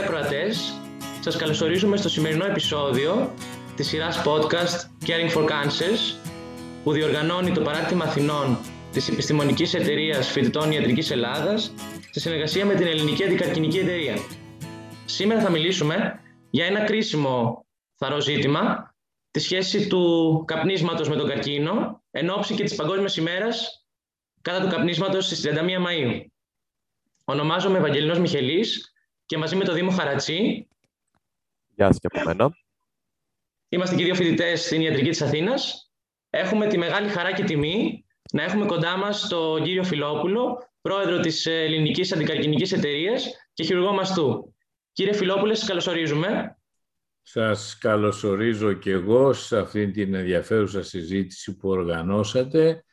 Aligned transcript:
ακροατές, 0.00 0.80
σας 1.20 1.36
καλωσορίζουμε 1.36 1.96
στο 1.96 2.08
σημερινό 2.08 2.44
επεισόδιο 2.44 3.34
της 3.76 3.88
σειράς 3.88 4.22
podcast 4.24 5.06
Caring 5.06 5.32
for 5.36 5.44
Cancers 5.44 6.30
που 6.84 6.92
διοργανώνει 6.92 7.52
το 7.52 7.60
Παράκτημα 7.60 8.04
Αθηνών 8.04 8.58
της 8.92 9.08
Επιστημονικής 9.08 9.74
Εταιρείας 9.74 10.30
Φοιτητών 10.30 10.72
Ιατρικής 10.72 11.10
Ελλάδας 11.10 11.74
σε 12.10 12.20
συνεργασία 12.20 12.66
με 12.66 12.74
την 12.74 12.86
Ελληνική 12.86 13.24
Αντικαρκυνική 13.24 13.78
Εταιρεία. 13.78 14.14
Σήμερα 15.04 15.40
θα 15.40 15.50
μιλήσουμε 15.50 16.20
για 16.50 16.66
ένα 16.66 16.84
κρίσιμο 16.84 17.66
θαρό 17.96 18.20
ζήτημα, 18.20 18.94
τη 19.30 19.40
σχέση 19.40 19.86
του 19.86 20.44
καπνίσματος 20.46 21.08
με 21.08 21.16
τον 21.16 21.28
καρκίνο, 21.28 22.02
εν 22.10 22.30
ώψη 22.30 22.54
και 22.54 22.62
της 22.62 22.74
Παγκόσμιας 22.74 23.16
ημέρας 23.16 23.86
κατά 24.42 24.60
του 24.60 24.68
καπνίσματος 24.68 25.24
στις 25.24 25.40
31 25.40 25.80
Μαΐου. 25.86 26.24
Ονομάζομαι 27.24 27.78
Ευαγγελινός 27.78 28.18
Μιχελής 28.18 28.92
και 29.30 29.38
μαζί 29.38 29.56
με 29.56 29.64
το 29.64 29.72
Δήμο 29.72 29.90
Χαρατσί. 29.90 30.68
Γεια 31.74 31.86
σας 31.86 31.98
και 31.98 32.06
από 32.12 32.22
μένα. 32.24 32.56
Είμαστε 33.68 33.96
και 33.96 34.04
δύο 34.04 34.14
φοιτητές 34.14 34.64
στην 34.64 34.80
Ιατρική 34.80 35.08
της 35.08 35.22
Αθήνας. 35.22 35.92
Έχουμε 36.30 36.66
τη 36.66 36.78
μεγάλη 36.78 37.08
χαρά 37.08 37.32
και 37.32 37.44
τιμή 37.44 38.04
να 38.32 38.42
έχουμε 38.42 38.66
κοντά 38.66 38.96
μας 38.96 39.28
τον 39.28 39.62
κύριο 39.64 39.84
Φιλόπουλο, 39.84 40.70
πρόεδρο 40.80 41.20
της 41.20 41.46
Ελληνικής 41.46 42.12
Αντικαρκυνικής 42.12 42.72
Εταιρείας 42.72 43.28
και 43.52 43.64
χειρουργό 43.64 43.92
μαστού. 43.92 44.54
Κύριε 44.92 45.12
Φιλόπουλε, 45.12 45.54
σας 45.54 45.68
καλωσορίζουμε. 45.68 46.58
Σας 47.22 47.78
καλωσορίζω 47.78 48.72
και 48.72 48.90
εγώ 48.90 49.32
σε 49.32 49.58
αυτή 49.58 49.90
την 49.90 50.14
ενδιαφέρουσα 50.14 50.82
συζήτηση 50.82 51.56
που 51.56 51.68
οργανώσατε 51.68 52.84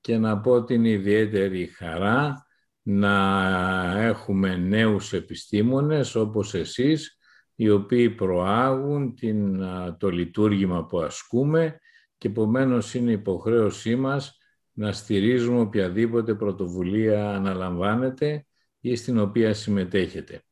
και 0.00 0.16
να 0.16 0.40
πω 0.40 0.64
την 0.64 0.84
ιδιαίτερη 0.84 1.66
χαρά 1.66 2.44
να 2.92 4.02
έχουμε 4.02 4.56
νέους 4.56 5.12
επιστήμονες 5.12 6.14
όπως 6.14 6.54
εσείς, 6.54 7.18
οι 7.54 7.70
οποίοι 7.70 8.10
προάγουν 8.10 9.14
την, 9.14 9.62
το 9.98 10.08
λειτουργήμα 10.08 10.86
που 10.86 11.00
ασκούμε 11.00 11.78
και 12.18 12.28
επομένως 12.28 12.94
είναι 12.94 13.12
υποχρέωσή 13.12 13.96
μας 13.96 14.38
να 14.72 14.92
στηρίζουμε 14.92 15.60
οποιαδήποτε 15.60 16.34
πρωτοβουλία 16.34 17.30
αναλαμβάνετε 17.30 18.46
ή 18.80 18.96
στην 18.96 19.18
οποία 19.18 19.54
συμμετέχετε. 19.54 20.42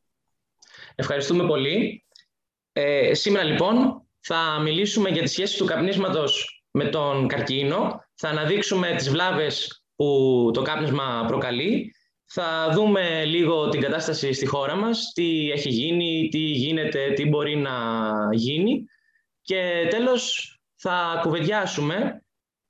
Ευχαριστούμε 0.94 1.46
πολύ. 1.46 2.04
Ε, 2.72 3.14
σήμερα 3.14 3.44
λοιπόν 3.44 4.06
θα 4.20 4.60
μιλήσουμε 4.62 5.08
για 5.08 5.22
τη 5.22 5.28
σχέση 5.28 5.58
του 5.58 5.64
καπνίσματος 5.64 6.64
με 6.70 6.84
τον 6.84 7.26
καρκίνο. 7.26 8.04
Θα 8.14 8.28
αναδείξουμε 8.28 8.94
τις 8.96 9.10
βλάβες 9.10 9.84
που 9.96 10.50
το 10.54 10.62
κάπνισμα 10.62 11.24
προκαλεί 11.26 11.92
θα 12.30 12.70
δούμε 12.72 13.24
λίγο 13.24 13.68
την 13.68 13.80
κατάσταση 13.80 14.32
στη 14.32 14.46
χώρα 14.46 14.76
μας, 14.76 15.12
τι 15.14 15.50
έχει 15.50 15.68
γίνει, 15.68 16.28
τι 16.30 16.38
γίνεται, 16.38 17.12
τι 17.12 17.26
μπορεί 17.26 17.56
να 17.56 17.70
γίνει 18.32 18.84
και 19.42 19.86
τέλος 19.90 20.52
θα 20.74 21.20
κουβεντιάσουμε 21.22 22.22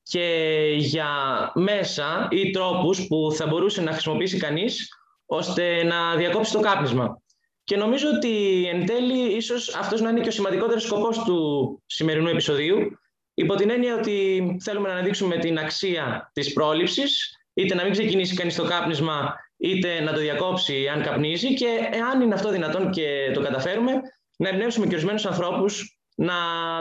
και 0.03 0.75
για 0.77 1.11
μέσα 1.55 2.29
ή 2.31 2.51
τρόπους 2.51 3.07
που 3.07 3.33
θα 3.33 3.47
μπορούσε 3.47 3.83
να 3.83 3.93
χρησιμοποιήσει 3.93 4.39
κανείς 4.39 4.89
ώστε 5.27 5.85
να 5.85 6.17
διακόψει 6.17 6.53
το 6.53 6.61
κάπνισμα. 6.61 7.23
Και 7.65 7.77
νομίζω 7.77 8.09
ότι 8.17 8.65
εν 8.73 8.87
τέλει 8.87 9.37
ίσως 9.37 9.75
αυτός 9.75 10.01
να 10.01 10.11
είναι 10.11 10.21
και 10.21 10.29
ο 10.29 10.33
σημαντικότερος 10.33 10.83
σκοπός 10.83 11.19
του 11.19 11.83
σημερινού 11.87 12.29
επεισοδίου 12.29 12.99
υπό 13.35 13.55
την 13.55 13.71
έννοια 13.71 13.95
ότι 13.95 14.57
θέλουμε 14.61 14.89
να 14.89 14.95
αναδείξουμε 14.95 15.39
την 15.39 15.59
αξία 15.59 16.31
της 16.33 16.53
πρόληψης 16.53 17.39
είτε 17.55 17.75
να 17.75 17.83
μην 17.83 17.93
ξεκινήσει 17.93 18.35
κανείς 18.35 18.55
το 18.55 18.65
κάπνισμα 18.65 19.35
είτε 19.59 20.01
να 20.01 20.13
το 20.13 20.21
διακόψει 20.21 20.89
αν 20.89 21.03
καπνίζει 21.03 21.55
και 21.55 21.89
εάν 21.93 22.21
είναι 22.21 22.35
αυτό 22.35 22.51
δυνατόν 22.51 22.91
και 22.91 23.31
το 23.35 23.41
καταφέρουμε, 23.41 23.93
να 24.37 24.49
εμπνεύσουμε 24.49 24.87
και 24.87 24.93
ορισμένους 24.93 25.27
ανθρώπους 25.27 25.99
να 26.15 26.35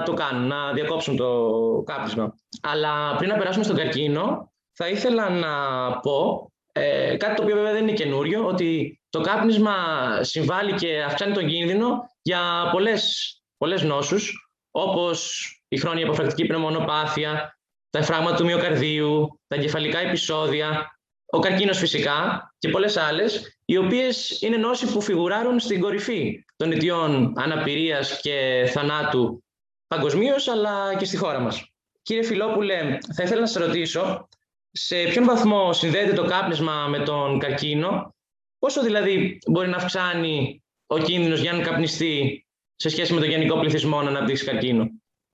το 0.05 0.13
κάνουν, 0.13 0.47
να 0.47 0.73
διακόψουν 0.73 1.15
το 1.15 1.51
κάπνισμα. 1.85 2.33
Αλλά 2.61 3.15
πριν 3.15 3.29
να 3.29 3.37
περάσουμε 3.37 3.63
στον 3.63 3.75
καρκίνο, 3.75 4.51
θα 4.73 4.89
ήθελα 4.89 5.29
να 5.29 5.51
πω 5.99 6.51
ε, 6.71 7.15
κάτι 7.17 7.35
το 7.35 7.43
οποίο 7.43 7.55
βέβαια 7.55 7.73
δεν 7.73 7.81
είναι 7.81 7.97
καινούριο, 7.97 8.45
ότι 8.45 8.99
το 9.09 9.21
κάπνισμα 9.21 9.73
συμβάλλει 10.21 10.73
και 10.73 11.03
αυξάνει 11.03 11.33
τον 11.33 11.47
κίνδυνο 11.47 12.09
για 12.21 12.69
πολλές, 12.71 13.33
πολλές 13.57 13.83
νόσους, 13.83 14.51
όπως 14.71 15.51
η 15.67 15.77
χρόνια 15.77 16.03
υποφρακτική 16.03 16.45
πνευμονοπάθεια, 16.45 17.57
τα 17.89 17.99
εφράγματα 17.99 18.35
του 18.35 18.45
μυοκαρδίου, 18.45 19.39
τα 19.47 19.55
εγκεφαλικά 19.55 19.99
επεισόδια, 19.99 20.96
ο 21.29 21.39
καρκίνος 21.39 21.77
φυσικά 21.77 22.49
και 22.57 22.69
πολλές 22.69 22.97
άλλες, 22.97 23.57
οι 23.65 23.77
οποίες 23.77 24.41
είναι 24.41 24.57
νόσοι 24.57 24.91
που 24.91 25.01
φιγουράρουν 25.01 25.59
στην 25.59 25.81
κορυφή 25.81 26.45
των 26.55 26.71
αιτιών 26.71 27.33
αναπηρίας 27.35 28.19
και 28.21 28.65
θανάτου 28.73 29.43
παγκοσμίως, 29.87 30.47
αλλά 30.47 30.95
και 30.95 31.05
στη 31.05 31.17
χώρα 31.17 31.39
μας. 31.39 31.71
Κύριε 32.01 32.23
Φιλόπουλε, 32.23 32.97
θα 33.15 33.23
ήθελα 33.23 33.39
να 33.39 33.47
σας 33.47 33.65
ρωτήσω, 33.65 34.27
σε 34.71 35.03
ποιον 35.03 35.25
βαθμό 35.25 35.73
συνδέεται 35.73 36.13
το 36.13 36.25
κάπνισμα 36.25 36.87
με 36.87 36.99
τον 36.99 37.39
καρκίνο, 37.39 38.15
πόσο 38.59 38.83
δηλαδή 38.83 39.37
μπορεί 39.47 39.67
να 39.67 39.77
αυξάνει 39.77 40.63
ο 40.87 40.97
κίνδυνος 40.97 41.41
για 41.41 41.53
να 41.53 41.63
καπνιστεί 41.63 42.47
σε 42.75 42.89
σχέση 42.89 43.13
με 43.13 43.19
τον 43.19 43.29
γενικό 43.29 43.59
πληθυσμό 43.59 44.01
να 44.01 44.09
αναπτύξει 44.09 44.45
καρκίνο; 44.45 44.89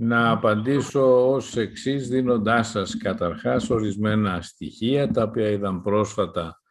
Να 0.05 0.31
απαντήσω 0.31 1.31
ως 1.31 1.57
εξής, 1.57 2.07
δίνοντάς 2.07 2.69
σας 2.69 2.97
καταρχάς 2.97 3.69
ορισμένα 3.69 4.41
στοιχεία, 4.41 5.11
τα 5.11 5.23
οποία 5.23 5.49
είδαν 5.49 5.81
πρόσφατα 5.81 6.61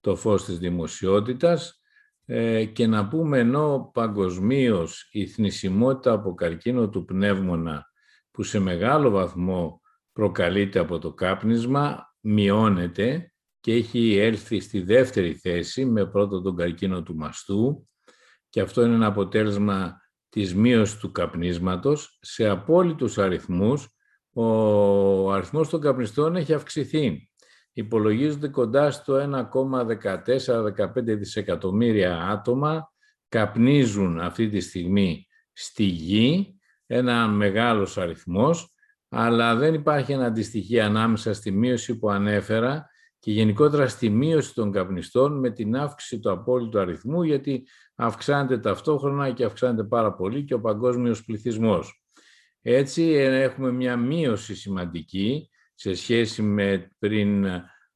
το 0.00 0.16
φως 0.16 0.44
της 0.44 0.58
δημοσιότητας 0.58 1.82
ε, 2.24 2.64
και 2.64 2.86
να 2.86 3.08
πούμε 3.08 3.38
ενώ 3.38 3.90
παγκοσμίως 3.94 5.08
η 5.12 5.26
θνησιμότητα 5.26 6.12
από 6.12 6.34
καρκίνο 6.34 6.88
του 6.88 7.04
πνεύμονα 7.04 7.86
που 8.30 8.42
σε 8.42 8.58
μεγάλο 8.58 9.10
βαθμό 9.10 9.80
προκαλείται 10.12 10.78
από 10.78 10.98
το 10.98 11.12
κάπνισμα 11.12 12.14
μειώνεται 12.20 13.32
και 13.60 13.72
έχει 13.72 14.16
έλθει 14.16 14.60
στη 14.60 14.82
δεύτερη 14.82 15.34
θέση 15.34 15.84
με 15.84 16.06
πρώτο 16.06 16.40
τον 16.40 16.56
καρκίνο 16.56 17.02
του 17.02 17.16
μαστού 17.16 17.88
και 18.48 18.60
αυτό 18.60 18.84
είναι 18.84 18.94
ένα 18.94 19.06
αποτέλεσμα 19.06 20.01
της 20.32 20.54
μείωσης 20.54 20.96
του 20.96 21.12
καπνίσματος 21.12 22.18
σε 22.22 22.48
απόλυτους 22.48 23.18
αριθμούς 23.18 23.88
ο 24.32 25.32
αριθμός 25.32 25.68
των 25.68 25.80
καπνιστών 25.80 26.36
έχει 26.36 26.54
αυξηθεί. 26.54 27.30
Υπολογίζονται 27.72 28.48
κοντά 28.48 28.90
στο 28.90 29.48
1,14-15 30.26 30.86
δισεκατομμύρια 30.94 32.16
άτομα 32.16 32.92
καπνίζουν 33.28 34.20
αυτή 34.20 34.48
τη 34.48 34.60
στιγμή 34.60 35.26
στη 35.52 35.84
γη, 35.84 36.58
ένα 36.86 37.28
μεγάλος 37.28 37.98
αριθμός, 37.98 38.74
αλλά 39.08 39.56
δεν 39.56 39.74
υπάρχει 39.74 40.12
ένα 40.12 40.26
αντιστοιχείο 40.26 40.84
ανάμεσα 40.84 41.34
στη 41.34 41.50
μείωση 41.50 41.98
που 41.98 42.10
ανέφερα 42.10 42.90
και 43.22 43.32
γενικότερα 43.32 43.88
στη 43.88 44.10
μείωση 44.10 44.54
των 44.54 44.72
καπνιστών 44.72 45.38
με 45.38 45.50
την 45.50 45.76
αύξηση 45.76 46.18
του 46.18 46.30
απόλυτου 46.30 46.78
αριθμού, 46.78 47.22
γιατί 47.22 47.66
αυξάνεται 47.94 48.58
ταυτόχρονα 48.58 49.30
και 49.30 49.44
αυξάνεται 49.44 49.84
πάρα 49.84 50.12
πολύ 50.12 50.44
και 50.44 50.54
ο 50.54 50.60
παγκόσμιος 50.60 51.24
πληθυσμός. 51.24 52.04
Έτσι 52.62 53.02
έχουμε 53.12 53.72
μια 53.72 53.96
μείωση 53.96 54.54
σημαντική 54.54 55.50
σε 55.74 55.94
σχέση 55.94 56.42
με 56.42 56.90
πριν 56.98 57.46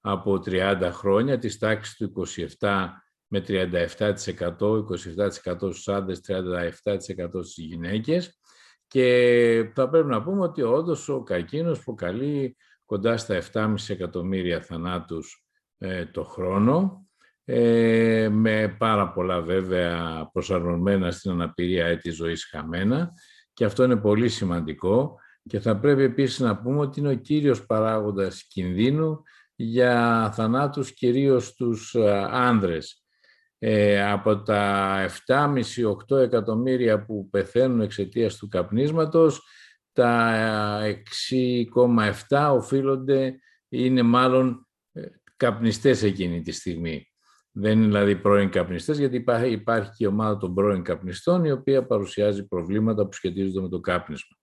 από 0.00 0.42
30 0.46 0.90
χρόνια, 0.92 1.38
της 1.38 1.58
τάξης 1.58 1.96
του 1.96 2.12
27 2.58 2.88
με 3.26 3.40
37%, 3.40 4.84
27% 4.84 5.72
στους 5.72 5.88
άντρες, 5.88 6.20
37% 6.20 7.44
στις 7.44 7.64
γυναίκες 7.64 8.40
και 8.86 9.70
θα 9.74 9.88
πρέπει 9.88 10.08
να 10.08 10.22
πούμε 10.22 10.42
ότι 10.42 10.62
όντως 10.62 11.08
ο 11.08 11.22
καρκίνος 11.22 11.84
προκαλεί 11.84 12.56
κοντά 12.86 13.16
στα 13.16 13.42
7,5 13.52 13.74
εκατομμύρια 13.86 14.60
θανάτους 14.60 15.44
ε, 15.78 16.04
το 16.06 16.24
χρόνο, 16.24 17.06
ε, 17.44 18.28
με 18.32 18.76
πάρα 18.78 19.12
πολλά 19.12 19.40
βέβαια 19.40 20.28
προσαρμοσμένα 20.32 21.10
στην 21.10 21.30
αναπηρία 21.30 21.86
έτη 21.86 22.10
ζωής 22.10 22.48
χαμένα 22.50 23.12
και 23.52 23.64
αυτό 23.64 23.84
είναι 23.84 23.96
πολύ 23.96 24.28
σημαντικό 24.28 25.16
και 25.48 25.60
θα 25.60 25.76
πρέπει 25.78 26.02
επίσης 26.02 26.38
να 26.38 26.56
πούμε 26.56 26.78
ότι 26.78 27.00
είναι 27.00 27.08
ο 27.08 27.14
κύριος 27.14 27.66
παράγοντας 27.66 28.46
κινδύνου 28.48 29.22
για 29.54 30.30
θανάτους 30.34 30.92
κυρίως 30.92 31.54
τους 31.54 31.94
ε, 31.94 32.28
άνδρες. 32.30 33.00
Ε, 33.58 34.10
από 34.10 34.42
τα 34.42 34.96
7,5-8 35.26 36.16
εκατομμύρια 36.16 37.04
που 37.04 37.28
πεθαίνουν 37.30 37.80
εξαιτίας 37.80 38.36
του 38.36 38.48
καπνίσματος, 38.48 39.42
τα 39.96 40.80
6,7 42.28 42.50
οφείλονται, 42.54 43.38
είναι 43.68 44.02
μάλλον 44.02 44.68
ε, 44.92 45.02
καπνιστές 45.36 46.02
εκείνη 46.02 46.42
τη 46.42 46.52
στιγμή. 46.52 47.10
Δεν 47.50 47.72
είναι 47.72 47.86
δηλαδή 47.86 48.16
πρώην 48.16 48.50
καπνιστές, 48.50 48.98
γιατί 48.98 49.16
υπάρχει, 49.16 49.52
υπάρχει 49.52 49.90
και 49.90 50.04
η 50.04 50.06
ομάδα 50.06 50.36
των 50.36 50.54
πρώην 50.54 50.82
καπνιστών, 50.82 51.44
η 51.44 51.50
οποία 51.50 51.86
παρουσιάζει 51.86 52.46
προβλήματα 52.46 53.06
που 53.06 53.12
σχετίζονται 53.12 53.60
με 53.60 53.68
το 53.68 53.80
κάπνισμα. 53.80 54.36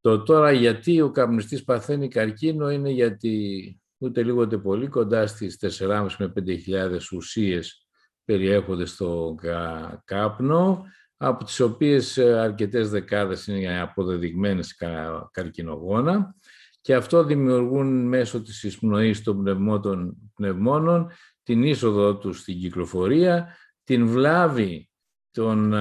Το 0.00 0.22
τώρα 0.22 0.52
γιατί 0.52 1.00
ο 1.00 1.10
καπνιστής 1.10 1.64
παθαίνει 1.64 2.08
καρκίνο 2.08 2.70
είναι 2.70 2.90
γιατί 2.90 3.80
ούτε 3.98 4.22
λίγο 4.22 4.40
ούτε 4.40 4.58
πολύ 4.58 4.88
κοντά 4.88 5.26
στις 5.26 5.58
4.500 5.78 6.06
με 6.18 6.32
5.000 6.36 6.98
ουσίες 7.12 7.86
περιέχονται 8.24 8.84
στο 8.84 9.34
κάπνο, 10.04 10.84
από 11.26 11.44
τις 11.44 11.60
οποίες 11.60 12.16
ε, 12.16 12.38
αρκετές 12.38 12.90
δεκάδες 12.90 13.46
είναι 13.46 13.80
αποδεδειγμένες 13.80 14.76
καρκινογόνα 15.30 16.34
και 16.80 16.94
αυτό 16.94 17.24
δημιουργούν 17.24 18.06
μέσω 18.08 18.42
της 18.42 18.62
εισπνοής 18.62 19.22
των 19.22 19.42
πνευμών, 19.42 20.16
πνευμόνων 20.34 21.10
την 21.42 21.62
είσοδο 21.62 22.16
τους 22.16 22.38
στην 22.38 22.58
κυκλοφορία, 22.58 23.56
την 23.84 24.06
βλάβη 24.06 24.90
των, 25.30 25.72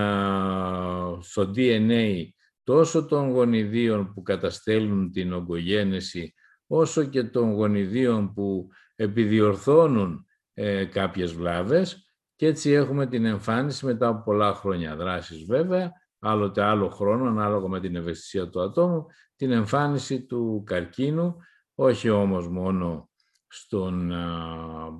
στο 1.21 1.51
DNA 1.55 2.27
τόσο 2.63 3.05
των 3.05 3.29
γονιδίων 3.31 4.13
που 4.13 4.21
καταστέλνουν 4.21 5.11
την 5.11 5.33
ογκογένεση, 5.33 6.33
όσο 6.67 7.03
και 7.03 7.23
των 7.23 7.51
γονιδίων 7.51 8.33
που 8.33 8.67
επιδιορθώνουν 8.95 10.25
ε, 10.53 10.85
κάποιες 10.85 11.33
βλάβες 11.33 12.02
και 12.35 12.45
έτσι 12.45 12.71
έχουμε 12.71 13.07
την 13.07 13.25
εμφάνιση 13.25 13.85
μετά 13.85 14.07
από 14.07 14.24
πολλά 14.24 14.53
χρόνια 14.53 14.95
δράσης 14.95 15.44
βέβαια, 15.45 15.91
άλλοτε 16.19 16.62
άλλο 16.62 16.89
χρόνο, 16.89 17.30
ανάλογα 17.30 17.68
με 17.68 17.80
την 17.80 17.95
ευαισθησία 17.95 18.50
του 18.50 18.62
ατόμου, 18.62 19.06
την 19.35 19.51
εμφάνιση 19.51 20.25
του 20.25 20.63
καρκίνου, 20.65 21.35
όχι 21.75 22.09
όμως 22.09 22.47
μόνο 22.47 23.09
στον 23.47 24.12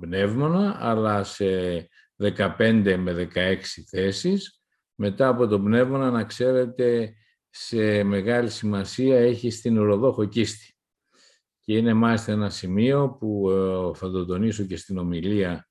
πνεύμονα, 0.00 0.76
αλλά 0.80 1.24
σε 1.24 1.46
15 2.16 2.96
με 2.98 3.28
16 3.34 3.56
θέσεις. 3.88 4.62
Μετά 4.94 5.28
από 5.28 5.46
τον 5.46 5.64
πνεύμονα, 5.64 6.10
να 6.10 6.24
ξέρετε, 6.24 7.14
σε 7.50 8.02
μεγάλη 8.02 8.50
σημασία 8.50 9.18
έχει 9.18 9.50
στην 9.50 9.78
ουροδόχο 9.78 10.24
κίστη. 10.24 10.74
Και 11.60 11.76
είναι 11.76 11.94
μάλιστα 11.94 12.32
ένα 12.32 12.50
σημείο 12.50 13.16
που 13.18 13.50
ε, 13.50 13.96
θα 13.98 14.10
το 14.10 14.24
τονίσω 14.24 14.64
και 14.64 14.76
στην 14.76 14.98
ομιλία 14.98 15.68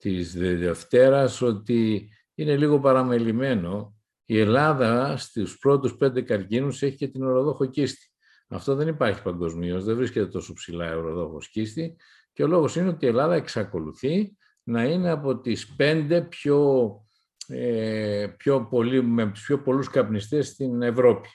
της 0.00 0.34
Δευτέρας, 0.34 1.42
ότι 1.42 2.08
είναι 2.34 2.56
λίγο 2.56 2.80
παραμελημένο. 2.80 3.94
Η 4.24 4.38
Ελλάδα 4.38 5.16
στους 5.16 5.58
πρώτους 5.58 5.96
πέντε 5.96 6.22
καρκίνους 6.22 6.82
έχει 6.82 6.96
και 6.96 7.08
την 7.08 7.22
οροδόχο 7.22 7.66
κίστη. 7.66 8.10
Αυτό 8.48 8.74
δεν 8.74 8.88
υπάρχει 8.88 9.22
παγκοσμίως, 9.22 9.84
δεν 9.84 9.96
βρίσκεται 9.96 10.26
τόσο 10.26 10.52
ψηλά 10.52 10.92
η 10.92 10.96
οροδόχος 10.96 11.48
κίστη 11.48 11.96
και 12.32 12.42
ο 12.42 12.46
λόγος 12.46 12.76
είναι 12.76 12.88
ότι 12.88 13.04
η 13.04 13.08
Ελλάδα 13.08 13.34
εξακολουθεί 13.34 14.36
να 14.62 14.84
είναι 14.84 15.10
από 15.10 15.40
τις 15.40 15.74
πέντε 15.74 16.22
πιο, 16.22 16.90
ε, 17.46 18.26
πιο 18.36 18.66
πολύ, 18.66 19.02
με 19.02 19.30
τους 19.30 19.44
πιο 19.44 19.62
πολλούς 19.62 19.88
καπνιστές 19.88 20.46
στην 20.48 20.82
Ευρώπη. 20.82 21.28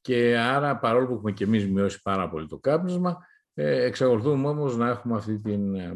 Και 0.00 0.38
άρα, 0.38 0.78
παρόλο 0.78 1.06
που 1.06 1.14
έχουμε 1.14 1.32
και 1.32 1.44
εμείς 1.44 1.68
μειώσει 1.68 2.02
πάρα 2.02 2.30
πολύ 2.30 2.46
το 2.46 2.58
κάπνισμα, 2.58 3.26
ε, 3.54 3.84
εξακολουθούμε 3.84 4.48
όμως 4.48 4.76
να 4.76 4.88
έχουμε 4.88 5.16
αυτή 5.16 5.40
την 5.40 5.74
ε, 5.74 5.94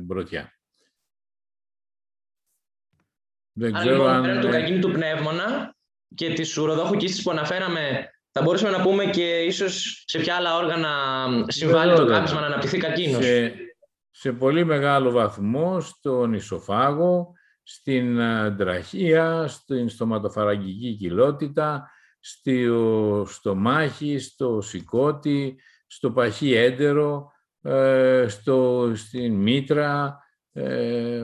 μπρωτιά. 3.58 3.70
Δεν 3.70 3.72
ξέρω 3.72 3.96
λοιπόν, 3.96 4.08
αν... 4.10 4.22
Πέραν 4.22 4.40
του 4.40 4.48
καρκίνου 4.48 4.78
του 4.80 4.90
πνεύμονα 4.90 5.74
και 6.14 6.32
τη 6.32 6.60
ουροδόχου 6.60 6.96
κίστης 6.96 7.22
που 7.22 7.30
αναφέραμε, 7.30 8.10
θα 8.32 8.42
μπορούσαμε 8.42 8.76
να 8.76 8.82
πούμε 8.82 9.04
και 9.04 9.38
ίσως 9.38 10.02
σε 10.06 10.18
ποια 10.18 10.34
άλλα 10.34 10.56
όργανα 10.56 10.88
συμβάλλει 11.46 11.94
το 11.94 12.06
κάπνισμα 12.06 12.40
να 12.40 12.46
αναπτυχθεί 12.46 12.78
καρκίνος. 12.78 13.24
Σε, 13.24 13.54
σε 14.10 14.32
πολύ 14.32 14.64
μεγάλο 14.64 15.10
βαθμό 15.10 15.80
στον 15.80 16.32
ισοφάγο, 16.32 17.32
στην 17.62 18.18
τραχεία, 18.56 19.46
στην 19.48 19.88
στοματοφαραγγική 19.88 20.96
κοιλότητα, 20.96 21.90
στο 22.20 23.26
στομάχι, 23.28 24.18
στο 24.18 24.60
σηκώτη, 24.60 25.60
στο 25.86 26.10
παχύ 26.10 26.52
έντερο, 26.54 27.32
ε, 27.62 28.26
στο, 28.28 28.90
στην 28.94 29.34
μήτρα, 29.34 30.18
ε, 30.52 31.22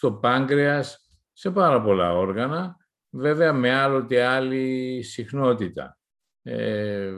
στο 0.00 0.12
πάγκρεας, 0.12 1.10
σε 1.32 1.50
πάρα 1.50 1.82
πολλά 1.82 2.16
όργανα, 2.16 2.76
βέβαια 3.10 3.52
με 3.52 3.74
άλλοτε 3.74 4.24
άλλη 4.24 5.02
συχνότητα. 5.02 5.98
Ε, 6.42 7.12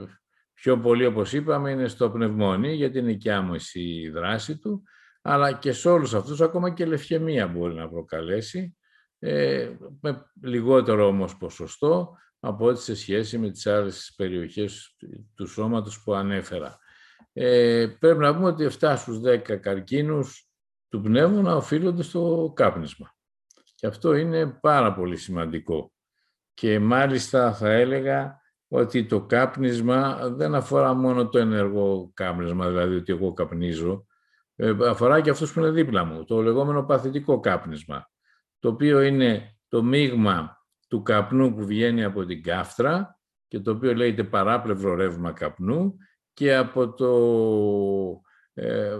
πιο 0.53 0.79
πολύ, 0.79 1.05
όπως 1.05 1.33
είπαμε, 1.33 1.71
είναι 1.71 1.87
στο 1.87 2.09
πνευμόνι, 2.09 2.73
γιατί 2.73 2.99
είναι 2.99 3.13
και 3.13 3.33
άμεση 3.33 3.81
η 3.81 4.09
δράση 4.09 4.57
του, 4.57 4.83
αλλά 5.21 5.53
και 5.53 5.71
σε 5.71 5.89
όλους 5.89 6.13
αυτούς 6.13 6.41
ακόμα 6.41 6.73
και 6.73 6.85
λευχαιμία 6.85 7.47
μπορεί 7.47 7.73
να 7.73 7.89
προκαλέσει, 7.89 8.77
ε, 9.19 9.71
με 10.01 10.25
λιγότερο 10.41 11.07
όμως 11.07 11.37
ποσοστό 11.37 12.17
από 12.39 12.65
ό,τι 12.65 12.79
σε 12.79 12.95
σχέση 12.95 13.37
με 13.37 13.51
τις 13.51 13.67
άλλες 13.67 14.13
περιοχές 14.17 14.95
του 15.35 15.47
σώματος 15.47 16.03
που 16.03 16.13
ανέφερα. 16.13 16.77
Ε, 17.33 17.87
πρέπει 17.99 18.19
να 18.19 18.35
πούμε 18.35 18.47
ότι 18.47 18.63
7 18.63 18.93
στους 18.97 19.19
10 19.19 19.57
καρκίνους 19.57 20.47
του 20.93 21.01
πνεύμονα 21.01 21.55
οφείλονται 21.55 22.03
στο 22.03 22.51
κάπνισμα. 22.55 23.15
Και 23.75 23.87
αυτό 23.87 24.15
είναι 24.15 24.45
πάρα 24.47 24.93
πολύ 24.93 25.17
σημαντικό. 25.17 25.93
Και 26.53 26.79
μάλιστα 26.79 27.53
θα 27.53 27.71
έλεγα 27.71 28.41
ότι 28.67 29.05
το 29.05 29.25
κάπνισμα 29.25 30.29
δεν 30.29 30.55
αφορά 30.55 30.93
μόνο 30.93 31.29
το 31.29 31.39
ενεργό 31.39 32.11
κάπνισμα, 32.13 32.67
δηλαδή 32.67 32.95
ότι 32.95 33.13
εγώ 33.13 33.33
καπνίζω, 33.33 34.05
ε, 34.55 34.73
αφορά 34.87 35.21
και 35.21 35.29
αυτούς 35.29 35.53
που 35.53 35.59
είναι 35.59 35.69
δίπλα 35.69 36.03
μου, 36.03 36.23
το 36.23 36.41
λεγόμενο 36.41 36.83
παθητικό 36.83 37.39
κάπνισμα, 37.39 38.09
το 38.59 38.69
οποίο 38.69 39.01
είναι 39.01 39.57
το 39.67 39.83
μείγμα 39.83 40.57
του 40.87 41.01
καπνού 41.01 41.53
που 41.53 41.65
βγαίνει 41.65 42.03
από 42.03 42.25
την 42.25 42.43
κάφτρα 42.43 43.19
και 43.47 43.59
το 43.59 43.71
οποίο 43.71 43.93
λέγεται 43.93 44.23
παράπλευρο 44.23 44.95
ρεύμα 44.95 45.31
καπνού 45.31 45.97
και 46.33 46.55
από 46.55 46.93
το, 46.93 47.11
ε, 48.53 48.97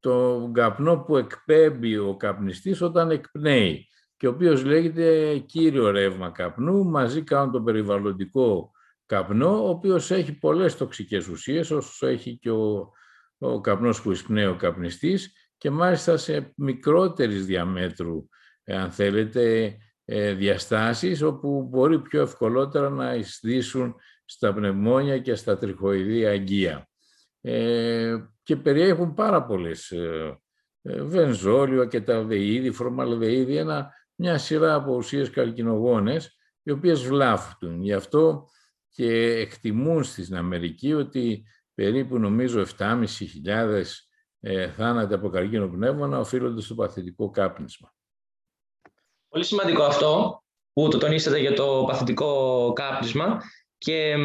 το 0.00 0.50
καπνό 0.54 0.98
που 0.98 1.16
εκπέμπει 1.16 1.96
ο 1.96 2.16
καπνιστής 2.16 2.80
όταν 2.80 3.10
εκπνέει 3.10 3.88
και 4.16 4.26
ο 4.26 4.30
οποίος 4.30 4.64
λέγεται 4.64 5.38
κύριο 5.38 5.90
ρεύμα 5.90 6.30
καπνού, 6.30 6.84
μαζί 6.84 7.22
κάνουν 7.22 7.52
τον 7.52 7.64
περιβαλλοντικό 7.64 8.70
καπνό, 9.06 9.64
ο 9.64 9.68
οποίος 9.68 10.10
έχει 10.10 10.38
πολλές 10.38 10.76
τοξικές 10.76 11.28
ουσίες, 11.28 11.70
όσο 11.70 12.06
έχει 12.06 12.38
και 12.38 12.50
ο, 12.50 12.90
ο 13.38 13.60
καπνός 13.60 14.02
που 14.02 14.10
εισπνέει 14.10 14.46
ο 14.46 14.56
καπνιστής 14.56 15.32
και 15.58 15.70
μάλιστα 15.70 16.16
σε 16.16 16.52
μικρότερης 16.56 17.46
διαμέτρου, 17.46 18.28
αν 18.64 18.90
θέλετε, 18.90 19.76
ε, 20.04 20.32
διαστάσεις, 20.32 21.22
όπου 21.22 21.68
μπορεί 21.70 22.00
πιο 22.00 22.22
ευκολότερα 22.22 22.90
να 22.90 23.14
εισδύσουν 23.14 23.94
στα 24.24 24.54
πνευμόνια 24.54 25.18
και 25.18 25.34
στα 25.34 25.58
τριχοειδή 25.58 26.26
αγγεία. 26.26 26.87
Ε, 27.40 28.16
και 28.42 28.56
περιέχουν 28.56 29.14
πάρα 29.14 29.44
πολλές 29.44 29.90
ε, 29.90 30.40
ε, 30.82 31.02
βενζόλιο 31.02 31.84
και 31.84 32.00
τα 32.00 32.24
δεΐδη, 32.24 32.70
φορμαλδεΐδη, 32.72 33.56
ένα, 33.56 33.92
μια 34.14 34.38
σειρά 34.38 34.74
από 34.74 34.94
ουσίες 34.94 35.30
καρκινογόνες, 35.30 36.36
οι 36.62 36.70
οποίες 36.70 37.02
βλάφτουν. 37.02 37.82
Γι' 37.82 37.92
αυτό 37.92 38.48
και 38.88 39.12
εκτιμούν 39.22 40.04
στην 40.04 40.36
Αμερική 40.36 40.94
ότι 40.94 41.44
περίπου 41.74 42.18
νομίζω 42.18 42.64
7.500 42.78 43.04
ε, 44.40 44.70
θάνατοι 44.70 45.14
από 45.14 45.28
καρκίνο 45.28 45.68
πνεύμονα 45.68 46.18
οφείλονται 46.18 46.60
στο 46.60 46.74
παθητικό 46.74 47.30
κάπνισμα. 47.30 47.94
Πολύ 49.28 49.44
σημαντικό 49.44 49.82
αυτό 49.82 50.42
που 50.72 50.88
το 50.88 50.98
τονίσατε 50.98 51.38
για 51.38 51.54
το 51.54 51.84
παθητικό 51.86 52.72
κάπνισμα 52.72 53.40
και 53.78 54.16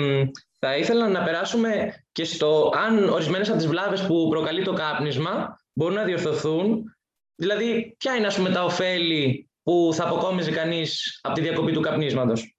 θα 0.65 0.77
ήθελα 0.77 1.08
να 1.08 1.24
περάσουμε 1.24 2.03
και 2.12 2.24
στο 2.24 2.72
αν 2.75 3.10
ορισμένες 3.10 3.50
από 3.50 3.58
τις 3.58 3.67
βλάβες 3.67 4.05
που 4.05 4.27
προκαλεί 4.29 4.63
το 4.63 4.74
κάπνισμα 4.74 5.60
μπορούν 5.74 5.96
να 5.96 6.03
διορθωθούν. 6.03 6.96
Δηλαδή, 7.36 7.96
ποια 7.98 8.15
είναι 8.15 8.27
ας 8.27 8.36
πούμε, 8.36 8.50
τα 8.50 8.63
ωφέλη 8.63 9.50
που 9.63 9.91
θα 9.93 10.05
αποκόμιζε 10.08 10.51
κανείς 10.51 11.20
από 11.24 11.36
τη 11.36 11.41
διακοπή 11.41 11.72
του 11.72 11.82
καπνίσματος; 11.82 12.58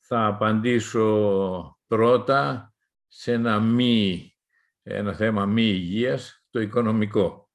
Θα 0.00 0.26
απαντήσω 0.26 1.78
πρώτα 1.86 2.72
σε 3.08 3.32
ένα, 3.32 3.60
μη, 3.60 4.34
ένα 4.82 5.14
θέμα 5.14 5.46
μη 5.46 5.62
υγείας, 5.62 6.44
το 6.50 6.60
οικονομικό. 6.60 7.50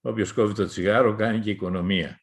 Όποιος 0.00 0.32
κόβει 0.32 0.54
το 0.54 0.66
τσιγάρο 0.66 1.14
κάνει 1.14 1.38
και 1.40 1.50
οικονομία. 1.50 2.20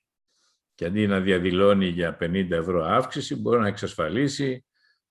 Και 0.75 0.85
αντί 0.85 1.07
να 1.07 1.19
διαδηλώνει 1.19 1.87
για 1.87 2.17
50 2.19 2.51
ευρώ 2.51 2.83
αύξηση, 2.83 3.35
μπορεί 3.35 3.59
να 3.59 3.67
εξασφαλίσει 3.67 4.66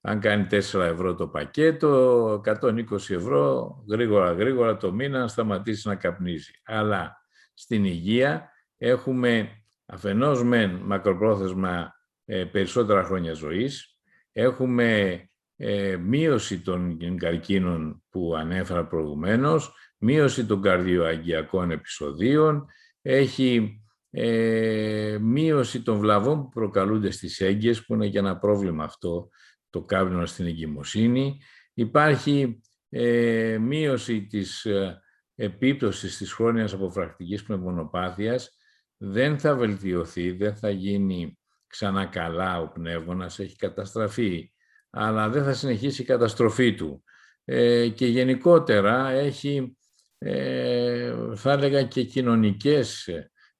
αν 0.08 0.20
κάνει 0.20 0.46
4 0.50 0.80
ευρώ 0.80 1.14
το 1.14 1.28
πακέτο, 1.28 2.42
120 2.44 2.80
ευρώ 2.92 3.74
γρήγορα 3.88 4.32
γρήγορα 4.32 4.76
το 4.76 4.92
μήνα 4.92 5.18
να 5.18 5.28
σταματήσει 5.28 5.88
να 5.88 5.94
καπνίζει. 5.94 6.50
Αλλά 6.64 7.16
στην 7.54 7.84
υγεία 7.84 8.50
έχουμε 8.76 9.48
αφενός 9.86 10.44
μεν 10.44 10.70
μακροπρόθεσμα 10.70 11.94
ε, 12.24 12.44
περισσότερα 12.44 13.04
χρόνια 13.04 13.32
ζωής, 13.32 13.98
έχουμε 14.32 15.20
ε, 15.56 15.96
μείωση 15.96 16.60
των 16.60 16.98
καρκίνων 17.16 18.02
που 18.10 18.34
ανέφερα 18.36 18.86
προηγουμένως, 18.86 19.74
μείωση 19.98 20.46
των 20.46 20.62
καρδιοαγγειακών 20.62 21.70
επεισοδίων, 21.70 22.66
έχει 23.02 23.80
ε, 24.10 25.18
μείωση 25.20 25.82
των 25.82 25.98
βλαβών 25.98 26.42
που 26.42 26.48
προκαλούνται 26.48 27.10
στις 27.10 27.40
έγκυες, 27.40 27.84
που 27.84 27.94
είναι 27.94 28.08
και 28.08 28.18
ένα 28.18 28.38
πρόβλημα 28.38 28.84
αυτό 28.84 29.28
το 29.76 29.84
κάπνισμα 29.84 30.26
στην 30.26 30.46
εγκυμοσύνη. 30.46 31.40
Υπάρχει 31.74 32.60
ε, 32.88 33.58
μείωση 33.60 34.26
της 34.26 34.64
ε, 34.64 35.02
επίπτωσης 35.34 36.16
της 36.16 36.32
χρόνιας 36.32 36.72
αποφρακτικής 36.72 37.42
πνευμονοπάθειας 37.42 38.56
δεν 38.96 39.38
θα 39.38 39.54
βελτιωθεί, 39.54 40.30
δεν 40.30 40.56
θα 40.56 40.70
γίνει 40.70 41.38
ξανά 41.66 42.06
καλά 42.06 42.60
ο 42.60 42.68
πνεύμονας, 42.68 43.38
έχει 43.38 43.56
καταστραφεί, 43.56 44.52
αλλά 44.90 45.28
δεν 45.28 45.44
θα 45.44 45.52
συνεχίσει 45.52 46.02
η 46.02 46.04
καταστροφή 46.04 46.74
του. 46.74 47.04
Ε, 47.44 47.88
και 47.88 48.06
γενικότερα 48.06 49.10
έχει, 49.10 49.76
ε, 50.18 51.14
θα 51.34 51.52
έλεγα 51.52 51.82
και 51.82 52.02
κοινωνικές 52.02 53.08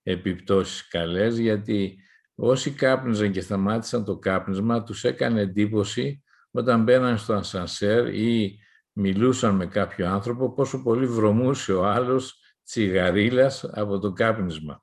επιπτώσεις 0.02 0.88
καλές, 0.88 1.38
γιατί 1.38 1.98
όσοι 2.36 2.70
κάπνιζαν 2.70 3.32
και 3.32 3.40
σταμάτησαν 3.40 4.04
το 4.04 4.18
κάπνισμα, 4.18 4.82
τους 4.82 5.04
έκανε 5.04 5.40
εντύπωση 5.40 6.22
όταν 6.50 6.82
μπαίναν 6.82 7.18
στο 7.18 7.34
ασανσέρ 7.34 8.14
ή 8.14 8.58
μιλούσαν 8.92 9.54
με 9.54 9.66
κάποιο 9.66 10.08
άνθρωπο, 10.08 10.52
πόσο 10.52 10.82
πολύ 10.82 11.06
βρωμούσε 11.06 11.72
ο 11.72 11.86
άλλος 11.86 12.40
τσιγαρίλας 12.64 13.64
από 13.64 13.98
το 13.98 14.12
κάπνισμα. 14.12 14.82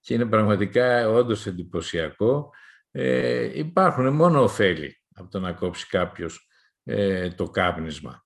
Και 0.00 0.14
είναι 0.14 0.26
πραγματικά 0.26 1.08
όντως 1.08 1.46
εντυπωσιακό. 1.46 2.50
Ε, 2.90 3.58
υπάρχουν 3.58 4.12
μόνο 4.12 4.42
ωφέλη 4.42 5.02
από 5.14 5.30
το 5.30 5.40
να 5.40 5.52
κόψει 5.52 5.86
κάποιος 5.86 6.48
ε, 6.84 7.30
το 7.30 7.50
κάπνισμα. 7.50 8.24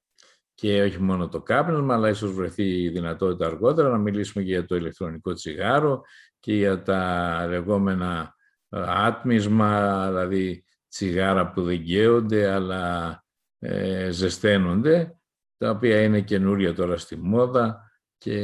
Και 0.54 0.82
όχι 0.82 1.02
μόνο 1.02 1.28
το 1.28 1.42
κάπνισμα, 1.42 1.94
αλλά 1.94 2.08
ίσως 2.08 2.32
βρεθεί 2.32 2.82
η 2.82 2.88
δυνατότητα 2.88 3.46
αργότερα 3.46 3.88
να 3.88 3.98
μιλήσουμε 3.98 4.44
για 4.44 4.64
το 4.64 4.76
ηλεκτρονικό 4.76 5.32
τσιγάρο 5.32 6.02
και 6.40 6.54
για 6.54 6.82
τα 6.82 7.46
λεγόμενα 7.48 8.22
ε, 8.22 8.39
άτμισμα, 8.78 10.06
δηλαδή 10.08 10.64
τσιγάρα 10.88 11.50
που 11.50 11.62
δεν 11.62 11.78
γκέονται 11.78 12.50
αλλά 12.50 13.24
ε, 13.58 14.10
ζεσταίνονται, 14.10 15.18
τα 15.56 15.70
οποία 15.70 16.02
είναι 16.02 16.20
καινούρια 16.20 16.74
τώρα 16.74 16.96
στη 16.96 17.16
μόδα 17.16 17.90
και 18.18 18.36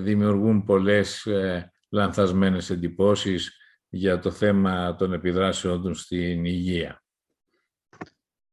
δημιουργούν 0.00 0.64
πολλές 0.64 1.26
ε, 1.26 1.72
λανθασμένες 1.90 2.70
εντυπώσεις 2.70 3.56
για 3.88 4.18
το 4.18 4.30
θέμα 4.30 4.94
των 4.94 5.12
επιδράσεων 5.12 5.82
τους 5.82 6.00
στην 6.00 6.44
υγεία. 6.44 7.02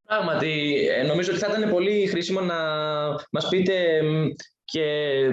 Πράγματι, 0.03 0.88
ε, 0.88 1.03
νομίζω 1.03 1.32
ότι 1.32 1.39
θα 1.39 1.55
ήταν 1.58 1.70
πολύ 1.70 2.08
χρήσιμο 2.08 2.41
να 2.41 2.55
μας 3.32 3.50
πείτε 3.50 4.01
και 4.65 5.29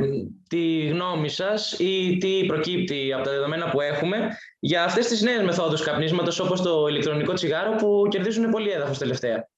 τη 0.48 0.86
γνώμη 0.86 1.28
σας 1.28 1.78
ή 1.78 2.16
τι 2.20 2.46
προκύπτει 2.46 3.12
από 3.12 3.24
τα 3.24 3.30
δεδομένα 3.30 3.70
που 3.70 3.80
έχουμε 3.80 4.28
για 4.58 4.84
αυτές 4.84 5.06
τις 5.06 5.22
νέες 5.22 5.42
μεθόδους 5.42 5.82
καπνίσματος 5.82 6.40
όπως 6.40 6.62
το 6.62 6.86
ηλεκτρονικό 6.86 7.32
τσιγάρο 7.32 7.76
που 7.76 8.06
κερδίζουν 8.10 8.50
πολύ 8.50 8.70
έδαφος 8.70 8.98
τελευταία; 8.98 9.48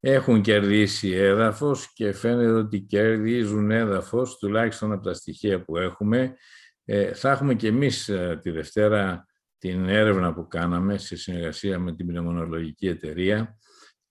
Έχουν 0.00 0.42
κερδίσει 0.42 1.10
έδαφος 1.10 1.92
και 1.92 2.12
φαίνεται 2.12 2.50
ότι 2.50 2.80
κερδίζουν 2.80 3.70
έδαφος 3.70 4.38
τουλάχιστον 4.38 4.92
από 4.92 5.02
τα 5.02 5.14
στοιχεία 5.14 5.64
που 5.64 5.76
έχουμε. 5.76 6.36
Ε, 6.84 7.14
θα 7.14 7.30
έχουμε 7.30 7.54
και 7.54 7.66
εμείς 7.66 8.08
ε, 8.08 8.38
τη 8.42 8.50
Δευτέρα 8.50 9.26
την 9.58 9.88
έρευνα 9.88 10.34
που 10.34 10.46
κάναμε 10.48 10.98
σε 10.98 11.16
συνεργασία 11.16 11.78
με 11.78 11.94
την 11.94 12.06
Πνευμονολογική 12.06 12.88
Εταιρεία 12.88 13.58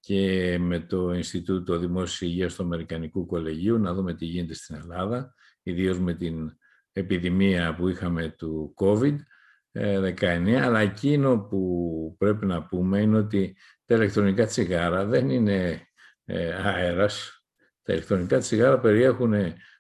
και 0.02 0.58
με 0.60 0.80
το 0.80 1.14
Ινστιτούτο 1.14 1.78
Δημόσιας 1.78 2.22
Υγείας 2.22 2.56
του 2.56 2.64
Αμερικανικού 2.64 3.26
Κολεγίου 3.26 3.78
να 3.78 3.94
δούμε 3.94 4.14
τι 4.14 4.26
γίνεται 4.26 4.54
στην 4.54 4.76
Ελλάδα, 4.76 5.34
ιδίως 5.64 6.00
με 6.00 6.14
την 6.14 6.58
επιδημία 6.92 7.76
που 7.76 7.88
είχαμε 7.88 8.30
του 8.38 8.74
COVID-19, 8.78 10.50
αλλά 10.62 10.80
εκείνο 10.80 11.40
που 11.40 12.16
πρέπει 12.18 12.46
να 12.46 12.64
πούμε 12.66 13.00
είναι 13.00 13.18
ότι 13.18 13.58
τα 13.86 13.96
ηλεκτρονικά 13.96 14.46
τσιγάρα 14.46 15.06
δεν 15.06 15.30
είναι 15.30 15.88
ε, 16.26 16.54
αέρας. 16.54 17.44
Τα 17.84 17.94
ηλεκτρονικά 17.94 18.38
τσιγάρα 18.38 18.80
περιέχουν 18.80 19.34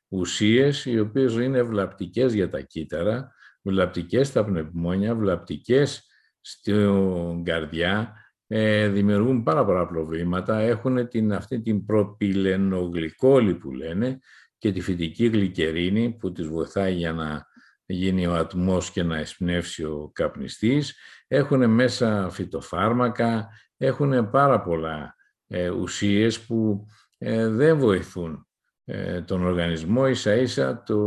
ουσίες 0.07 0.85
οι 0.85 0.99
οποίες 0.99 1.33
είναι 1.33 1.61
βλαπτικές 1.61 2.33
για 2.33 2.49
τα 2.49 2.61
κύτταρα, 2.61 3.31
βλαπτικές 3.61 4.27
στα 4.27 4.45
πνευμόνια, 4.45 5.15
βλαπτικές 5.15 6.05
στην 6.41 7.43
καρδιά, 7.43 8.13
ε, 8.53 8.87
δημιουργούν 8.87 9.43
πάρα 9.43 9.65
πολλά 9.65 9.87
προβλήματα. 9.87 10.59
Έχουν 10.59 11.07
την, 11.07 11.33
αυτή 11.33 11.61
την 11.61 11.85
προπυλενογλυκόλη 11.85 13.55
που 13.55 13.71
λένε 13.71 14.19
και 14.57 14.71
τη 14.71 14.81
φυτική 14.81 15.27
γλυκερίνη 15.27 16.15
που 16.19 16.31
τις 16.31 16.47
βοηθάει 16.47 16.93
για 16.93 17.13
να 17.13 17.45
γίνει 17.85 18.27
ο 18.27 18.35
ατμός 18.35 18.91
και 18.91 19.03
να 19.03 19.17
εσπνεύσει 19.17 19.83
ο 19.83 20.11
καπνιστής. 20.13 20.95
Έχουν 21.27 21.69
μέσα 21.69 22.29
φυτοφάρμακα, 22.29 23.49
έχουν 23.77 24.29
πάρα 24.29 24.61
πολλά 24.61 25.15
ε, 25.47 25.69
ουσίες 25.69 26.39
που 26.39 26.85
ε, 27.17 27.47
δεν 27.47 27.77
βοηθούν 27.77 28.47
ε, 28.85 29.21
τον 29.21 29.45
οργανισμό, 29.45 30.07
ίσα 30.07 30.35
ίσα 30.35 30.83
το 30.83 30.97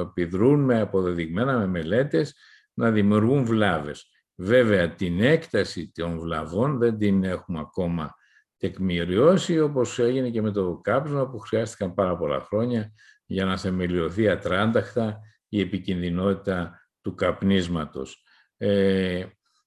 επιδρούν 0.00 0.60
με 0.60 0.80
αποδεδειγμένα, 0.80 1.58
με 1.58 1.66
μελέτες, 1.66 2.34
να 2.74 2.90
δημιουργούν 2.90 3.44
βλάβες. 3.44 4.08
Βέβαια, 4.36 4.94
την 4.94 5.20
έκταση 5.20 5.92
των 5.94 6.18
βλαβών 6.18 6.78
δεν 6.78 6.98
την 6.98 7.24
έχουμε 7.24 7.60
ακόμα 7.60 8.14
τεκμηριώσει, 8.56 9.60
όπως 9.60 9.98
έγινε 9.98 10.30
και 10.30 10.42
με 10.42 10.50
το 10.50 10.80
κάψιμο 10.82 11.26
που 11.26 11.38
χρειάστηκαν 11.38 11.94
πάρα 11.94 12.16
πολλά 12.16 12.40
χρόνια 12.40 12.92
για 13.26 13.44
να 13.44 13.58
θεμελιωθεί 13.58 14.28
ατράνταχτα 14.28 15.20
η 15.48 15.60
επικινδυνότητα 15.60 16.80
του 17.00 17.14
καπνίσματος. 17.14 18.24
Ε, 18.56 19.24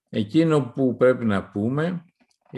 εκείνο 0.10 0.62
που 0.76 0.96
πρέπει 0.96 1.26
να 1.26 1.50
πούμε 1.50 2.04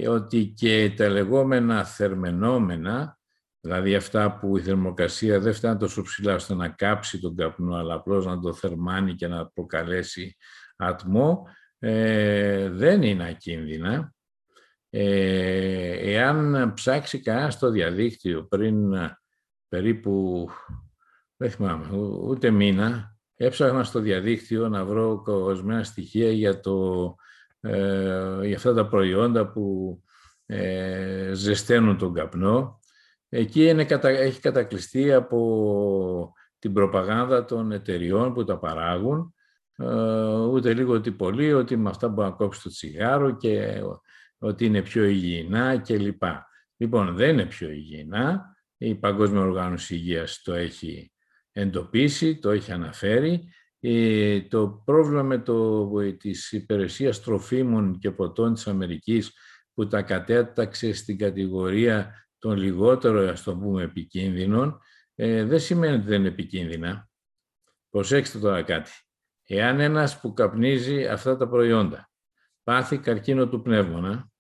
ότι 0.08 0.54
και 0.56 0.94
τα 0.98 1.10
λεγόμενα 1.10 1.84
θερμενόμενα, 1.84 3.18
δηλαδή 3.60 3.96
αυτά 3.96 4.38
που 4.38 4.58
η 4.58 4.62
θερμοκρασία 4.62 5.40
δεν 5.40 5.54
φτάνει 5.54 5.78
τόσο 5.78 6.02
ψηλά 6.02 6.34
ώστε 6.34 6.54
να 6.54 6.70
κάψει 6.70 7.20
τον 7.20 7.36
καπνό, 7.36 7.76
αλλά 7.76 7.94
απλώς 7.94 8.26
να 8.26 8.40
το 8.40 8.54
θερμάνει 8.54 9.16
και 9.16 9.28
να 9.28 9.48
προκαλέσει 9.48 10.36
ατμό, 10.78 11.48
ε, 11.80 12.70
δεν 12.70 13.02
είναι 13.04 13.28
ακίνδυνα. 13.28 14.14
Ε, 14.90 16.14
εάν 16.14 16.74
ψάξει 16.74 17.20
κανένας 17.20 17.54
στο 17.54 17.70
διαδίκτυο 17.70 18.44
πριν 18.44 18.94
περίπου, 19.68 20.48
δεν 21.38 21.52
θυμάμαι, 21.52 21.98
ούτε 21.98 22.50
μήνα, 22.50 23.18
έψαχνα 23.36 23.84
στο 23.84 24.00
διαδίκτυο 24.00 24.70
να 24.70 24.86
βρω 24.86 25.24
ορισμένα 25.26 25.84
στοιχεία 25.84 26.32
για, 26.32 26.60
το, 26.60 27.16
ε, 27.62 28.40
για 28.44 28.56
αυτά 28.56 28.74
τα 28.74 28.88
προϊόντα 28.88 29.52
που 29.52 29.98
ε, 30.46 31.32
ζεσταίνουν 31.34 31.98
τον 31.98 32.14
καπνό. 32.14 32.80
Εκεί 33.30 33.68
είναι, 33.68 33.88
έχει 34.02 34.40
κατακλειστεί 34.40 35.14
από 35.14 36.34
την 36.60 36.74
προπαγάνδα 36.74 37.46
των 37.46 37.72
εταιριών 37.72 38.34
που 38.34 38.44
τα 38.44 38.58
παράγουν 38.60 39.34
ε, 39.34 39.39
ούτε 40.52 40.74
λίγο 40.74 40.94
ούτε 40.94 41.12
πολύ, 41.12 41.54
ότι 41.54 41.76
με 41.76 41.90
αυτά 41.90 42.08
μπορεί 42.08 42.30
να 42.30 42.36
κόψει 42.36 42.62
το 42.62 42.70
τσιγάρο 42.70 43.38
και 43.38 43.82
ότι 44.38 44.66
είναι 44.66 44.82
πιο 44.82 45.04
υγιεινά 45.04 45.78
κλπ. 45.78 46.24
Λοιπόν, 46.78 47.16
δεν 47.16 47.30
είναι 47.30 47.46
πιο 47.46 47.70
υγιεινά. 47.70 48.58
Η 48.78 48.96
Παγκόσμια 48.96 49.40
Οργάνωση 49.40 49.96
Υγείας 49.96 50.42
το 50.44 50.54
έχει 50.54 51.12
εντοπίσει, 51.52 52.40
το 52.40 52.50
έχει 52.50 52.72
αναφέρει. 52.72 53.50
Ε, 53.80 54.42
το 54.42 54.82
πρόβλημα 54.86 55.24
με 55.24 55.38
το, 55.38 55.90
της 56.18 56.52
υπηρεσίας 56.52 57.22
τροφίμων 57.22 58.00
και 58.00 58.12
ποτών 58.12 58.54
της 58.54 58.68
Αμερικής 58.68 59.34
που 59.74 59.88
τα 59.88 60.02
κατέταξε 60.02 60.94
στην 60.94 61.18
κατηγορία 61.18 62.28
των 62.40 62.58
λιγότερο, 62.58 63.30
ας 63.30 63.44
το 63.44 63.56
πούμε, 63.56 63.84
επικίνδυνων, 63.84 64.80
ε, 65.16 65.44
δεν 65.44 65.60
σημαίνει 65.60 65.96
ότι 65.96 66.06
δεν 66.06 66.20
είναι 66.20 66.28
επικίνδυνα. 66.28 67.10
Προσέξτε 67.90 68.40
τώρα 68.40 68.62
κάτι. 68.62 68.92
Εάν 69.52 69.80
ένας 69.80 70.20
που 70.20 70.34
καπνίζει 70.34 71.08
αυτά 71.08 71.38
τα 71.38 71.48
προϊόντα 71.48 72.10
πάθει 72.64 72.98
καρκίνο 72.98 73.48
του 73.48 73.62
πνεύμονα, 73.62 74.32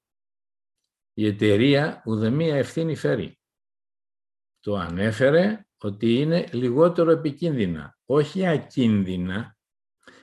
η 1.13 1.25
εταιρεία 1.25 2.01
ουδεμία 2.05 2.55
ευθύνη 2.55 2.95
φέρει. 2.95 3.39
Το 4.59 4.75
ανέφερε 4.75 5.65
ότι 5.77 6.13
είναι 6.13 6.47
λιγότερο 6.51 7.11
επικίνδυνα, 7.11 7.97
όχι 8.05 8.47
ακίνδυνα. 8.47 9.57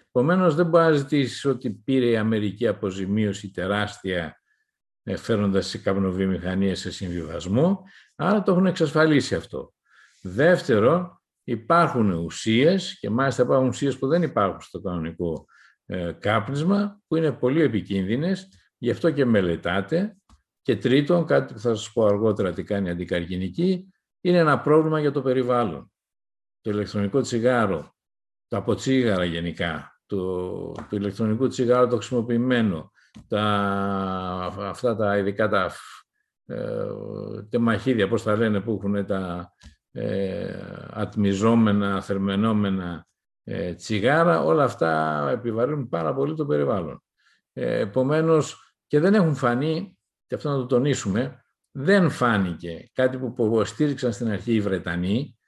Επομένως 0.09 0.55
δεν 0.55 0.67
μπορεί 0.67 0.85
να 0.85 0.93
ζητήσεις 0.93 1.45
ότι 1.45 1.71
πήρε 1.71 2.07
η 2.07 2.17
Αμερική 2.17 2.67
αποζημίωση 2.67 3.51
τεράστια 3.51 4.43
ε, 5.03 5.17
φέροντας 5.17 5.67
σε 5.67 5.79
καπνοβιομηχανίες 5.79 6.81
σε 6.81 6.91
συμβιβασμό, 6.91 7.85
άρα 8.15 8.43
το 8.43 8.53
έχουν 8.53 8.67
εξασφαλίσει 8.67 9.35
αυτό. 9.35 9.75
Δεύτερο, 10.23 11.23
υπάρχουν 11.49 12.11
ουσίες 12.11 12.99
και 12.99 13.11
μάλιστα 13.11 13.43
υπάρχουν 13.43 13.69
ουσίες 13.69 13.99
που 13.99 14.07
δεν 14.07 14.23
υπάρχουν 14.23 14.61
στο 14.61 14.81
κανονικό 14.81 15.47
ε, 15.87 16.13
κάπνισμα 16.13 17.01
που 17.07 17.17
είναι 17.17 17.33
πολύ 17.33 17.63
επικίνδυνες, 17.63 18.49
γι' 18.79 18.91
αυτό 18.91 19.11
και 19.11 19.25
μελετάτε. 19.25 20.17
Και 20.63 20.77
τρίτον, 20.77 21.27
κάτι 21.27 21.53
που 21.53 21.61
θα 21.61 21.75
σας 21.75 21.93
πω 21.93 22.07
αργότερα 22.07 22.53
τι 22.53 22.65
κάνει 22.65 22.91
αντικαρκυνική, 22.91 23.93
είναι 24.21 24.39
ένα 24.39 24.61
πρόβλημα 24.61 25.01
για 25.01 25.13
το 25.13 25.23
περιβάλλον. 25.23 25.93
Το 26.61 26.71
ηλεκτρονικό 26.71 27.21
τσιγάρο, 27.21 27.95
τα 28.49 28.59
αποτσίγαρα 28.59 29.25
γενικά, 29.25 30.01
το, 30.07 30.73
το 30.73 30.97
ηλεκτρονικό 30.97 31.49
τσιγάρο 31.49 31.87
το 31.87 31.97
χρησιμοποιημένο, 31.97 32.93
τα, 33.29 33.43
αυτά 34.59 34.97
τα 34.97 35.19
ειδικά 35.19 35.49
τα 35.49 35.73
ε, 36.47 36.87
τεμαχίδια, 37.49 38.09
πώς 38.09 38.23
τα 38.23 38.37
λένε, 38.37 38.61
που 38.61 38.73
έχουν 38.73 39.07
τα, 39.07 39.53
ε, 39.99 40.59
ατμιζόμενα, 40.91 42.03
θερμενόμενα 42.03 43.07
ε, 43.45 43.75
τσιγάρα, 43.75 44.43
όλα 44.43 44.65
αυτά 44.65 45.29
επιβαρύνουν 45.33 45.89
πάρα 45.89 46.15
πολύ 46.15 46.35
το 46.35 46.47
περιβάλλον. 46.47 47.03
Ε, 47.53 47.79
επομένως, 47.79 48.75
και 48.87 49.01
δεν 49.01 49.15
έχουν 49.15 49.35
φανεί, 49.35 49.99
και 50.27 50.35
αυτό 50.35 50.49
να 50.49 50.57
το 50.57 50.67
τονίσουμε, 50.67 51.45
δεν 51.71 52.11
φάνηκε 52.11 52.91
κάτι 52.93 53.19
που 53.19 53.35
υποστήριξαν 53.39 54.13
στην 54.13 54.29
αρχή 54.29 54.55
οι 54.55 54.61
Βρετανοί 54.61 55.39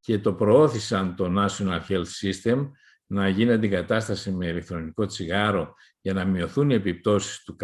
και 0.00 0.18
το 0.18 0.34
προώθησαν 0.34 1.16
το 1.16 1.32
National 1.36 1.80
Health 1.88 2.42
System 2.44 2.70
να 3.06 3.28
γίνει 3.28 3.52
αντικατάσταση 3.52 4.30
με 4.30 4.46
ηλεκτρονικό 4.46 5.06
τσιγάρο 5.06 5.74
για 6.00 6.12
να 6.12 6.24
μειωθούν 6.24 6.70
οι 6.70 6.74
επιπτώσεις 6.74 7.42
του, 7.42 7.56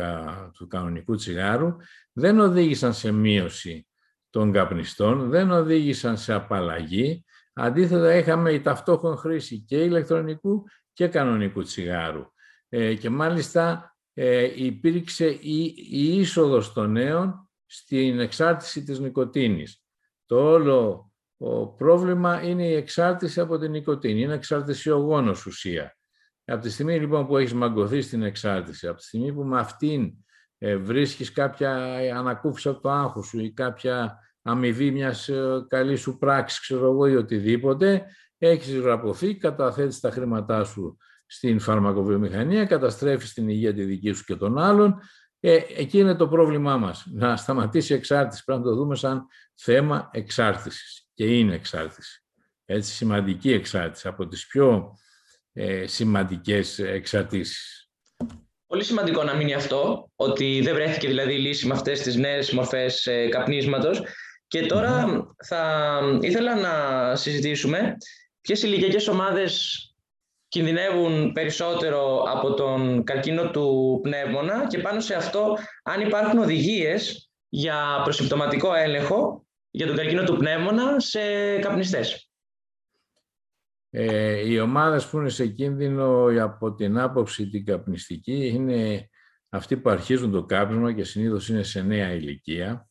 του 0.54 0.66
κανονικού 0.66 1.14
τσιγάρου, 1.14 1.76
δεν 2.12 2.40
οδήγησαν 2.40 2.94
σε 2.94 3.12
μείωση 3.12 3.84
των 4.30 4.52
καπνιστών, 4.52 5.28
δεν 5.28 5.50
οδήγησαν 5.50 6.16
σε 6.16 6.32
απαλλαγή. 6.32 7.24
Αντίθετα, 7.52 8.14
είχαμε 8.14 8.52
η 8.52 8.60
ταυτόχρονη 8.60 9.16
χρήση 9.16 9.60
και 9.60 9.82
ηλεκτρονικού 9.82 10.64
και 10.92 11.08
κανονικού 11.08 11.62
τσιγάρου. 11.62 12.32
Ε, 12.68 12.94
και 12.94 13.10
μάλιστα 13.10 13.94
ε, 14.12 14.64
υπήρξε 14.64 15.26
η, 15.26 15.74
η 15.90 16.18
είσοδος 16.18 16.72
των 16.72 16.90
νέων 16.90 17.50
στην 17.66 18.20
εξάρτηση 18.20 18.84
της 18.84 18.98
νοικοτήνης. 18.98 19.82
Το 20.26 20.50
όλο 20.50 21.10
ο 21.36 21.66
πρόβλημα 21.66 22.42
είναι 22.42 22.66
η 22.66 22.74
εξάρτηση 22.74 23.40
από 23.40 23.58
την 23.58 23.70
νοικοτήνη. 23.70 24.20
Είναι 24.20 24.34
εξαρτησιογόνος 24.34 25.46
ουσία. 25.46 25.96
Από 26.44 26.62
τη 26.62 26.70
στιγμή 26.70 26.98
λοιπόν 26.98 27.26
που 27.26 27.36
έχεις 27.36 27.54
μαγκωθεί 27.54 28.00
στην 28.00 28.22
εξάρτηση, 28.22 28.86
από 28.86 28.96
τη 28.96 29.04
στιγμή 29.04 29.32
που 29.32 29.44
με 29.44 29.58
αυτήν 29.58 30.12
ε, 30.62 30.76
βρίσκεις 30.76 31.32
κάποια 31.32 31.72
ανακούφιση 32.14 32.68
από 32.68 32.80
το 32.80 32.90
άγχος 32.90 33.26
σου 33.26 33.40
ή 33.40 33.52
κάποια 33.52 34.18
αμοιβή 34.42 34.90
μιας 34.90 35.28
ε, 35.28 35.64
καλής 35.68 36.00
σου 36.00 36.18
πράξης, 36.18 36.60
ξέρω 36.60 36.86
εγώ, 36.86 37.06
ή 37.06 37.16
οτιδήποτε, 37.16 38.06
έχεις 38.38 38.76
γραπωθεί, 38.76 39.36
καταθέτεις 39.36 40.00
τα 40.00 40.10
χρήματά 40.10 40.64
σου 40.64 40.96
στην 41.26 41.60
φαρμακοβιομηχανία, 41.60 42.64
καταστρέφεις 42.64 43.32
την 43.32 43.48
υγεία 43.48 43.74
τη 43.74 43.84
δική 43.84 44.12
σου 44.12 44.24
και 44.24 44.36
των 44.36 44.58
άλλων. 44.58 45.00
Ε, 45.40 45.58
εκεί 45.76 45.98
είναι 45.98 46.14
το 46.14 46.28
πρόβλημά 46.28 46.76
μας. 46.76 47.06
Να 47.12 47.36
σταματήσει 47.36 47.92
η 47.92 47.96
εξάρτηση. 47.96 48.44
Πρέπει 48.44 48.60
να 48.60 48.66
το 48.66 48.74
δούμε 48.74 48.96
σαν 48.96 49.26
θέμα 49.54 50.10
εξάρτησης. 50.12 51.08
Και 51.14 51.38
είναι 51.38 51.54
εξάρτηση. 51.54 52.24
Έτσι, 52.64 52.92
σημαντική 52.92 53.52
εξάρτηση. 53.52 54.08
Από 54.08 54.26
τις 54.26 54.46
πιο 54.46 54.94
ε, 55.52 55.86
σημαντικές 55.86 56.78
εξαρτήσεις. 56.78 57.79
Πολύ 58.70 58.84
σημαντικό 58.84 59.22
να 59.22 59.34
μείνει 59.34 59.54
αυτό, 59.54 60.10
ότι 60.16 60.60
δεν 60.60 60.74
βρέθηκε 60.74 61.08
δηλαδή 61.08 61.32
η 61.32 61.38
λύση 61.38 61.66
με 61.66 61.74
αυτές 61.74 62.00
τις 62.00 62.16
νέες 62.16 62.52
μορφές 62.52 63.06
ε, 63.06 63.28
καπνίσματος. 63.28 64.02
Και 64.46 64.66
τωρα 64.66 65.26
θα 65.44 66.00
ήθελα 66.20 66.54
να 66.54 67.16
συζητήσουμε 67.16 67.96
ποιες 68.40 68.62
ηλικιακές 68.62 69.08
ομάδες 69.08 69.84
κινδυνεύουν 70.48 71.32
περισσότερο 71.32 72.22
από 72.22 72.54
τον 72.54 73.04
καρκίνο 73.04 73.50
του 73.50 73.98
πνεύμονα 74.02 74.66
και 74.66 74.78
πάνω 74.78 75.00
σε 75.00 75.14
αυτό 75.14 75.56
αν 75.82 76.00
υπάρχουν 76.00 76.38
οδηγίες 76.38 77.30
για 77.48 78.00
προσυμπτωματικό 78.02 78.74
έλεγχο 78.74 79.46
για 79.70 79.86
τον 79.86 79.96
καρκίνο 79.96 80.22
του 80.22 80.36
πνεύμονα 80.36 81.00
σε 81.00 81.20
καπνιστές. 81.58 82.29
Ε, 83.90 84.48
οι 84.48 84.58
ομάδες 84.58 85.06
που 85.06 85.18
είναι 85.18 85.28
σε 85.28 85.46
κίνδυνο 85.46 86.26
από 86.42 86.74
την 86.74 86.98
άποψη 86.98 87.48
την 87.48 87.64
καπνιστική 87.64 88.46
είναι 88.46 89.08
αυτοί 89.48 89.76
που 89.76 89.90
αρχίζουν 89.90 90.30
το 90.30 90.44
κάπνισμα 90.44 90.92
και 90.92 91.04
συνήθως 91.04 91.48
είναι 91.48 91.62
σε 91.62 91.82
νέα 91.82 92.12
ηλικία 92.12 92.88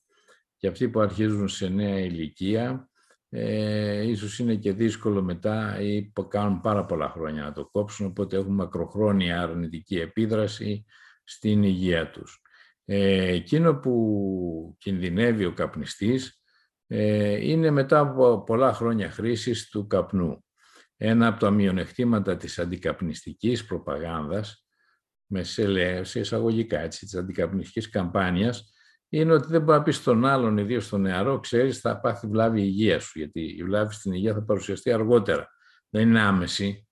και 0.58 0.68
αυτοί 0.68 0.89
που 0.89 1.00
αρχίζουν 1.00 1.48
σε 1.48 1.70
νέα 1.70 2.00
ηλικία 2.00 2.89
ε, 3.29 4.08
ίσως 4.08 4.39
είναι 4.39 4.56
και 4.56 4.74
δύσκολο 4.74 5.22
μετά 5.22 5.82
ή 5.82 6.01
που 6.01 6.27
κάνουν 6.27 6.62
πάρα 6.62 6.86
πολλά 6.86 7.10
χρόνια 7.10 7.44
να 7.44 7.53
το 7.53 7.65
κόψουν 7.65 8.06
οπότε 8.06 8.38
έχουν 8.38 8.53
μακροχρόνια 8.53 9.41
αρνητική 9.41 10.00
επίδραση 10.00 10.86
στην 11.24 11.63
υγεία 11.63 12.10
τους. 12.10 12.41
Ε, 12.86 13.31
εκείνο 13.31 13.75
που 13.75 14.75
κινδυνεύει 14.79 15.46
ο 15.46 15.53
καπνιστής 15.53 16.42
ε, 16.88 17.50
είναι 17.50 17.70
μετά 17.72 18.00
από 18.00 18.44
πολλά 18.44 18.74
χρόνια 18.74 19.12
χρήσης 19.12 19.70
του 19.70 19.88
καπνού 19.88 20.44
ένα 21.01 21.27
από 21.27 21.40
τα 21.40 21.50
μειονεκτήματα 21.51 22.38
της 22.38 22.59
αντικαπνιστικής 22.59 23.66
προπαγάνδας, 23.66 24.66
με 25.25 25.44
σε, 25.44 26.03
σε 26.03 26.20
εισαγωγικά 26.20 26.79
έτσι, 26.79 27.05
της 27.05 27.16
αντικαπνιστικής 27.16 27.90
καμπάνιας, 27.90 28.74
είναι 29.09 29.33
ότι 29.33 29.48
δεν 29.48 29.62
μπορεί 29.62 29.77
να 29.77 29.83
πει 29.83 29.92
στον 29.92 30.25
άλλον, 30.25 30.57
ιδίως 30.57 30.85
στον 30.85 31.01
νεαρό, 31.01 31.40
ξέρεις, 31.40 31.79
θα 31.79 32.00
πάθει 32.00 32.27
βλάβη 32.27 32.62
η 32.62 32.66
υγεία 32.68 33.00
σου, 33.00 33.20
γιατί 33.20 33.42
η 33.42 33.64
βλάβη 33.64 33.94
στην 33.94 34.14
υγεία 34.14 34.33
θα 34.33 34.44
παρουσιαστεί 34.44 34.92
αργότερα. 34.92 35.48
Δεν 35.90 36.09
είναι 36.09 36.22
άμεση. 36.22 36.88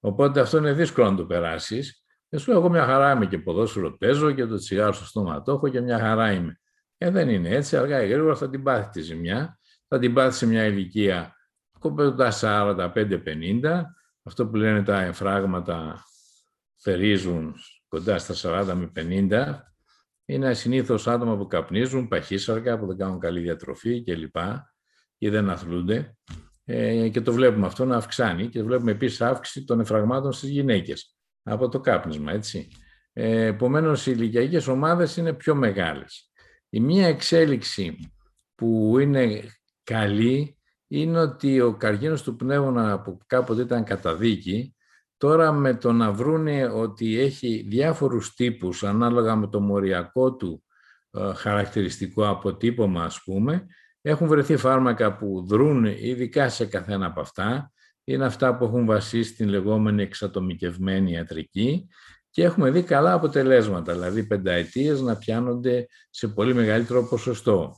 Οπότε 0.00 0.40
αυτό 0.40 0.58
είναι 0.58 0.72
δύσκολο 0.72 1.10
να 1.10 1.16
το 1.16 1.26
περάσεις. 1.26 2.04
Και 2.28 2.38
σου 2.38 2.50
εγώ 2.50 2.68
μια 2.68 2.84
χαρά 2.84 3.12
είμαι 3.12 3.26
και 3.26 3.38
ποδόσφαιρο 3.38 3.96
παίζω 3.96 4.32
και 4.32 4.46
το 4.46 4.56
τσιγάρο 4.56 4.92
στο 4.92 5.04
στόμα 5.04 5.42
το 5.42 5.52
έχω 5.52 5.68
και 5.68 5.80
μια 5.80 5.98
χαρά 5.98 6.32
είμαι. 6.32 6.60
Ε, 6.98 7.10
δεν 7.10 7.28
είναι 7.28 7.48
έτσι. 7.48 7.76
Αργά 7.76 8.02
ή 8.02 8.08
γρήγορα 8.08 8.36
θα 8.36 8.50
την 8.50 8.62
πάθει 8.62 8.90
τη 8.90 9.00
ζημιά. 9.00 9.58
Θα 9.88 9.98
την 9.98 10.14
πάθει 10.14 10.36
σε 10.36 10.46
μια 10.46 10.64
ηλικία 10.64 11.34
κομπέζοντα 11.80 12.32
45-50, 12.40 13.82
αυτό 14.22 14.46
που 14.46 14.56
λένε 14.56 14.82
τα 14.82 15.00
εμφράγματα 15.00 16.04
θερίζουν 16.76 17.54
κοντά 17.88 18.18
στα 18.18 18.64
40 18.64 18.72
με 18.74 18.92
50, 18.96 19.58
είναι 20.24 20.54
συνήθω 20.54 20.98
άτομα 21.04 21.36
που 21.36 21.46
καπνίζουν, 21.46 22.08
παχύσαρκα, 22.08 22.78
που 22.78 22.86
δεν 22.86 22.96
κάνουν 22.96 23.18
καλή 23.18 23.40
διατροφή 23.40 24.02
κλπ. 24.02 24.36
ή 25.18 25.28
δεν 25.28 25.50
αθλούνται. 25.50 26.16
Ε, 26.64 27.08
και 27.08 27.20
το 27.20 27.32
βλέπουμε 27.32 27.66
αυτό 27.66 27.84
να 27.84 27.96
αυξάνει 27.96 28.48
και 28.48 28.62
βλέπουμε 28.62 28.90
επίσης 28.90 29.20
αύξηση 29.20 29.64
των 29.64 29.80
εφραγμάτων 29.80 30.32
στις 30.32 30.48
γυναίκες 30.48 31.16
από 31.42 31.68
το 31.68 31.80
κάπνισμα, 31.80 32.32
έτσι. 32.32 32.68
Ε, 33.12 33.44
Επομένως, 33.44 34.06
οι 34.06 34.12
ηλικιακές 34.14 34.66
ομάδες 34.66 35.16
είναι 35.16 35.32
πιο 35.32 35.54
μεγάλες. 35.54 36.30
Η 36.68 36.80
μία 36.80 37.06
εξέλιξη 37.06 37.96
που 38.54 38.98
είναι 38.98 39.42
καλή 39.84 40.59
είναι 40.92 41.20
ότι 41.20 41.60
ο 41.60 41.74
καρκίνος 41.74 42.22
του 42.22 42.36
πνεύμονα 42.36 43.00
που 43.00 43.18
κάποτε 43.26 43.62
ήταν 43.62 43.84
καταδίκη, 43.84 44.74
τώρα 45.16 45.52
με 45.52 45.74
το 45.74 45.92
να 45.92 46.12
βρούνε 46.12 46.64
ότι 46.64 47.18
έχει 47.18 47.66
διάφορους 47.68 48.34
τύπους 48.34 48.84
ανάλογα 48.84 49.36
με 49.36 49.46
το 49.46 49.60
μοριακό 49.60 50.34
του 50.36 50.64
ε, 51.10 51.34
χαρακτηριστικό 51.34 52.28
αποτύπωμα, 52.28 53.04
ας 53.04 53.22
πούμε, 53.22 53.66
έχουν 54.00 54.28
βρεθεί 54.28 54.56
φάρμακα 54.56 55.16
που 55.16 55.44
δρούν 55.46 55.84
ειδικά 55.84 56.48
σε 56.48 56.66
καθένα 56.66 57.06
από 57.06 57.20
αυτά. 57.20 57.72
Είναι 58.04 58.24
αυτά 58.24 58.56
που 58.56 58.64
έχουν 58.64 58.86
βασίσει 58.86 59.32
στην 59.32 59.48
λεγόμενη 59.48 60.02
εξατομικευμένη 60.02 61.12
ιατρική 61.12 61.88
και 62.30 62.44
έχουμε 62.44 62.70
δει 62.70 62.82
καλά 62.82 63.12
αποτελέσματα, 63.12 63.92
δηλαδή 63.92 64.26
πενταετίες 64.26 65.00
να 65.00 65.16
πιάνονται 65.16 65.86
σε 66.10 66.28
πολύ 66.28 66.54
μεγαλύτερο 66.54 67.08
ποσοστό. 67.08 67.74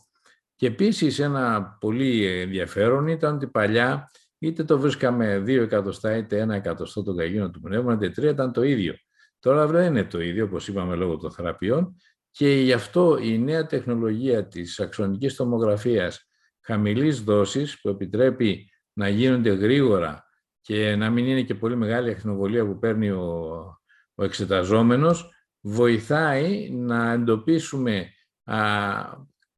Και 0.63 0.69
επίσης 0.69 1.19
ένα 1.19 1.77
πολύ 1.81 2.27
ενδιαφέρον 2.27 3.07
ήταν 3.07 3.35
ότι 3.35 3.47
παλιά 3.47 4.11
είτε 4.39 4.65
το 4.65 4.79
βρίσκαμε 4.79 5.39
δύο 5.39 5.63
εκατοστά 5.63 6.17
είτε 6.17 6.39
ένα 6.39 6.55
εκατοστό 6.55 7.03
των 7.03 7.17
καγίνων 7.17 7.53
του 7.53 7.61
πνεύμα, 7.61 7.93
είτε 7.93 8.11
τρία 8.11 8.31
ήταν 8.31 8.53
το 8.53 8.63
ίδιο. 8.63 8.95
Τώρα 9.39 9.67
δεν 9.67 9.87
είναι 9.87 10.05
το 10.05 10.21
ίδιο, 10.21 10.45
όπως 10.45 10.69
είπαμε 10.69 10.95
λόγω 10.95 11.17
των 11.17 11.33
θεραπείων, 11.33 11.97
και 12.31 12.49
γι' 12.49 12.73
αυτό 12.73 13.19
η 13.19 13.39
νέα 13.39 13.67
τεχνολογία 13.67 14.47
της 14.47 14.81
αξονικής 14.81 15.35
τομογραφίας 15.35 16.29
χαμηλής 16.61 17.23
δόσης, 17.23 17.81
που 17.81 17.89
επιτρέπει 17.89 18.71
να 18.93 19.09
γίνονται 19.09 19.51
γρήγορα 19.51 20.25
και 20.61 20.97
να 20.97 21.11
μην 21.11 21.27
είναι 21.27 21.43
και 21.43 21.55
πολύ 21.55 21.77
μεγάλη 21.77 22.11
ακτινοβολία 22.11 22.67
που 22.67 22.79
παίρνει 22.79 23.11
ο, 23.11 23.59
ο 24.15 24.25
εξεταζόμενος, 24.25 25.31
βοηθάει 25.61 26.71
να 26.71 27.13
εντοπίσουμε 27.13 28.13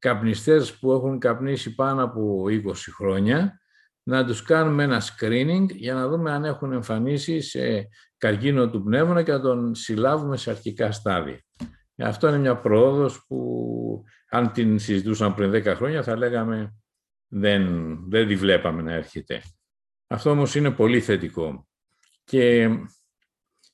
καπνιστές 0.04 0.78
που 0.78 0.92
έχουν 0.92 1.18
καπνίσει 1.18 1.74
πάνω 1.74 2.04
από 2.04 2.44
20 2.48 2.72
χρόνια, 2.96 3.60
να 4.02 4.26
τους 4.26 4.42
κάνουμε 4.42 4.82
ένα 4.82 5.02
screening 5.02 5.66
για 5.68 5.94
να 5.94 6.08
δούμε 6.08 6.32
αν 6.32 6.44
έχουν 6.44 6.72
εμφανίσει 6.72 7.40
σε 7.40 7.88
καρκίνο 8.16 8.70
του 8.70 8.82
πνεύμα 8.82 9.22
και 9.22 9.32
να 9.32 9.40
τον 9.40 9.74
συλλάβουμε 9.74 10.36
σε 10.36 10.50
αρχικά 10.50 10.92
στάδια. 10.92 11.40
Αυτό 11.98 12.28
είναι 12.28 12.38
μια 12.38 12.56
πρόοδος 12.56 13.24
που 13.26 14.02
αν 14.30 14.52
την 14.52 14.78
συζητούσαμε 14.78 15.34
πριν 15.34 15.72
10 15.72 15.74
χρόνια 15.76 16.02
θα 16.02 16.16
λέγαμε 16.16 16.74
δεν, 17.28 17.96
δεν 18.08 18.26
τη 18.26 18.36
βλέπαμε 18.36 18.82
να 18.82 18.92
έρχεται. 18.92 19.42
Αυτό 20.06 20.30
όμως 20.30 20.54
είναι 20.54 20.70
πολύ 20.70 21.00
θετικό. 21.00 21.66
Και 22.24 22.68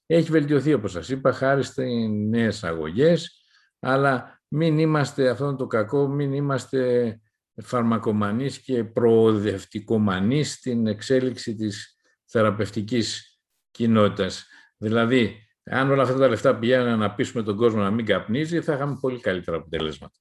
έχει 0.06 0.30
βελτιωθεί 0.30 0.72
όπως 0.72 0.92
σας 0.92 1.08
είπα 1.08 1.32
χάρη 1.32 1.62
στις 1.62 2.08
νέες 2.28 2.64
αγωγές, 2.64 3.44
αλλά 3.78 4.39
μην 4.52 4.78
είμαστε, 4.78 5.28
αυτό 5.28 5.56
το 5.56 5.66
κακό, 5.66 6.08
μην 6.08 6.32
είμαστε 6.32 7.20
φαρμακομανείς 7.62 8.58
και 8.58 8.84
προοδευτικομανείς 8.84 10.52
στην 10.52 10.86
εξέλιξη 10.86 11.54
της 11.54 11.96
θεραπευτικής 12.24 13.38
κοινότητας. 13.70 14.46
Δηλαδή, 14.76 15.36
αν 15.64 15.90
όλα 15.90 16.02
αυτά 16.02 16.16
τα 16.16 16.28
λεφτά 16.28 16.58
πηγαίνουν 16.58 16.98
να 16.98 17.14
πείσουμε 17.14 17.42
τον 17.42 17.56
κόσμο 17.56 17.82
να 17.82 17.90
μην 17.90 18.04
καπνίζει, 18.04 18.60
θα 18.60 18.74
είχαμε 18.74 18.98
πολύ 19.00 19.20
καλύτερα 19.20 19.56
αποτελέσματα. 19.56 20.18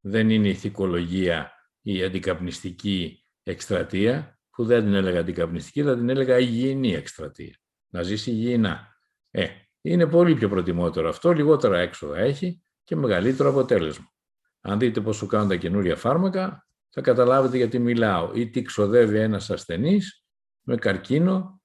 Δεν 0.00 0.30
είναι 0.30 0.48
ηθικολογία 0.48 1.52
η 1.80 2.02
αντικαπνιστική 2.02 3.24
εκστρατεία. 3.42 4.38
που 4.56 4.64
δεν 4.64 4.84
την 4.84 4.94
έλεγα 4.94 5.20
αντικαπνιστική, 5.20 5.82
θα 5.82 5.94
την 5.94 6.08
έλεγα 6.08 6.38
υγιεινή 6.38 6.94
εκστρατεία. 6.94 7.56
Να 7.88 8.02
ζήσει 8.02 8.30
υγιεινά. 8.30 8.96
Ε, 9.30 9.46
είναι 9.80 10.06
πολύ 10.06 10.34
πιο 10.34 10.48
προτιμότερο 10.48 11.08
αυτό, 11.08 11.32
λιγότερα 11.32 11.78
έξοδα 11.78 12.18
έχει 12.18 12.63
και 12.84 12.96
μεγαλύτερο 12.96 13.48
αποτέλεσμα. 13.48 14.12
Αν 14.60 14.78
δείτε 14.78 15.00
πόσο 15.00 15.26
κάνουν 15.26 15.48
τα 15.48 15.56
καινούρια 15.56 15.96
φάρμακα, 15.96 16.66
θα 16.88 17.00
καταλάβετε 17.00 17.56
γιατί 17.56 17.78
μιλάω. 17.78 18.30
Ή 18.34 18.50
τι 18.50 18.62
ξοδεύει 18.62 19.18
ένας 19.18 19.50
ασθενής 19.50 20.24
με 20.60 20.76
καρκίνο, 20.76 21.62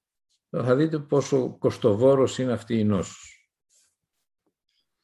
θα 0.49 0.75
δείτε 0.75 0.99
πόσο 0.99 1.57
κοστοβόρος 1.57 2.37
είναι 2.37 2.51
αυτή 2.51 2.79
η 2.79 2.83
νόσος. 2.83 3.33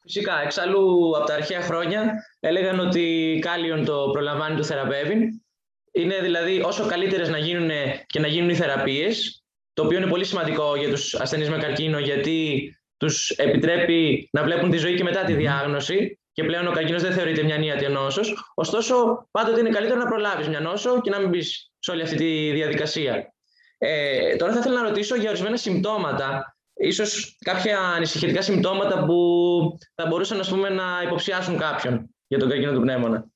Φυσικά, 0.02 0.40
εξάλλου 0.40 1.16
από 1.16 1.26
τα 1.26 1.34
αρχαία 1.34 1.60
χρόνια 1.60 2.12
έλεγαν 2.40 2.78
ότι 2.78 3.38
κάλιον 3.42 3.84
το 3.84 4.10
προλαμβάνει 4.12 4.56
το 4.56 4.64
θεραπεύει. 4.64 5.42
Είναι 5.92 6.20
δηλαδή 6.20 6.60
όσο 6.60 6.86
καλύτερες 6.86 7.28
να 7.28 7.38
γίνουν 7.38 7.70
και 8.06 8.20
να 8.20 8.26
γίνουν 8.26 8.48
οι 8.48 8.54
θεραπείες, 8.54 9.44
το 9.72 9.84
οποίο 9.84 9.98
είναι 9.98 10.08
πολύ 10.08 10.24
σημαντικό 10.24 10.76
για 10.76 10.88
τους 10.88 11.14
ασθενείς 11.14 11.50
με 11.50 11.58
καρκίνο, 11.58 11.98
γιατί 11.98 12.60
τους 12.96 13.30
επιτρέπει 13.30 14.28
να 14.32 14.42
βλέπουν 14.42 14.70
τη 14.70 14.76
ζωή 14.76 14.94
και 14.94 15.04
μετά 15.04 15.24
τη 15.24 15.32
διάγνωση 15.32 16.18
και 16.32 16.44
πλέον 16.44 16.66
ο 16.66 16.70
καρκίνος 16.70 17.02
δεν 17.02 17.12
θεωρείται 17.12 17.42
μια 17.42 17.58
νύατη 17.58 17.88
νόσος. 17.88 18.52
Ωστόσο, 18.54 19.26
πάντοτε 19.30 19.60
είναι 19.60 19.68
καλύτερο 19.68 19.98
να 19.98 20.06
προλάβεις 20.06 20.48
μια 20.48 20.60
νόσο 20.60 21.00
και 21.00 21.10
να 21.10 21.18
μην 21.18 21.28
μπεις 21.28 21.72
σε 21.78 21.90
όλη 21.90 22.02
αυτή 22.02 22.16
τη 22.16 22.52
διαδικασία. 22.52 23.34
Ε, 23.78 24.36
τώρα 24.36 24.52
θα 24.52 24.58
ήθελα 24.58 24.80
να 24.80 24.88
ρωτήσω 24.88 25.16
για 25.16 25.28
ορισμένα 25.28 25.56
συμπτώματα, 25.56 26.56
ίσως 26.74 27.36
κάποια 27.44 27.80
ανησυχητικά 27.80 28.42
συμπτώματα 28.42 29.04
που 29.04 29.18
θα 29.94 30.06
μπορούσαν 30.06 30.40
ας 30.40 30.48
πούμε, 30.48 30.68
να 30.68 31.02
υποψιάσουν 31.04 31.58
κάποιον 31.58 32.14
για 32.26 32.38
τον 32.38 32.48
καρκίνο 32.48 32.72
του 32.72 32.80
πνεύμονα. 32.80 33.26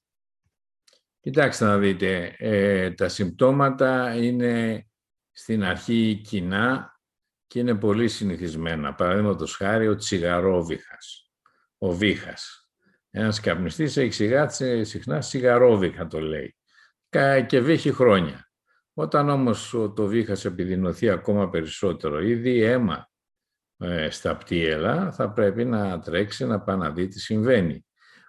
Κοιτάξτε 1.21 1.65
να 1.65 1.79
δείτε, 1.79 2.35
ε, 2.39 2.91
τα 2.91 3.09
συμπτώματα 3.09 4.15
είναι 4.17 4.87
στην 5.33 5.65
αρχή 5.65 6.21
κοινά 6.25 7.00
και 7.51 7.59
είναι 7.59 7.75
πολύ 7.75 8.09
συνηθισμένα. 8.09 8.95
Παραδείγματος 8.95 9.57
χάρη 9.57 9.89
ο 9.89 9.95
τσιγαρόβιχας, 9.95 11.31
ο 11.79 11.93
βίχας. 11.93 12.69
Ένας 13.11 13.41
καπνιστής 13.41 13.97
έχει 13.97 14.13
σιγά, 14.13 14.49
συχνά 14.83 15.21
σιγαρόβιχα 15.21 16.07
το 16.07 16.21
λέει 16.21 16.57
και 17.47 17.61
βύχει 17.61 17.93
χρόνια. 17.93 18.51
Όταν 18.95 19.29
όμως 19.29 19.71
το 19.95 20.07
βήχας 20.07 20.45
επιδεινωθεί 20.45 21.11
ακόμα 21.11 21.51
περισσότερο, 21.51 22.21
ήδη 22.21 22.63
αίμα 22.63 23.11
ε, 23.79 24.11
στα 24.11 24.37
πτύελα, 24.37 25.13
θα 25.13 25.31
πρέπει 25.31 25.65
να 25.65 26.01
τρέξει 26.01 26.47
να 26.47 26.61
πάει 26.61 26.77
να 26.77 26.91
δει 26.91 27.09
τι 27.09 27.21
συμβαίνει. 27.21 27.87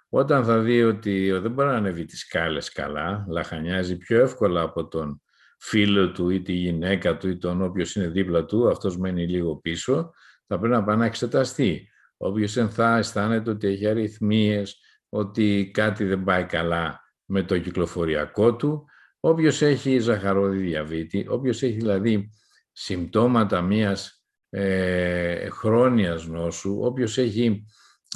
Όταν 0.10 0.46
θα 0.46 0.60
δει 0.60 0.84
ότι 0.84 1.32
δεν 1.32 1.52
μπορεί 1.52 1.70
να 1.70 1.76
ανεβεί 1.76 2.06
τις 2.06 2.20
σκάλες 2.20 2.72
καλά, 2.72 3.26
λαχανιάζει 3.28 3.98
πιο 3.98 4.22
εύκολα 4.22 4.62
από 4.62 4.88
τον 4.88 5.22
φίλο 5.62 6.12
του 6.12 6.30
ή 6.30 6.42
τη 6.42 6.54
γυναίκα 6.54 7.18
του 7.18 7.30
ή 7.30 7.38
τον 7.38 7.62
όποιος 7.62 7.96
είναι 7.96 8.08
δίπλα 8.08 8.46
του, 8.46 8.70
αυτός 8.70 8.98
μένει 8.98 9.28
λίγο 9.28 9.56
πίσω, 9.56 10.14
θα 10.48 10.60
πρέπει 10.60 10.74
να 10.74 10.84
πάει 10.84 10.98
να 10.98 11.06
εξεταστεί. 11.06 11.88
Όποιος 12.18 12.54
θα 12.54 12.98
αισθάνεται 12.98 13.50
ότι 13.50 13.68
έχει 13.68 13.88
αριθμίες, 13.88 14.80
ότι 15.10 15.72
κάτι 15.74 16.04
δεν 16.04 16.24
πάει 16.24 16.46
καλά 16.46 17.00
με 17.26 17.44
το 17.44 17.60
κυκλοφοριακό 17.60 18.56
του, 18.56 18.86
όποιος 19.20 19.62
έχει 19.62 20.00
ζαχαρόδι 20.00 20.58
διαβήτη, 20.58 21.26
όποιος 21.30 21.62
έχει 21.64 21.74
δηλαδή 21.74 22.30
συμπτώματα 22.72 23.62
μιας 23.62 24.26
ε, 24.50 25.50
χρόνιας 25.50 26.28
νόσου, 26.28 26.80
όποιος 26.82 27.18
έχει 27.18 27.66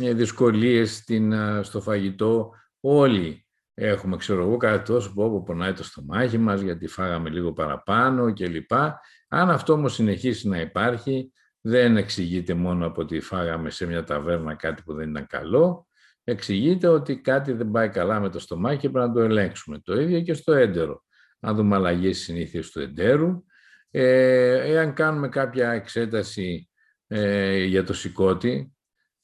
ε, 0.02 0.14
δυσκολίες 0.14 0.96
στην, 0.96 1.34
στο 1.64 1.82
φαγητό, 1.82 2.52
όλοι 2.80 3.45
έχουμε, 3.76 4.18
ξέρω 4.18 4.42
εγώ, 4.42 4.58
κάτι 4.58 4.92
τόσο 4.92 5.14
που 5.14 5.24
όπου 5.24 5.44
πονάει 5.44 5.74
το 5.74 5.84
στομάχι 5.84 6.38
μας, 6.38 6.62
γιατί 6.62 6.88
φάγαμε 6.88 7.30
λίγο 7.30 7.54
παραπάνω 7.54 8.34
κλπ. 8.34 8.72
Αν 9.28 9.50
αυτό 9.50 9.74
όμως 9.74 9.94
συνεχίσει 9.94 10.48
να 10.48 10.60
υπάρχει, 10.60 11.32
δεν 11.62 11.98
εξηγείται 11.98 12.54
μόνο 12.54 12.86
από 12.86 13.02
ότι 13.02 13.20
φάγαμε 13.20 13.70
σε 13.70 13.86
μια 13.86 14.04
ταβέρνα 14.04 14.56
κάτι 14.56 14.82
που 14.84 14.94
δεν 14.94 15.10
ήταν 15.10 15.28
καλό, 15.28 15.88
εξηγείται 16.24 16.88
ότι 16.88 17.22
κάτι 17.22 17.52
δεν 17.52 17.72
πάει 17.72 17.90
καλά 17.90 18.20
με 18.20 18.30
το 18.30 18.40
στομάχι 18.40 18.78
και 18.78 18.90
πρέπει 18.90 19.08
να 19.08 19.14
το 19.14 19.22
ελέγξουμε. 19.22 19.80
Το 19.80 20.02
ίδιο 20.02 20.22
και 20.22 20.34
στο 20.34 20.54
έντερο. 20.54 21.04
Αν 21.40 21.56
δούμε 21.56 21.76
αλλαγές 21.76 22.18
συνήθειες 22.18 22.72
του 22.72 22.80
εντέρου, 22.80 23.44
ε, 23.92 24.72
εάν 24.72 24.94
κάνουμε 24.94 25.30
κάποια 25.30 25.72
εξέταση 25.72 26.70
ε, 27.08 27.64
για 27.64 27.84
το 27.84 27.94
σηκώτη 27.94 28.74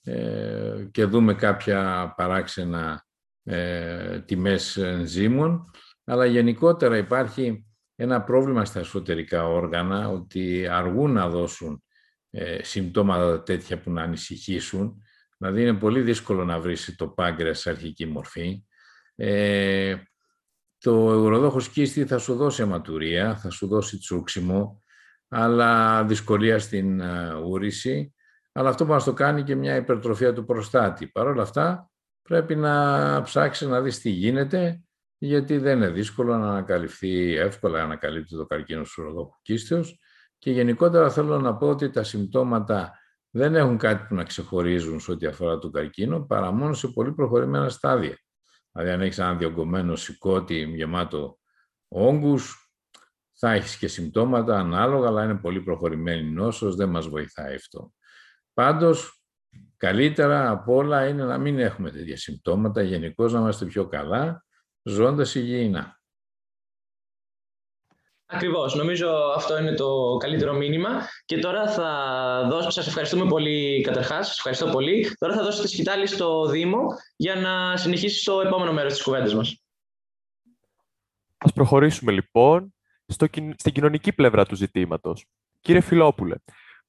ε, 0.03 0.87
και 0.91 1.05
δούμε 1.05 1.33
κάποια 1.33 2.13
παράξενα 2.17 3.05
ε, 3.51 4.19
τιμές 4.19 4.77
ενζήμων, 4.77 5.71
αλλά 6.03 6.25
γενικότερα 6.25 6.97
υπάρχει 6.97 7.65
ένα 7.95 8.21
πρόβλημα 8.21 8.65
στα 8.65 8.79
εσωτερικά 8.79 9.47
όργανα, 9.47 10.09
ότι 10.09 10.67
αργούν 10.67 11.11
να 11.11 11.29
δώσουν 11.29 11.83
ε, 12.29 12.63
συμπτώματα 12.63 13.43
τέτοια 13.43 13.79
που 13.79 13.91
να 13.91 14.01
ανησυχήσουν. 14.01 15.01
Δηλαδή 15.37 15.61
είναι 15.61 15.73
πολύ 15.73 16.01
δύσκολο 16.01 16.45
να 16.45 16.59
βρεις 16.59 16.95
το 16.97 17.07
πάγκρεα 17.07 17.53
σε 17.53 17.69
αρχική 17.69 18.05
μορφή. 18.05 18.63
Ε, 19.15 19.95
το 20.77 21.13
ευρωδόχος 21.13 21.69
κίστη 21.69 22.05
θα 22.05 22.17
σου 22.17 22.35
δώσει 22.35 22.61
αματουρία, 22.61 23.35
θα 23.35 23.49
σου 23.49 23.67
δώσει 23.67 23.97
τσούξιμο, 23.97 24.81
αλλά 25.27 26.03
δυσκολία 26.03 26.59
στην 26.59 26.99
ε, 26.99 27.33
ούρηση. 27.33 28.13
Αλλά 28.51 28.69
αυτό 28.69 28.85
που 28.85 28.91
μας 28.91 29.03
το 29.03 29.13
κάνει 29.13 29.43
και 29.43 29.55
μια 29.55 29.75
υπερτροφία 29.75 30.33
του 30.33 30.45
προστάτη. 30.45 31.07
Παρ' 31.07 31.27
όλα 31.27 31.41
αυτά, 31.41 31.90
πρέπει 32.31 32.55
να 32.55 33.21
ψάξει 33.21 33.67
να 33.67 33.81
δεις 33.81 33.99
τι 33.99 34.09
γίνεται, 34.09 34.81
γιατί 35.17 35.57
δεν 35.57 35.77
είναι 35.77 35.89
δύσκολο 35.89 36.37
να 36.37 36.49
ανακαλυφθεί 36.49 37.35
εύκολα, 37.35 37.77
να 37.77 37.83
ανακαλύπτει 37.83 38.35
το 38.35 38.45
καρκίνο 38.45 38.81
του 38.81 38.87
ευρωδόχου 38.87 39.39
κίστεως. 39.41 39.99
Και 40.37 40.51
γενικότερα 40.51 41.09
θέλω 41.09 41.39
να 41.39 41.57
πω 41.57 41.67
ότι 41.67 41.89
τα 41.89 42.03
συμπτώματα 42.03 42.99
δεν 43.29 43.55
έχουν 43.55 43.77
κάτι 43.77 44.07
που 44.07 44.15
να 44.15 44.23
ξεχωρίζουν 44.23 44.99
σε 44.99 45.11
ό,τι 45.11 45.25
αφορά 45.25 45.57
το 45.59 45.69
καρκίνο, 45.69 46.25
παρά 46.25 46.51
μόνο 46.51 46.73
σε 46.73 46.87
πολύ 46.87 47.13
προχωρημένα 47.13 47.69
στάδια. 47.69 48.17
Δηλαδή, 48.71 48.91
αν 48.91 49.01
έχεις 49.01 49.17
ένα 49.17 49.35
διωγγωμένο 49.35 49.95
σηκώτη 49.95 50.63
γεμάτο 50.75 51.39
όγκους, 51.87 52.71
θα 53.37 53.51
έχεις 53.51 53.77
και 53.77 53.87
συμπτώματα 53.87 54.59
ανάλογα, 54.59 55.07
αλλά 55.07 55.23
είναι 55.23 55.37
πολύ 55.37 55.61
προχωρημένη 55.61 56.29
νόσος, 56.29 56.75
δεν 56.75 56.89
μας 56.89 57.07
βοηθάει 57.07 57.55
αυτό. 57.55 57.93
Πάντως, 58.53 59.20
καλύτερα 59.81 60.49
από 60.49 60.75
όλα 60.75 61.07
είναι 61.07 61.23
να 61.23 61.37
μην 61.37 61.59
έχουμε 61.59 61.91
τέτοια 61.91 62.17
συμπτώματα, 62.17 62.81
γενικώς 62.81 63.33
να 63.33 63.39
είμαστε 63.39 63.65
πιο 63.65 63.87
καλά, 63.87 64.45
ζώντας 64.83 65.35
υγιεινά. 65.35 65.99
Ακριβώς. 68.25 68.75
Νομίζω 68.75 69.09
αυτό 69.35 69.57
είναι 69.57 69.73
το 69.73 70.17
καλύτερο 70.19 70.53
μήνυμα. 70.53 70.89
Και 71.25 71.39
τώρα 71.39 71.69
θα 71.69 71.89
δώσω. 72.49 72.69
Σας 72.69 72.87
ευχαριστούμε 72.87 73.25
πολύ 73.25 73.81
καταρχάς. 73.81 74.27
Σας 74.27 74.37
ευχαριστώ 74.37 74.69
πολύ. 74.69 75.15
Τώρα 75.19 75.33
θα 75.33 75.43
δώσω 75.43 75.61
τη 75.61 75.67
σκητάλη 75.67 76.07
στο 76.07 76.45
Δήμο 76.45 76.85
για 77.15 77.35
να 77.35 77.77
συνεχίσει 77.77 78.25
το 78.25 78.41
επόμενο 78.41 78.73
μέρος 78.73 78.93
της 78.93 79.03
κουβέντας 79.03 79.33
μας. 79.33 79.63
Α 81.37 81.51
προχωρήσουμε 81.51 82.11
λοιπόν 82.11 82.73
στο, 83.07 83.27
στην 83.57 83.73
κοινωνική 83.73 84.13
πλευρά 84.13 84.45
του 84.45 84.55
ζητήματος. 84.55 85.25
Κύριε 85.61 85.81
Φιλόπουλε, 85.81 86.35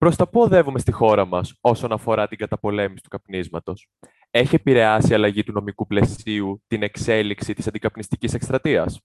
προ 0.03 0.15
τα 0.15 0.29
πού 0.29 0.41
οδεύουμε 0.41 0.79
στη 0.79 0.93
χώρα 0.93 1.25
μας 1.25 1.55
όσον 1.61 1.93
αφορά 1.93 2.29
την 2.29 2.39
καταπολέμηση 2.39 3.03
του 3.03 3.09
καπνίσματος. 3.09 3.89
Έχει 4.31 4.55
επηρεάσει 4.55 5.11
η 5.11 5.15
αλλαγή 5.15 5.43
του 5.43 5.53
νομικού 5.53 5.87
πλαισίου 5.87 6.63
την 6.67 6.83
εξέλιξη 6.83 7.55
της 7.55 7.67
αντικαπνιστικής 7.67 8.35
εκστρατείας; 8.35 9.01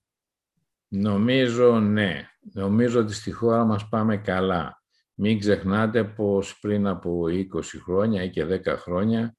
Νομίζω 0.88 1.80
ναι. 1.80 2.28
Νομίζω 2.52 3.00
ότι 3.00 3.14
στη 3.14 3.30
χώρα 3.30 3.64
μας 3.64 3.88
πάμε 3.88 4.16
καλά. 4.16 4.82
Μην 5.14 5.38
ξεχνάτε 5.38 6.04
πως 6.04 6.58
πριν 6.58 6.86
από 6.86 7.28
20 7.28 7.44
χρόνια 7.84 8.22
ή 8.22 8.30
και 8.30 8.44
10 8.44 8.76
χρόνια, 8.76 9.36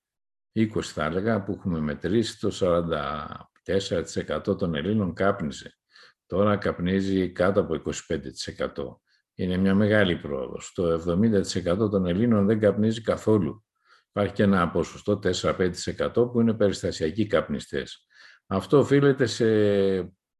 20 0.53 0.81
θα 0.81 1.05
έλεγα, 1.05 1.43
που 1.43 1.51
έχουμε 1.51 1.79
μετρήσει 1.79 2.39
το 2.39 2.51
44% 2.51 4.57
των 4.57 4.75
Ελλήνων 4.75 5.13
κάπνιζε. 5.13 5.77
Τώρα 6.25 6.57
καπνίζει 6.57 7.31
κάτω 7.31 7.61
από 7.61 7.73
25%. 7.73 9.01
Είναι 9.39 9.57
μια 9.57 9.75
μεγάλη 9.75 10.15
πρόοδος. 10.15 10.71
Το 10.75 10.93
70% 10.93 11.89
των 11.89 12.05
Ελλήνων 12.05 12.45
δεν 12.45 12.59
καπνίζει 12.59 13.01
καθόλου. 13.01 13.65
Υπάρχει 14.09 14.33
και 14.33 14.43
ένα 14.43 14.69
ποσοστό 14.69 15.19
4-5% 15.23 16.31
που 16.31 16.41
είναι 16.41 16.53
περιστασιακοί 16.53 17.27
καπνιστές. 17.27 18.07
Αυτό 18.47 18.77
οφείλεται 18.77 19.25
σε 19.25 19.45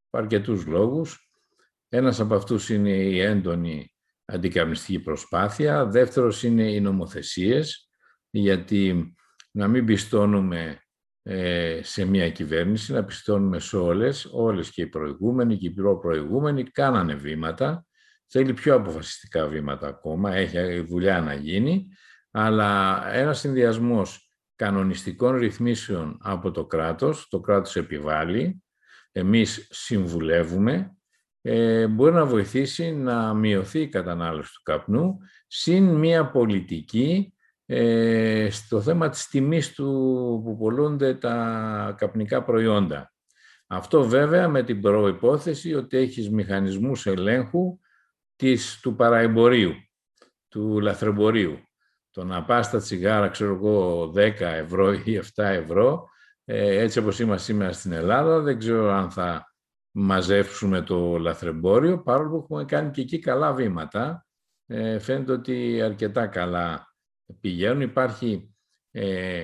αρκετούς 0.10 0.66
λόγους. 0.66 1.32
Ένας 1.90 2.20
από 2.20 2.36
αυτούς 2.36 2.70
είναι 2.70 2.92
η 2.92 3.20
έντονη 3.20 3.94
αντικαπνιστική 4.26 5.00
προσπάθεια. 5.00 5.86
Δεύτερος 5.86 6.44
είναι 6.44 6.72
οι 6.72 6.80
νομοθεσίες, 6.82 7.90
γιατί 8.30 9.16
να 9.52 9.68
μην 9.68 9.86
πιστώνουμε 9.86 10.82
ε, 11.24 11.80
σε 11.84 12.06
μια 12.06 12.30
κυβέρνηση, 12.30 12.94
να 12.94 13.04
πιστώνουμε 13.04 13.60
σε 13.60 13.78
όλες, 13.78 14.30
όλες 14.32 14.72
και 14.72 14.82
οι 14.82 14.88
προηγούμενοι 14.88 15.58
και 15.58 15.68
οι 15.68 15.72
πιο 15.72 15.98
προηγούμενοι 15.98 16.64
κάνανε 16.64 17.16
βήματα, 17.16 17.84
θέλει 18.30 18.54
πιο 18.54 18.76
αποφασιστικά 18.76 19.48
βήματα 19.48 19.88
ακόμα, 19.88 20.36
έχει 20.36 20.80
δουλειά 20.80 21.22
να 21.22 21.34
γίνει, 21.34 21.88
αλλά 22.32 23.04
ένας 23.13 23.39
συνδυασμός 23.39 24.34
κανονιστικών 24.56 25.36
ρυθμίσεων 25.36 26.18
από 26.22 26.52
το 26.52 26.65
κράτος, 26.65 27.28
το 27.30 27.39
κράτος 27.39 27.76
επιβάλλει, 27.76 28.63
εμείς 29.12 29.68
συμβουλεύουμε 29.70 30.94
ε, 31.42 31.88
μπορεί 31.88 32.13
να 32.13 32.26
βοηθήσει 32.26 32.92
να 32.92 33.34
μειωθεί 33.34 33.80
η 33.80 33.88
κατανάλωση 33.88 34.54
του 34.54 34.62
καπνού 34.63 35.18
συν 35.48 35.84
μια 35.84 36.30
πολιτική 36.30 37.34
ε, 37.65 38.48
στο 38.52 38.82
θέμα 38.82 39.10
της 39.10 39.28
τιμής 39.28 39.74
του 39.74 39.86
που 40.46 40.58
πολλούνται 40.58 41.13
τα 41.13 41.96
καπνικά 41.98 42.44
προϊόντα. 42.44 43.13
Αυτό 43.68 44.04
βέβαια 44.04 44.48
με 44.48 44.63
την 44.63 44.82
προϋπόθεση 44.82 45.74
ότι 45.74 45.98
έχεις 45.98 46.30
μηχανισμούς 46.30 47.06
ελέγχου 47.06 47.80
της, 48.39 48.80
του 48.80 48.95
παραεμπορίου, 48.95 49.73
του 50.47 50.80
λαθρεμπορίου. 50.80 51.60
Το 52.10 52.23
να 52.23 52.43
πας 52.43 52.65
στα 52.65 52.80
τσιγάρα, 52.80 53.28
ξέρω 53.30 53.54
εγώ, 53.54 54.06
10 54.15 54.39
ευρώ 54.39 54.93
ή 54.93 55.17
7 55.36 55.43
ευρώ, 55.43 56.10
ε, 56.45 56.82
έτσι 56.82 56.99
όπως 56.99 57.19
είμαστε 57.19 57.43
σήμερα 57.43 57.71
στην 57.71 57.91
Ελλάδα, 57.91 58.39
δεν 58.39 58.60
ξέρω 58.60 58.91
αν 58.91 59.12
θα 59.12 59.54
μαζεύσουμε 59.91 60.82
το 60.82 61.17
λαθρεμπόριο, 61.17 62.02
παρόλο 62.02 62.30
που 62.30 62.43
έχουμε 62.43 62.65
κάνει 62.65 62.91
και 62.91 63.02
εκεί 63.02 63.19
καλά 63.19 63.54
βήματα. 63.54 64.25
Ε, 64.65 64.99
φαίνεται 64.99 65.32
ότι 65.32 65.82
αρκετά 65.82 66.28
καλά 66.28 66.93
πηγαίνουν. 67.39 67.82
Υπάρχει 67.82 68.56
ε, 68.91 69.43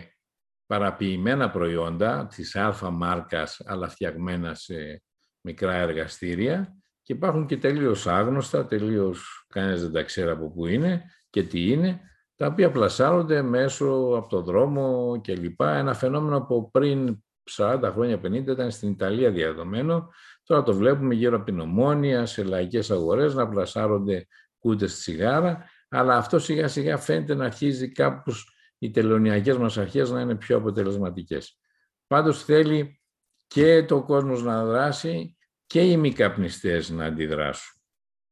παραποιημένα 0.66 1.50
προϊόντα 1.50 2.28
της 2.28 2.56
αλφα 2.56 2.90
μάρκας, 2.90 3.62
αλλά 3.66 3.90
φτιαγμένα 3.90 4.54
σε 4.54 5.04
μικρά 5.42 5.74
εργαστήρια 5.74 6.76
και 7.06 7.14
υπάρχουν 7.14 7.46
και 7.46 7.58
τελείως 7.58 8.08
άγνωστα, 8.08 8.66
τελείως 8.66 9.46
κανένας 9.48 9.82
δεν 9.82 9.92
τα 9.92 10.04
ξέρει 10.04 10.30
από 10.30 10.52
πού 10.52 10.68
είναι 10.68 11.04
και 11.30 11.44
τι 11.44 11.72
είναι, 11.72 12.02
τα 12.36 12.48
οποία 12.48 12.72
πλασάρονται 12.72 13.42
μέσω 13.42 13.86
από 14.16 14.28
το 14.30 14.42
δρόμο 14.42 15.16
κλπ. 15.24 15.62
Ένα 15.62 15.94
φαινόμενο 15.94 16.42
που 16.42 16.72
πριν 16.72 17.24
40 17.52 17.90
χρόνια, 17.92 18.20
50 18.24 18.34
ήταν 18.34 18.72
στην 18.72 18.90
Ιταλία 18.90 19.32
διαδομένο. 19.32 20.10
Τώρα 20.44 20.64
το 20.64 20.74
βλέπουμε 20.74 21.14
γύρω 21.14 21.36
από 21.36 21.46
την 21.46 21.60
Ομόνια, 21.60 22.26
σε 22.26 22.44
λαϊκές 22.44 22.92
αγορές, 22.92 23.34
να 23.34 23.50
πλασάρονται 23.50 24.28
κούτες 24.60 25.00
τσιγάρα, 25.00 25.70
αλλά 25.90 26.18
αυτό 26.18 26.40
σιγά 26.40 26.68
σιγά 26.68 26.98
φαίνεται 26.98 27.36
να 27.36 27.46
αρχίζει 27.46 27.92
κάπως 27.92 28.50
οι 28.78 28.92
τελωνιακές 28.92 29.58
μας 29.58 29.78
αρχές 29.78 30.12
να 30.12 30.22
είναι 30.22 30.36
πιο 30.36 30.58
αποτελεσματικές. 30.58 31.60
Πάντως 32.08 32.44
θέλει 32.44 33.02
και 33.48 33.84
το 33.84 34.04
κόσμος 34.04 34.44
να 34.44 34.66
δράσει 34.66 35.36
και 35.66 35.82
οι 35.82 35.98
μη 35.98 36.14
καπνιστές 36.14 36.90
να 36.90 37.06
αντιδράσουν. 37.06 37.82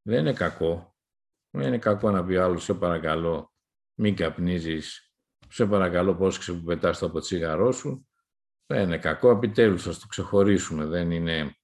Δεν 0.01 0.19
είναι 0.19 0.33
κακό. 0.33 0.95
Δεν 1.49 1.67
είναι 1.67 1.77
κακό 1.77 2.11
να 2.11 2.25
πει 2.25 2.35
άλλος, 2.35 2.63
σε 2.63 2.73
παρακαλώ, 2.73 3.53
μην 3.93 4.15
καπνίζεις, 4.15 5.13
σε 5.49 5.65
παρακαλώ 5.65 6.15
πρόσεξε 6.15 6.53
που 6.53 6.63
πετάς 6.63 6.99
το 6.99 7.05
από 7.05 7.19
τσιγαρό 7.19 7.71
σου. 7.71 8.07
Δεν 8.65 8.83
είναι 8.83 8.97
κακό, 8.97 9.29
επιτέλους 9.29 9.83
θα 9.83 9.91
το 9.91 10.07
ξεχωρίσουμε. 10.07 10.85
Δεν 10.85 11.11
είναι... 11.11 11.55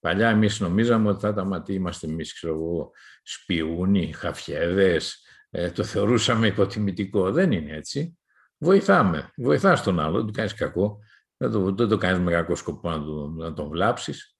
Παλιά 0.00 0.28
εμείς 0.28 0.60
νομίζαμε 0.60 1.08
ότι 1.08 1.20
θα 1.20 1.28
ήταν 1.28 1.62
τι 1.64 1.74
είμαστε 1.74 2.06
εμείς, 2.06 2.34
ξέρω 2.34 2.54
εγώ, 2.54 2.90
σπιούνι, 3.22 4.12
χαφιέδες, 4.12 5.24
ε, 5.50 5.70
το 5.70 5.84
θεωρούσαμε 5.84 6.46
υποτιμητικό. 6.46 7.32
Δεν 7.32 7.52
είναι 7.52 7.76
έτσι. 7.76 8.18
Βοηθάμε. 8.58 9.30
Βοηθάς 9.36 9.82
τον 9.82 10.00
άλλο, 10.00 10.16
δεν 10.16 10.26
του 10.26 10.32
κάνεις 10.32 10.54
κακό. 10.54 10.98
Δεν 11.36 11.50
το, 11.50 11.74
δεν 11.74 11.88
το 11.88 11.96
κάνεις 11.96 12.18
με 12.18 12.30
κακό 12.30 12.54
σκοπό 12.54 12.90
να, 12.90 13.04
τον, 13.04 13.36
να 13.36 13.52
τον 13.52 13.68
βλάψεις. 13.68 14.33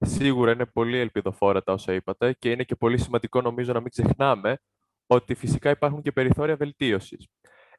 Σίγουρα 0.00 0.52
είναι 0.52 0.66
πολύ 0.66 0.98
ελπιδοφόρα 0.98 1.62
τα 1.62 1.72
όσα 1.72 1.92
είπατε 1.92 2.32
και 2.32 2.50
είναι 2.50 2.64
και 2.64 2.74
πολύ 2.74 2.98
σημαντικό 2.98 3.40
νομίζω 3.40 3.72
να 3.72 3.80
μην 3.80 3.90
ξεχνάμε 3.90 4.58
ότι 5.06 5.34
φυσικά 5.34 5.70
υπάρχουν 5.70 6.02
και 6.02 6.12
περιθώρια 6.12 6.56
βελτίωσης. 6.56 7.26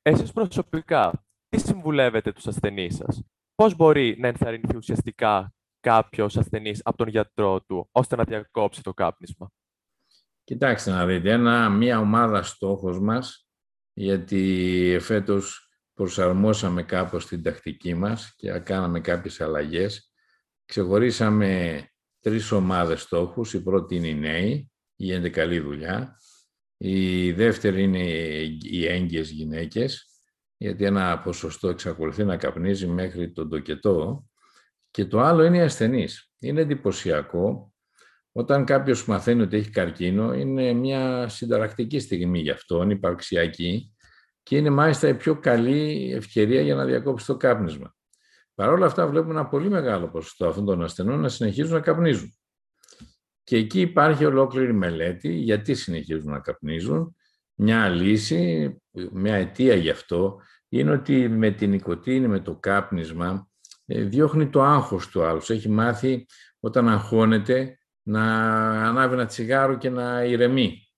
Εσείς 0.02 0.32
προσωπικά, 0.32 1.26
τι 1.50 1.60
συμβουλεύετε 1.60 2.32
τους 2.32 2.48
ασθενείς 2.48 2.96
σας, 2.96 3.24
πώς 3.56 3.76
μπορεί 3.76 4.16
να 4.20 4.28
ενθαρρυνθεί 4.28 4.76
ουσιαστικά 4.78 5.54
κάποιος 5.80 6.38
ασθενής 6.38 6.82
από 6.84 6.98
τον 6.98 7.08
γιατρό 7.08 7.62
του, 7.62 7.90
ώστε 7.92 8.16
να 8.16 8.24
διακόψει 8.24 8.84
το 8.84 8.94
κάπνισμα; 8.94 9.52
Κοιτάξτε 10.44 10.92
να 10.92 11.06
δείτε, 11.06 11.32
ένα, 11.32 11.70
μια 11.70 12.00
ομάδα 12.00 12.44
στόχος 12.44 13.00
μας, 13.00 13.48
γιατί 13.94 14.98
φέτος 15.02 15.70
προσαρμόσαμε 15.94 16.84
κάπως 16.84 17.28
την 17.28 17.44
τακτική 17.44 17.94
μας 17.94 18.34
και 18.36 18.60
κάναμε 18.60 19.00
κάποιες 19.00 19.42
αλλαγές. 19.42 20.14
Ξεχωρίσαμε 20.66 21.82
τρεις 22.20 22.52
ομάδες 22.52 23.02
στόχους. 23.02 23.54
Η 23.54 23.64
πρώτη 23.64 23.96
είναι 23.96 24.08
οι 24.08 24.16
νέοι, 24.16 24.72
γίνεται 24.96 25.30
καλή 25.30 25.60
δουλειά. 25.60 26.18
Η 26.78 27.32
δεύτερη 27.32 27.84
είναι 27.84 28.04
οι 28.62 28.86
έγκυες 28.88 29.30
γυναίκες, 29.30 30.08
γιατί 30.58 30.86
ένα 30.86 31.20
ποσοστό 31.20 31.68
εξακολουθεί 31.70 32.24
να 32.24 32.38
καπνίζει 32.38 32.88
μέχρι 32.88 33.32
τον 33.32 33.50
τοκετό. 33.50 34.28
Και 34.92 35.06
το 35.06 35.20
άλλο 35.20 35.44
είναι 35.44 35.58
οι 35.58 35.62
ασθενείς. 35.62 36.32
Είναι 36.40 36.62
εντυπωσιακό 36.62 37.74
όταν 38.32 38.66
κάποιος 38.66 39.06
μαθαίνει 39.06 39.42
ότι 39.42 39.58
έχει 39.58 39.70
καρκίνο, 39.70 40.34
είναι 40.34 40.74
μια 40.74 41.28
συνταρακτική 41.28 42.00
στιγμή 42.00 42.40
για 42.40 42.54
αυτόν, 42.54 42.90
υπαρξιακή, 42.90 43.94
και 44.44 44.58
είναι 44.58 44.70
μάλιστα 44.70 45.08
η 45.08 45.16
πιο 45.16 45.40
καλή 45.40 46.12
ευκαιρία 46.16 46.62
για 46.62 46.76
να 46.76 46.86
διακόψει 46.86 47.26
το 47.26 47.38
κάπνισμα. 47.38 47.96
Παρ' 48.60 48.70
όλα 48.70 48.86
αυτά 48.86 49.08
βλέπουμε 49.08 49.34
ένα 49.34 49.48
πολύ 49.48 49.70
μεγάλο 49.70 50.08
ποσοστό 50.08 50.48
αυτών 50.48 50.66
των 50.66 50.84
ασθενών 50.84 51.20
να 51.20 51.30
συνεχίζουν 51.30 51.74
να 51.74 51.80
καπνίζουν. 51.80 52.34
Και 53.44 53.58
εκεί 53.58 53.82
υπάρχει 53.82 54.26
ολόκληρη 54.26 54.74
μελέτη 54.74 55.34
γιατί 55.34 55.76
συνεχίζουν 55.76 56.32
να 56.32 56.40
καπνίζουν. 56.40 57.16
Μια 57.54 57.90
λύση, 57.90 58.76
μια 59.12 59.36
αιτία 59.36 59.76
γι' 59.76 59.90
αυτό, 59.90 60.42
είναι 60.70 60.92
ότι 60.92 61.30
με 61.30 61.52
την 61.52 61.70
νοικοτήνη, 61.70 62.28
με 62.28 62.40
το 62.40 62.56
κάπνισμα, 62.56 63.50
ε, 63.86 64.04
διώχνει 64.04 64.50
το 64.50 64.64
άγχος 64.64 65.08
του 65.08 65.24
άλλους. 65.24 65.50
Έχει 65.50 65.70
μάθει 65.70 66.26
όταν 66.60 66.90
αγχώνεται 66.90 67.78
να 68.02 68.24
ανάβει 68.88 69.14
ένα 69.14 69.26
τσιγάρο 69.26 69.78
και 69.78 69.90
να 69.90 70.24
ηρεμεί. 70.24 70.90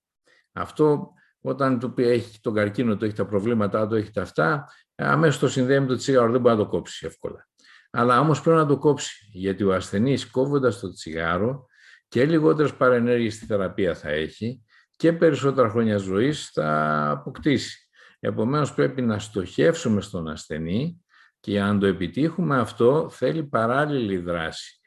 Αυτό 0.52 1.14
όταν 1.42 1.80
το 1.80 1.94
έχει 1.96 2.40
τον 2.42 2.54
καρκίνο, 2.54 2.98
το 2.98 3.06
έχει 3.06 3.16
τα 3.16 3.26
προβλήματά 3.26 3.88
του, 3.88 3.96
έχει 3.96 4.12
τα 4.12 4.22
αυτά, 4.22 4.70
αμέσως 4.96 5.40
το 5.40 5.50
συνδέει 5.50 5.80
με 5.80 5.86
το 5.86 5.96
τσιγάρο, 5.96 6.32
δεν 6.32 6.42
μπορεί 6.42 6.56
να 6.56 6.64
το 6.64 6.70
κόψει 6.70 7.06
εύκολα. 7.06 7.50
Αλλά 7.92 8.20
όμως 8.20 8.42
πρέπει 8.42 8.58
να 8.58 8.66
το 8.66 8.78
κόψει, 8.78 9.30
γιατί 9.32 9.64
ο 9.64 9.74
ασθενής 9.74 10.30
κόβοντας 10.30 10.80
το 10.80 10.94
τσιγάρο 10.94 11.66
και 12.08 12.26
λιγότερες 12.26 12.74
παρενέργειες 12.74 13.34
στη 13.34 13.46
θεραπεία 13.46 13.96
θα 13.96 14.10
έχει 14.10 14.62
και 14.96 15.14
περισσότερα 15.14 15.70
χρόνια 15.70 15.98
ζωής 15.98 16.50
θα 16.50 17.10
αποκτήσει. 17.10 17.90
Επομένως 18.20 18.74
πρέπει 18.74 19.02
να 19.02 19.20
στοχεύσουμε 19.20 20.02
στον 20.02 20.28
ασθενή 20.28 21.04
και 21.40 21.62
αν 21.62 21.80
το 21.80 21.86
επιτύχουμε 21.86 22.60
αυτό 22.60 23.10
θέλει 23.10 23.44
παράλληλη 23.44 24.18
δράση 24.18 24.80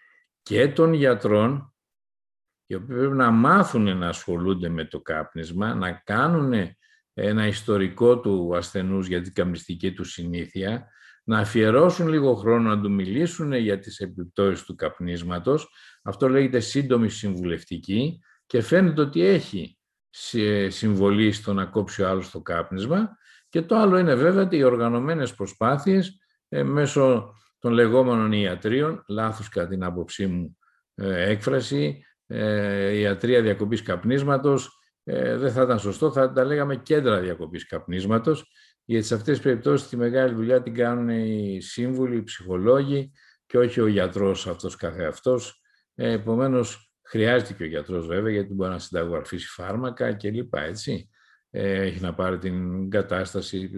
και 0.43 0.69
των 0.69 0.93
γιατρών 0.93 1.75
οι 2.67 2.75
οποίοι 2.75 2.97
πρέπει 2.97 3.15
να 3.15 3.31
μάθουν 3.31 3.99
να 3.99 4.09
ασχολούνται 4.09 4.69
με 4.69 4.85
το 4.85 5.01
κάπνισμα, 5.01 5.75
να 5.75 5.93
κάνουν 5.93 6.53
ένα 7.15 7.47
ιστορικό 7.47 8.21
του 8.21 8.57
ασθενούς 8.57 9.07
για 9.07 9.23
την 9.23 9.35
καπνιστική 9.35 9.93
του 9.93 10.05
συνήθεια, 10.05 10.89
να 11.25 11.39
αφιερώσουν 11.39 12.09
λίγο 12.09 12.35
χρόνο 12.35 12.75
να 12.75 12.81
του 12.81 12.91
μιλήσουν 12.91 13.53
για 13.53 13.79
τις 13.79 13.99
επιπτώσεις 13.99 14.65
του 14.65 14.75
καπνίσματος. 14.75 15.69
Αυτό 16.03 16.29
λέγεται 16.29 16.61
σύντομη 16.61 17.09
συμβουλευτική 17.09 18.21
και 18.47 18.61
φαίνεται 18.63 19.01
ότι 19.01 19.21
έχει 19.21 19.79
συμβολή 20.69 21.33
στο 21.33 21.53
να 21.53 21.65
κόψει 21.65 22.03
ο 22.03 22.09
άλλος 22.09 22.31
το 22.31 22.41
κάπνισμα. 22.41 23.17
Και 23.49 23.63
το 23.63 23.77
άλλο 23.77 23.99
είναι 23.99 24.15
βέβαια 24.15 24.43
ότι 24.43 24.57
οι 24.57 24.63
οργανωμένες 24.63 25.35
προσπάθειες 25.35 26.19
ε, 26.49 26.63
μέσω 26.63 27.35
των 27.59 27.73
λεγόμενων 27.73 28.33
ιατρίων, 28.33 29.05
λάθος 29.09 29.49
κατά 29.49 29.69
την 29.69 29.85
άποψή 29.85 30.27
μου 30.27 30.57
ε, 30.95 31.31
έκφραση, 31.31 32.05
ε, 32.27 32.97
ιατρία 32.97 33.43
διακοπής 33.43 33.83
καπνίσματος, 33.83 34.79
ε, 35.05 35.37
δεν 35.37 35.53
θα 35.53 35.63
ήταν 35.63 35.79
σωστό, 35.79 36.11
θα 36.13 36.33
τα 36.33 36.45
λέγαμε 36.45 36.77
κέντρα 36.77 37.21
διακοπής 37.21 37.67
καπνίσματος, 37.67 38.51
γιατί 38.85 39.07
σε 39.07 39.15
αυτές 39.15 39.35
τις 39.35 39.45
περιπτώσεις 39.45 39.89
τη 39.89 39.97
μεγάλη 39.97 40.35
δουλειά 40.35 40.63
την 40.63 40.75
κάνουν 40.75 41.09
οι 41.09 41.61
σύμβουλοι, 41.61 42.17
οι 42.17 42.23
ψυχολόγοι 42.23 43.13
και 43.47 43.59
όχι 43.59 43.81
ο 43.81 43.87
γιατρός 43.87 44.47
αυτός 44.47 44.77
καθεαυτός. 44.77 45.61
Ε, 45.95 46.13
επομένως, 46.13 46.93
χρειάζεται 47.03 47.53
και 47.53 47.63
ο 47.63 47.67
γιατρός 47.67 48.07
βέβαια, 48.07 48.33
γιατί 48.33 48.55
μπορεί 48.55 48.71
να 48.71 48.79
συνταγογραφήσει 48.79 49.47
φάρμακα 49.47 50.15
κλπ. 50.15 50.55
Έτσι. 50.55 51.09
Ε, 51.51 51.83
έχει 51.83 52.01
να 52.01 52.15
πάρει 52.15 52.39
την 52.39 52.91
κατάσταση, 52.91 53.71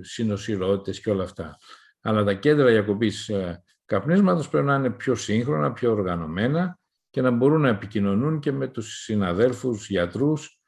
συνοσυρότητες 0.00 1.00
και 1.00 1.10
όλα 1.10 1.22
αυτά. 1.22 1.58
Αλλά 2.00 2.24
τα 2.24 2.34
κέντρα 2.34 2.66
διακοπής 2.66 3.28
ε, 3.28 3.62
καπνίσματος 3.84 4.48
πρέπει 4.48 4.66
να 4.66 4.74
είναι 4.74 4.90
πιο 4.90 5.14
σύγχρονα, 5.14 5.72
πιο 5.72 5.90
οργανωμένα 5.90 6.78
και 7.10 7.20
να 7.20 7.30
μπορούν 7.30 7.60
να 7.60 7.68
επικοινωνούν 7.68 8.40
και 8.40 8.52
με 8.52 8.68
τους 8.68 9.02
συναδέλφους 9.02 9.88
γιατρούς, 9.88 10.46
ε, 10.46 10.65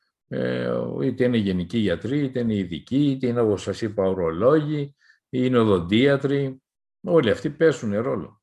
είτε 1.03 1.25
είναι 1.25 1.37
γενικοί 1.37 1.79
γιατροί, 1.79 2.19
είτε 2.19 2.41
είναι 2.41 2.55
ειδικοί, 2.55 3.11
είτε 3.11 3.27
είναι, 3.27 3.41
όπως 3.41 3.63
σας 3.63 3.83
είπα, 3.83 4.05
ορολόγοι, 4.05 4.81
ή 5.29 5.41
είναι 5.43 5.59
οδοντίατροι. 5.59 6.63
Όλοι 7.01 7.31
αυτοί 7.31 7.51
πέσουν 7.51 8.01
ρόλο. 8.01 8.43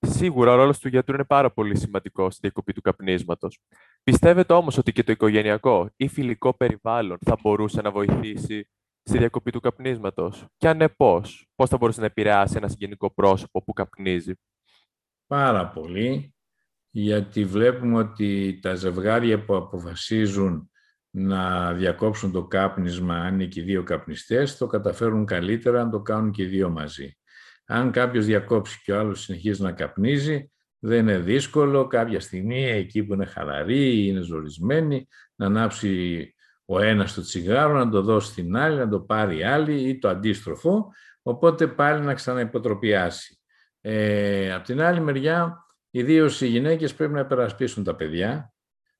Σίγουρα 0.00 0.52
ο 0.52 0.54
ρόλος 0.54 0.78
του 0.78 0.88
γιατρού 0.88 1.14
είναι 1.14 1.24
πάρα 1.24 1.50
πολύ 1.52 1.78
σημαντικό 1.78 2.30
στη 2.30 2.40
διακοπή 2.42 2.72
του 2.72 2.80
καπνίσματος. 2.80 3.60
Πιστεύετε 4.02 4.52
όμως 4.52 4.78
ότι 4.78 4.92
και 4.92 5.02
το 5.02 5.12
οικογενειακό 5.12 5.90
ή 5.96 6.08
φιλικό 6.08 6.54
περιβάλλον 6.54 7.18
θα 7.20 7.38
μπορούσε 7.42 7.80
να 7.80 7.90
βοηθήσει 7.90 8.68
στη 9.02 9.18
διακοπή 9.18 9.50
του 9.50 9.60
καπνίσματος; 9.60 10.46
Και 10.56 10.68
αν 10.68 10.76
ναι, 10.76 10.88
πώς; 10.88 11.46
Πώς 11.54 11.68
θα 11.68 11.76
μπορούσε 11.76 12.00
να 12.00 12.06
επηρεάσει 12.06 12.56
ένα 12.56 12.68
συγγενικό 12.68 13.10
πρόσωπο 13.10 13.64
που 13.64 13.72
καπνίζει; 13.72 14.32
πάρα 15.26 15.68
πολύ 15.68 16.34
γιατί 16.90 17.44
βλέπουμε 17.44 17.98
ότι 17.98 18.58
τα 18.62 18.74
ζευγάρια 18.74 19.44
που 19.44 19.56
αποφασίζουν 19.56 20.70
να 21.10 21.72
διακόψουν 21.72 22.32
το 22.32 22.46
κάπνισμα 22.46 23.16
αν 23.16 23.34
είναι 23.34 23.44
και 23.44 23.60
οι 23.60 23.62
δύο 23.62 23.82
καπνιστές, 23.82 24.56
το 24.56 24.66
καταφέρουν 24.66 25.24
καλύτερα 25.24 25.80
αν 25.80 25.90
το 25.90 26.00
κάνουν 26.00 26.30
και 26.30 26.42
οι 26.42 26.46
δύο 26.46 26.70
μαζί. 26.70 27.18
Αν 27.66 27.90
κάποιος 27.90 28.26
διακόψει 28.26 28.80
και 28.84 28.92
ο 28.92 28.98
άλλος 28.98 29.20
συνεχίζει 29.20 29.62
να 29.62 29.72
καπνίζει, 29.72 30.50
δεν 30.78 30.98
είναι 30.98 31.18
δύσκολο 31.18 31.86
κάποια 31.86 32.20
στιγμή 32.20 32.64
εκεί 32.64 33.04
που 33.04 33.12
είναι 33.12 33.24
χαλαρή 33.24 33.96
ή 33.96 34.04
είναι 34.08 34.20
ζορισμένη 34.20 35.08
να 35.34 35.46
ανάψει 35.46 36.34
ο 36.64 36.80
ένας 36.80 37.14
το 37.14 37.20
τσιγάρο, 37.20 37.72
να 37.72 37.90
το 37.90 38.02
δώσει 38.02 38.30
στην 38.30 38.56
άλλη, 38.56 38.78
να 38.78 38.88
το 38.88 39.00
πάρει 39.00 39.38
η 39.38 39.42
άλλη 39.42 39.88
ή 39.88 39.98
το 39.98 40.08
αντίστροφο, 40.08 40.92
οπότε 41.22 41.66
πάλι 41.66 42.04
να 42.04 42.14
ξαναυποτροπιάσει. 42.14 43.38
Ε, 43.80 44.52
απ' 44.52 44.64
την 44.64 44.80
άλλη 44.80 45.00
μεριά, 45.00 45.67
ιδίως 45.98 46.40
οι 46.40 46.46
γυναίκες 46.46 46.94
πρέπει 46.94 47.12
να 47.12 47.26
περασπίσουν 47.26 47.84
τα 47.84 47.94
παιδιά, 47.94 48.52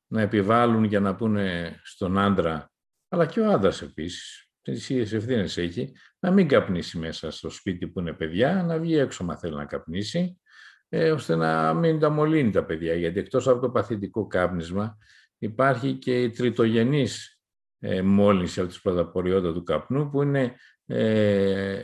να 0.06 0.20
επιβάλλουν 0.20 0.88
και 0.88 0.98
να 0.98 1.14
πούνε 1.14 1.78
στον 1.82 2.18
άντρα, 2.18 2.72
αλλά 3.08 3.26
και 3.26 3.40
ο 3.40 3.50
άντρας 3.50 3.82
επίσης, 3.82 4.50
τις 4.62 4.88
ίδιες 4.88 5.12
ευθύνες 5.12 5.56
έχει, 5.56 5.92
να 6.18 6.30
μην 6.30 6.48
καπνίσει 6.48 6.98
μέσα 6.98 7.30
στο 7.30 7.50
σπίτι 7.50 7.88
που 7.88 8.00
είναι 8.00 8.12
παιδιά, 8.12 8.62
να 8.62 8.78
βγει 8.78 8.96
έξω 8.96 9.24
μα 9.24 9.37
θέλει 9.37 9.54
να 9.54 9.64
καπνίσει, 9.64 10.40
ε, 10.88 11.11
ώστε 11.11 11.37
να 11.37 11.74
μην 11.74 11.98
τα 11.98 12.08
μολύνει 12.08 12.50
τα 12.50 12.64
παιδιά, 12.64 12.94
γιατί 12.94 13.18
εκτός 13.18 13.48
από 13.48 13.61
το 13.61 13.70
παθητικό 13.70 14.26
κάπνισμα 14.26 14.98
υπάρχει 15.38 15.92
και 15.94 16.22
η 16.22 16.30
τριτογενής 16.30 17.40
ε, 17.78 18.02
μόλυνση 18.02 18.61
από 18.61 18.68
τις 18.68 18.80
πρωταποριότητα 18.80 19.52
του 19.52 19.62
καπνού, 19.62 20.11
που 20.11 20.22
είναι 20.22 20.56
ε, 20.87 21.82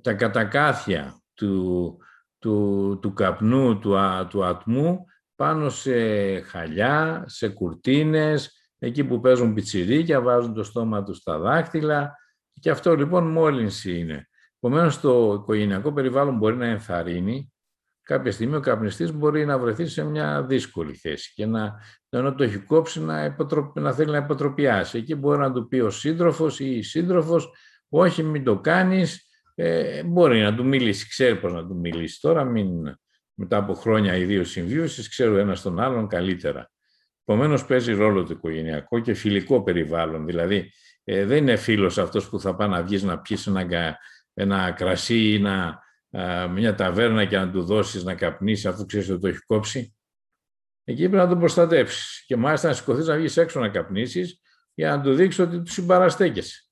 τα 0.00 0.14
κατακάθια 0.14 1.22
του, 1.34 1.98
του, 2.40 2.98
του 3.02 3.12
καπνού, 3.12 3.78
του, 3.78 3.96
του 4.28 4.44
ατμού, 4.44 5.04
πάνω 5.36 5.70
σε 5.70 5.92
χαλιά, 6.40 7.24
σε 7.26 7.48
κουρτίνες, 7.48 8.60
εκεί 8.78 9.04
που 9.04 9.20
παίζουν 9.20 9.54
πιτσιρίκια, 9.54 10.20
βάζουν 10.20 10.54
το 10.54 10.62
στόμα 10.62 11.02
τους 11.02 11.16
στα 11.16 11.38
δάχτυλα 11.38 12.14
και 12.60 12.70
αυτό 12.70 12.96
λοιπόν 12.96 13.30
μόλυνση 13.30 13.98
είναι. 13.98 14.28
Επομένως, 14.62 15.00
το 15.00 15.32
οικογενειακό 15.32 15.92
περιβάλλον 15.92 16.36
μπορεί 16.36 16.56
να 16.56 16.66
ενθαρρύνει. 16.66 17.52
Κάποια 18.02 18.32
στιγμή 18.32 18.56
ο 18.56 18.60
καπνιστής 18.60 19.12
μπορεί 19.12 19.44
να 19.44 19.58
βρεθεί 19.58 19.86
σε 19.86 20.04
μια 20.04 20.42
δύσκολη 20.42 20.94
θέση 20.94 21.32
και 21.34 21.46
να, 21.46 21.74
ενώ 22.08 22.34
το 22.34 22.44
έχει 22.44 22.58
κόψει 22.58 23.00
να, 23.00 23.36
να 23.74 23.92
θέλει 23.92 24.10
να 24.10 24.16
υποτροπιάσει. 24.16 24.98
Εκεί 24.98 25.14
μπορεί 25.14 25.38
να 25.38 25.52
του 25.52 25.68
πει 25.68 25.78
ο 25.78 25.90
σύντροφος 25.90 26.60
ή 26.60 26.76
η 26.76 26.82
σύντροφος, 26.82 27.52
όχι 27.88 28.22
μην 28.22 28.44
το 28.44 28.60
κάνεις, 28.60 29.29
ε, 29.62 30.02
μπορεί 30.02 30.40
να 30.40 30.54
του 30.54 30.64
μιλήσει, 30.64 31.08
ξέρει 31.08 31.36
πώς 31.36 31.52
να 31.52 31.66
του 31.66 31.76
μιλήσει. 31.76 32.20
Τώρα 32.20 32.44
μην, 32.44 32.98
μετά 33.34 33.56
από 33.56 33.74
χρόνια 33.74 34.16
ιδίω 34.16 34.44
συμβίωσης, 34.44 35.08
ξέρει 35.08 35.38
ένα 35.38 35.56
τον 35.62 35.80
άλλον 35.80 36.08
καλύτερα. 36.08 36.70
Επομένως 37.24 37.64
παίζει 37.66 37.92
ρόλο 37.92 38.24
το 38.24 38.32
οικογενειακό 38.32 38.98
και 38.98 39.14
φιλικό 39.14 39.62
περιβάλλον. 39.62 40.26
Δηλαδή, 40.26 40.72
ε, 41.04 41.24
δεν 41.24 41.38
είναι 41.38 41.56
φίλος 41.56 41.98
αυτός 41.98 42.28
που 42.28 42.40
θα 42.40 42.56
πάει 42.56 42.68
να 42.68 42.82
βγεις 42.82 43.02
να 43.02 43.20
πιεις 43.20 43.46
ένα, 43.46 43.98
ένα 44.34 44.70
κρασί 44.70 45.32
ή 45.32 45.38
να, 45.38 45.78
μια 46.48 46.74
ταβέρνα 46.74 47.24
και 47.24 47.36
να 47.36 47.50
του 47.50 47.64
δώσεις 47.64 48.04
να 48.04 48.14
καπνίσει 48.14 48.68
αφού 48.68 48.86
ξέρεις 48.86 49.10
ότι 49.10 49.20
το 49.20 49.28
έχει 49.28 49.40
κόψει. 49.40 49.94
Εκεί 50.84 51.08
πρέπει 51.08 51.16
να 51.16 51.28
τον 51.28 51.38
προστατεύσει. 51.38 52.24
Και 52.26 52.36
μάλιστα 52.36 52.68
να 52.68 52.74
σηκωθείς 52.74 53.06
να 53.06 53.16
βγεις 53.16 53.36
έξω 53.36 53.60
να 53.60 53.68
καπνίσεις 53.68 54.40
για 54.74 54.96
να 54.96 55.02
του 55.02 55.14
δείξεις 55.14 55.40
ότι 55.40 55.62
του 55.62 55.72
συμπαραστέκεσαι. 55.72 56.69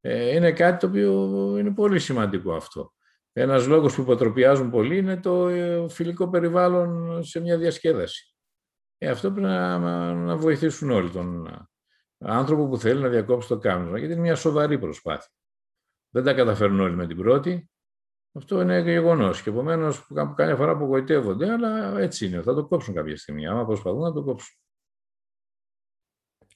Ε, 0.00 0.34
είναι 0.34 0.52
κάτι 0.52 0.78
το 0.78 0.86
οποίο 0.86 1.12
είναι 1.58 1.74
πολύ 1.74 1.98
σημαντικό 1.98 2.54
αυτό. 2.54 2.92
Ένας 3.32 3.66
λόγος 3.66 3.94
που 3.94 4.00
υποτροπιάζουν 4.00 4.70
πολύ 4.70 4.96
είναι 4.96 5.20
το 5.20 5.48
ε, 5.48 5.88
φιλικό 5.88 6.28
περιβάλλον 6.28 7.22
σε 7.24 7.40
μια 7.40 7.58
διασκέδαση. 7.58 8.34
Ε, 8.98 9.08
αυτό 9.10 9.30
πρέπει 9.30 9.46
να, 9.46 9.78
να 10.14 10.36
βοηθήσουν 10.36 10.90
όλοι 10.90 11.10
τον 11.10 11.48
άνθρωπο 12.18 12.68
που 12.68 12.78
θέλει 12.78 13.00
να 13.00 13.08
διακόψει 13.08 13.48
το 13.48 13.58
κάμισμα, 13.58 13.98
γιατί 13.98 14.12
είναι 14.12 14.22
μια 14.22 14.34
σοβαρή 14.34 14.78
προσπάθεια. 14.78 15.30
Δεν 16.10 16.24
τα 16.24 16.34
καταφέρνουν 16.34 16.80
όλοι 16.80 16.96
με 16.96 17.06
την 17.06 17.16
πρώτη. 17.16 17.70
Αυτό 18.32 18.60
είναι 18.60 18.80
γεγονός. 18.80 19.42
Και 19.42 19.50
επομένως, 19.50 20.06
καμιά 20.34 20.56
φορά 20.56 20.70
απογοητεύονται, 20.70 21.52
αλλά 21.52 21.98
έτσι 21.98 22.26
είναι. 22.26 22.42
Θα 22.42 22.54
το 22.54 22.66
κόψουν 22.66 22.94
κάποια 22.94 23.16
στιγμή. 23.16 23.46
Άμα 23.46 23.66
προσπαθούν 23.66 24.00
να 24.00 24.12
το 24.12 24.22
κόψουν. 24.22 24.56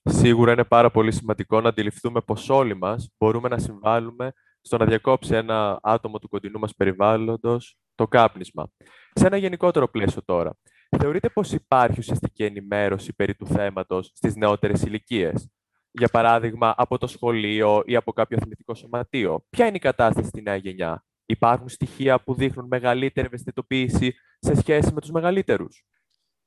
Σίγουρα 0.05 0.53
είναι 0.53 0.65
πάρα 0.65 0.91
πολύ 0.91 1.13
σημαντικό 1.13 1.61
να 1.61 1.69
αντιληφθούμε 1.69 2.21
πως 2.21 2.49
όλοι 2.49 2.77
μας 2.77 3.11
μπορούμε 3.19 3.49
να 3.49 3.59
συμβάλλουμε 3.59 4.33
στο 4.61 4.77
να 4.77 4.85
διακόψει 4.85 5.35
ένα 5.35 5.79
άτομο 5.83 6.19
του 6.19 6.29
κοντινού 6.29 6.59
μας 6.59 6.75
περιβάλλοντος 6.75 7.77
το 7.95 8.09
κάπνισμα. 8.09 8.71
Σε 9.13 9.27
ένα 9.27 9.37
γενικότερο 9.37 9.89
πλαίσιο 9.89 10.23
τώρα, 10.25 10.57
θεωρείτε 10.99 11.29
πως 11.29 11.53
υπάρχει 11.53 11.99
ουσιαστική 11.99 12.45
ενημέρωση 12.45 13.15
περί 13.15 13.35
του 13.35 13.47
θέματος 13.47 14.11
στις 14.15 14.37
νεότερες 14.37 14.83
ηλικίες; 14.83 15.51
Για 15.91 16.09
παράδειγμα, 16.09 16.75
από 16.77 16.99
το 16.99 17.07
σχολείο 17.07 17.83
ή 17.87 17.97
από 17.97 18.13
κάποιο 18.13 18.39
αθλητικό 18.41 18.75
σωματείο. 18.75 19.45
Ποια 19.51 19.67
είναι 19.67 19.77
η 19.77 19.81
κατάσταση 19.81 20.29
στη 20.29 20.43
νέα 20.43 20.57
γενιά; 20.57 21.05
Υπάρχουν 21.27 21.69
στοιχεία 21.69 22.21
που 22.23 22.35
δείχνουν 22.35 22.67
μεγαλύτερη 22.67 23.27
ευαισθητοποίηση 23.27 24.15
σε 24.39 24.55
σχέση 24.55 24.93
με 24.93 25.01
τους 25.01 25.11
μεγαλύτερους; 25.11 25.85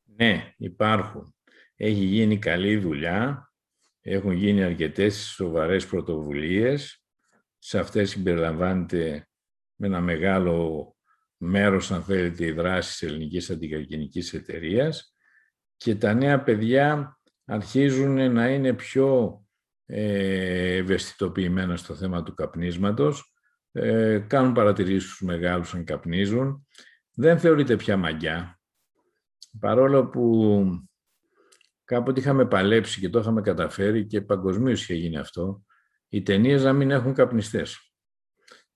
Ναι, 0.03 0.53
υπάρχουν. 0.57 1.34
Έχει 1.75 2.03
γίνει 2.03 2.39
καλή 2.39 2.77
δουλειά, 2.77 3.53
έχουν 4.01 4.31
γίνει 4.31 4.63
αρκετές 4.63 5.15
σοβαρές 5.15 5.87
πρωτοβουλίες. 5.87 7.03
Σε 7.57 7.79
αυτές 7.79 8.09
συμπεριλαμβάνεται 8.09 9.27
με 9.75 9.87
ένα 9.87 10.01
μεγάλο 10.01 10.95
μέρος, 11.37 11.91
αν 11.91 12.03
θέλετε, 12.03 12.45
η 12.45 12.51
δράση 12.51 12.89
της 12.89 13.09
Ελληνικής 13.09 13.49
Αντικαρκυνικής 13.49 14.33
Εταιρείας 14.33 15.15
και 15.77 15.95
τα 15.95 16.13
νέα 16.13 16.43
παιδιά 16.43 17.19
αρχίζουν 17.45 18.31
να 18.31 18.49
είναι 18.49 18.73
πιο 18.73 19.39
ε, 19.85 20.75
ευαισθητοποιημένα 20.75 21.77
στο 21.77 21.95
θέμα 21.95 22.23
του 22.23 22.33
καπνίσματος, 22.33 23.33
ε, 23.71 24.19
κάνουν 24.27 24.53
παρατηρήσεις 24.53 25.03
στους 25.03 25.21
μεγάλους 25.21 25.73
αν 25.73 25.83
καπνίζουν. 25.83 26.67
Δεν 27.11 27.39
θεωρείται 27.39 27.75
πια 27.75 27.97
μαγιά, 27.97 28.59
παρόλο 29.59 30.07
που 30.07 30.65
κάποτε 31.85 32.19
είχαμε 32.19 32.45
παλέψει 32.45 32.99
και 32.99 33.09
το 33.09 33.19
είχαμε 33.19 33.41
καταφέρει 33.41 34.05
και 34.05 34.21
παγκοσμίως 34.21 34.81
είχε 34.81 34.93
γίνει 34.93 35.17
αυτό, 35.17 35.63
οι 36.09 36.21
ταινίες 36.21 36.63
να 36.63 36.73
μην 36.73 36.91
έχουν 36.91 37.13
καπνιστές. 37.13 37.93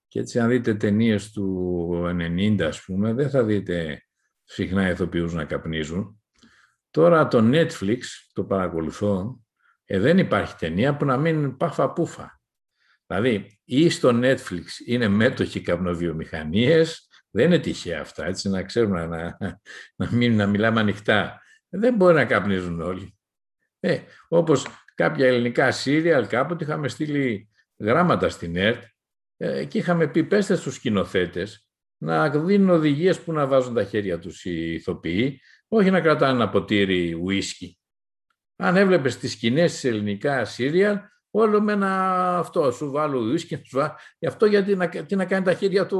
Και 0.08 0.20
έτσι 0.20 0.40
αν 0.40 0.50
δείτε 0.50 0.76
ταινίες 0.76 1.32
του 1.32 1.90
90 2.06 2.62
ας 2.62 2.84
πούμε, 2.84 3.14
δεν 3.14 3.30
θα 3.30 3.44
δείτε 3.44 4.04
συχνά 4.44 4.90
ηθοποιούς 4.90 5.34
να 5.34 5.46
καπνίζουν. 5.46 6.22
Τώρα 6.92 7.28
το 7.28 7.50
Netflix, 7.52 8.00
το 8.34 8.44
παρακολουθώ, 8.44 9.40
ε, 9.86 10.00
δεν 10.00 10.18
υπάρχει 10.18 10.56
ταινία 10.56 10.98
που 10.98 11.06
να 11.06 11.18
μην 11.18 11.58
πάφα 11.58 11.94
πούφα. 11.94 12.42
Δηλαδή, 13.08 13.60
ή 13.64 13.90
στο 13.90 14.10
Netflix 14.14 14.66
είναι 14.86 15.08
μέτοχοι 15.08 15.62
καπνοβιομηχανίες, 15.62 17.08
δεν 17.30 17.46
είναι 17.46 17.60
τυχαία 17.60 18.02
αυτά, 18.02 18.26
έτσι 18.26 18.50
να 18.50 18.64
ξέρουμε 18.64 19.06
να, 19.06 19.38
να, 19.96 20.12
μην, 20.12 20.36
να 20.36 20.48
μιλάμε 20.48 20.80
ανοιχτά. 20.80 21.42
Δεν 21.70 21.96
μπορεί 21.96 22.14
να 22.14 22.26
καπνίζουν 22.26 22.82
όλοι. 22.82 23.18
Ε, 23.80 24.00
όπως 24.28 24.66
κάποια 24.96 25.28
ελληνικά 25.28 25.72
σύριαλ 25.72 26.28
κάποτε 26.28 26.64
είχαμε 26.64 26.88
στείλει 26.88 27.50
γράμματα 27.78 28.30
στην 28.30 28.56
ΕΡΤ 28.56 28.84
ε, 29.38 29.66
και 29.66 29.78
είχαμε 29.78 30.08
πει 30.08 30.24
πέστε 30.24 30.56
στους 30.56 30.76
σκηνοθέτες 30.76 31.70
να 31.98 32.30
δίνουν 32.30 32.70
οδηγίες 32.70 33.20
που 33.20 33.32
να 33.32 33.48
βάζουν 33.48 33.74
τα 33.74 33.84
χέρια 33.84 34.20
τους 34.20 34.46
οι 34.46 34.74
ηθοποιοί, 34.74 35.42
όχι 35.68 35.90
να 35.92 36.02
κρατάνε 36.02 36.32
ένα 36.32 36.50
ποτήρι 36.50 37.14
ουίσκι. 37.14 37.80
Αν 38.56 38.76
έβλεπες 38.76 39.18
τις 39.18 39.32
σκηνές 39.32 39.72
της 39.72 39.84
ελληνικά 39.84 40.46
σύριαλ, 40.46 40.98
όλο 41.32 41.62
με 41.62 41.72
ένα 41.72 42.38
αυτό, 42.38 42.72
σου 42.72 42.92
βάλω 42.92 43.20
ουίσκι, 43.20 43.56
σου 43.56 43.78
βάλω... 43.78 43.96
Γι' 44.20 44.28
αυτό 44.28 44.46
γιατί 44.46 44.76
να, 44.76 44.90
τι 44.90 45.16
να 45.16 45.26
κάνει 45.26 45.46
τα 45.46 45.54
χέρια 45.54 45.86
του 45.86 46.00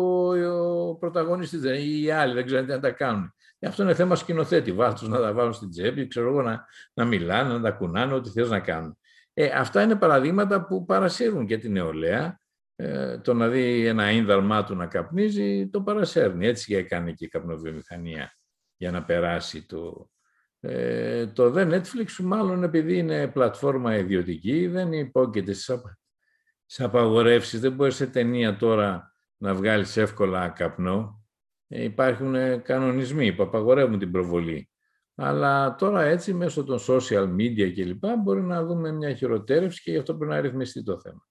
ο 0.90 0.96
πρωταγωνιστής 0.96 1.64
ή 1.64 2.04
οι 2.04 2.12
άλλοι, 2.12 2.34
δεν 2.34 2.46
ξέρουν 2.46 2.66
τι 2.66 2.72
να 2.72 2.80
τα 2.80 2.92
κάνουν. 2.92 3.34
Γι' 3.60 3.68
αυτό 3.68 3.84
είναι 3.84 3.94
θέμα 3.94 4.16
σκηνοθέτη. 4.16 4.72
Βάλτε 4.72 5.08
να 5.08 5.20
τα 5.20 5.34
βάλουν 5.34 5.54
στην 5.54 5.70
τσέπη, 5.70 6.08
ξέρω 6.08 6.30
εγώ, 6.30 6.42
να, 6.42 6.66
να 6.94 7.06
μιλάνε, 7.06 7.54
να 7.54 7.62
τα 7.62 7.72
κουνάνε, 7.72 8.14
ό,τι 8.14 8.30
θες 8.30 8.50
να 8.50 8.60
κάνουν. 8.60 8.98
Ε, 9.34 9.46
αυτά 9.46 9.82
είναι 9.82 9.96
παραδείγματα 9.96 10.66
που 10.66 10.86
παρασύρουν 10.86 11.46
και 11.46 11.58
την 11.58 11.72
νεολαία 11.72 12.40
ε, 12.76 13.18
το 13.18 13.34
να 13.34 13.48
δει 13.48 13.86
ένα 13.86 14.12
ίνδαλμά 14.12 14.64
του 14.64 14.76
να 14.76 14.86
καπνίζει, 14.88 15.70
το 15.70 15.82
παρασέρνει. 15.82 16.48
Έτσι 16.48 16.76
έκανε 16.76 17.12
και 17.12 17.26
η 17.26 17.28
καπνοβιομηχανία 17.28 18.34
για 18.78 18.92
να 18.92 19.04
περάσει 19.04 19.66
το... 19.66 20.10
Ε, 20.62 21.28
το 21.28 21.54
The 21.56 21.74
Netflix 21.74 22.12
μάλλον 22.24 22.64
επειδή 22.64 22.98
είναι 22.98 23.28
πλατφόρμα 23.28 23.96
ιδιωτική 23.98 24.68
δεν 24.68 24.94
υπόκειται 24.94 25.54
σε 26.66 26.84
απαγορεύσεις. 26.84 27.60
Δεν 27.60 27.72
μπορείς 27.72 27.96
σε 27.96 28.08
ταινία 28.08 28.56
τώρα 28.56 29.14
να 29.38 29.56
βγάλεις 29.56 29.98
εύκολα 29.98 30.50
καπνό. 30.50 31.19
Ε, 31.72 31.84
υπάρχουν 31.84 32.62
κανονισμοί 32.62 33.34
που 33.34 33.44
απαγορεύουν 33.44 34.00
την 34.00 34.12
προβολή. 34.12 34.70
Αλλά 35.16 35.76
τώρα 35.76 36.02
έτσι 36.02 36.34
μέσω 36.34 36.64
των 36.64 36.80
social 36.88 37.36
media 37.36 37.72
κλπ. 37.74 38.04
μπορεί 38.24 38.42
να 38.42 38.66
δούμε 38.66 38.92
μια 38.92 39.14
χειροτέρευση 39.14 39.82
και 39.82 39.92
γι' 39.92 39.98
αυτό 39.98 40.16
πρέπει 40.16 40.32
να 40.32 40.42
ρυθμιστεί 40.42 40.84
το 40.84 41.00
θέμα. 41.00 41.28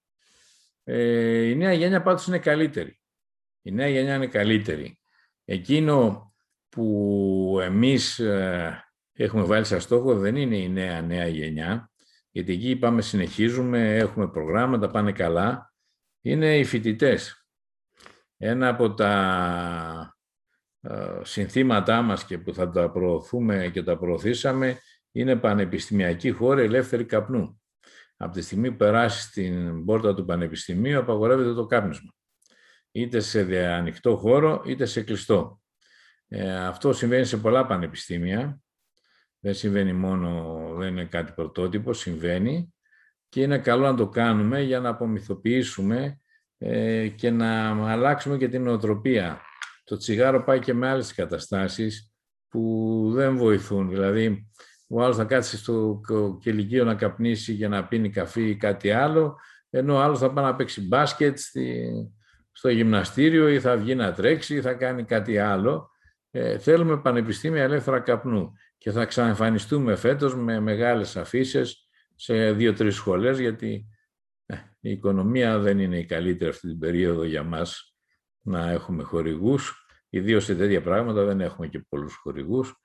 Ε, 0.83 1.41
η 1.41 1.55
νέα 1.55 1.73
γενιά 1.73 2.01
πάντως 2.01 2.27
είναι 2.27 2.39
καλύτερη. 2.39 2.99
Η 3.61 3.71
νέα 3.71 3.87
γενιά 3.87 4.15
είναι 4.15 4.27
καλύτερη. 4.27 4.99
Εκείνο 5.45 6.27
που 6.69 7.59
εμείς 7.61 8.19
ε, 8.19 8.83
έχουμε 9.13 9.43
βάλει 9.43 9.65
σαν 9.65 9.79
στόχο 9.79 10.15
δεν 10.15 10.35
είναι 10.35 10.57
η 10.57 10.69
νέα 10.69 11.01
νέα 11.01 11.27
γενιά, 11.27 11.91
γιατί 12.31 12.53
εκεί 12.53 12.75
πάμε 12.75 13.01
συνεχίζουμε, 13.01 13.95
έχουμε 13.97 14.27
προγράμματα, 14.27 14.89
πάνε 14.89 15.11
καλά, 15.11 15.73
είναι 16.21 16.57
οι 16.57 16.63
φοιτητές. 16.63 17.45
Ένα 18.37 18.67
από 18.67 18.93
τα 18.93 19.11
ε, 20.01 20.18
συνθήματά 21.21 22.01
μας 22.01 22.25
και 22.25 22.37
που 22.37 22.53
θα 22.53 22.69
τα 22.69 22.91
προωθούμε 22.91 23.69
και 23.73 23.83
τα 23.83 23.97
προωθήσαμε 23.97 24.79
είναι 25.11 25.35
πανεπιστημιακή 25.35 26.31
χώρα 26.31 26.61
ελεύθερη 26.61 27.05
καπνού. 27.05 27.61
Από 28.17 28.33
τη 28.33 28.41
στιγμή 28.41 28.71
που 28.71 28.77
περάσει 28.77 29.21
στην 29.21 29.85
πόρτα 29.85 30.13
του 30.13 30.25
πανεπιστημίου 30.25 30.99
απαγορεύεται 30.99 31.53
το 31.53 31.65
κάπνισμα. 31.65 32.13
Είτε 32.91 33.19
σε 33.19 33.65
ανοιχτό 33.67 34.15
χώρο 34.15 34.63
είτε 34.65 34.85
σε 34.85 35.01
κλειστό. 35.01 35.61
Ε, 36.27 36.65
αυτό 36.65 36.93
συμβαίνει 36.93 37.25
σε 37.25 37.37
πολλά 37.37 37.65
πανεπιστήμια. 37.65 38.61
Δεν 39.39 39.53
συμβαίνει 39.53 39.93
μόνο, 39.93 40.57
δεν 40.77 40.87
είναι 40.87 41.05
κάτι 41.05 41.31
πρωτότυπο, 41.31 41.93
συμβαίνει 41.93 42.73
και 43.29 43.41
είναι 43.41 43.57
καλό 43.57 43.85
να 43.85 43.95
το 43.95 44.09
κάνουμε 44.09 44.61
για 44.61 44.79
να 44.79 44.89
απομυθοποιήσουμε 44.89 46.19
ε, 46.57 47.07
και 47.07 47.29
να 47.29 47.69
αλλάξουμε 47.91 48.37
και 48.37 48.47
την 48.47 48.63
νοοτροπία. 48.63 49.41
Το 49.89 49.97
τσιγάρο 49.97 50.43
πάει 50.43 50.59
και 50.59 50.73
με 50.73 50.87
άλλες 50.87 51.13
καταστάσεις 51.13 52.13
που 52.47 53.11
δεν 53.13 53.37
βοηθούν. 53.37 53.89
Δηλαδή, 53.89 54.49
ο 54.87 55.03
άλλος 55.03 55.15
θα 55.15 55.23
κάτσει 55.25 55.57
στο 55.57 56.01
κελικείο 56.41 56.85
να 56.85 56.95
καπνίσει 56.95 57.53
για 57.53 57.69
να 57.69 57.87
πίνει 57.87 58.09
καφέ 58.09 58.41
ή 58.41 58.55
κάτι 58.55 58.91
άλλο, 58.91 59.35
ενώ 59.69 59.95
ο 59.95 59.99
άλλος 59.99 60.19
θα 60.19 60.33
πάει 60.33 60.45
να 60.45 60.55
παίξει 60.55 60.87
μπάσκετ 60.87 61.39
στο 62.51 62.69
γυμναστήριο 62.69 63.49
ή 63.49 63.59
θα 63.59 63.77
βγει 63.77 63.95
να 63.95 64.13
τρέξει 64.13 64.55
ή 64.55 64.61
θα 64.61 64.73
κάνει 64.73 65.03
κάτι 65.03 65.37
άλλο. 65.37 65.89
Ε, 66.31 66.57
θέλουμε 66.57 66.97
πανεπιστήμια 66.97 67.63
ελεύθερα 67.63 67.99
καπνού 67.99 68.53
και 68.77 68.91
θα 68.91 69.05
ξαναεμφανιστούμε 69.05 69.95
φέτος 69.95 70.35
με 70.35 70.59
μεγάλες 70.59 71.17
αφήσεις 71.17 71.87
σε 72.15 72.51
δύο-τρεις 72.51 72.95
σχολές 72.95 73.39
γιατί 73.39 73.85
ε, 74.45 74.55
η 74.79 74.91
οικονομία 74.91 75.59
δεν 75.59 75.79
είναι 75.79 75.97
η 75.97 76.05
καλύτερη 76.05 76.49
αυτή 76.49 76.67
την 76.67 76.79
περίοδο 76.79 77.23
για 77.23 77.43
μας 77.43 77.93
να 78.41 78.69
έχουμε 78.69 79.03
χορηγούς. 79.03 79.78
Ιδίως 80.09 80.43
σε 80.43 80.55
τέτοια 80.55 80.81
πράγματα 80.81 81.23
δεν 81.23 81.41
έχουμε 81.41 81.67
και 81.67 81.79
πολλούς 81.89 82.15
χορηγούς. 82.15 82.75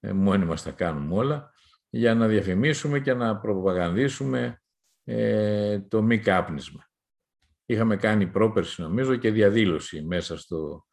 Ε, 0.00 0.12
μόνοι 0.12 0.44
μας 0.44 0.62
τα 0.62 0.70
κάνουμε 0.70 1.14
όλα 1.14 1.52
για 1.88 2.14
να 2.14 2.26
διαφημίσουμε 2.26 3.00
και 3.00 3.14
να 3.14 3.38
προπαγανδίσουμε 3.38 4.62
ε, 5.04 5.80
το 5.80 6.02
μη 6.02 6.18
κάπνισμα. 6.18 6.86
Είχαμε 7.66 7.96
κάνει 7.96 8.26
πρόπερση 8.26 8.82
νομίζω 8.82 9.16
και 9.16 9.30
διαδήλωση 9.30 10.02
μέσα 10.02 10.38
στο 10.38 10.86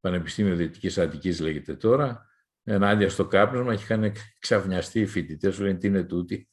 Πανεπιστήμιο 0.00 0.56
Δυτικής 0.56 0.98
Αττικής 0.98 1.40
λέγεται 1.40 1.74
τώρα, 1.74 2.26
ενάντια 2.64 3.08
στο 3.08 3.26
κάπνισμα 3.26 3.74
και 3.74 3.82
είχαν 3.82 4.12
ξαφνιαστεί 4.38 5.00
οι 5.00 5.06
φοιτητές, 5.06 5.54
σου 5.54 5.62
λένε 5.62 5.78
τι 5.78 5.86
είναι 5.86 6.02
τούτοι, 6.02 6.48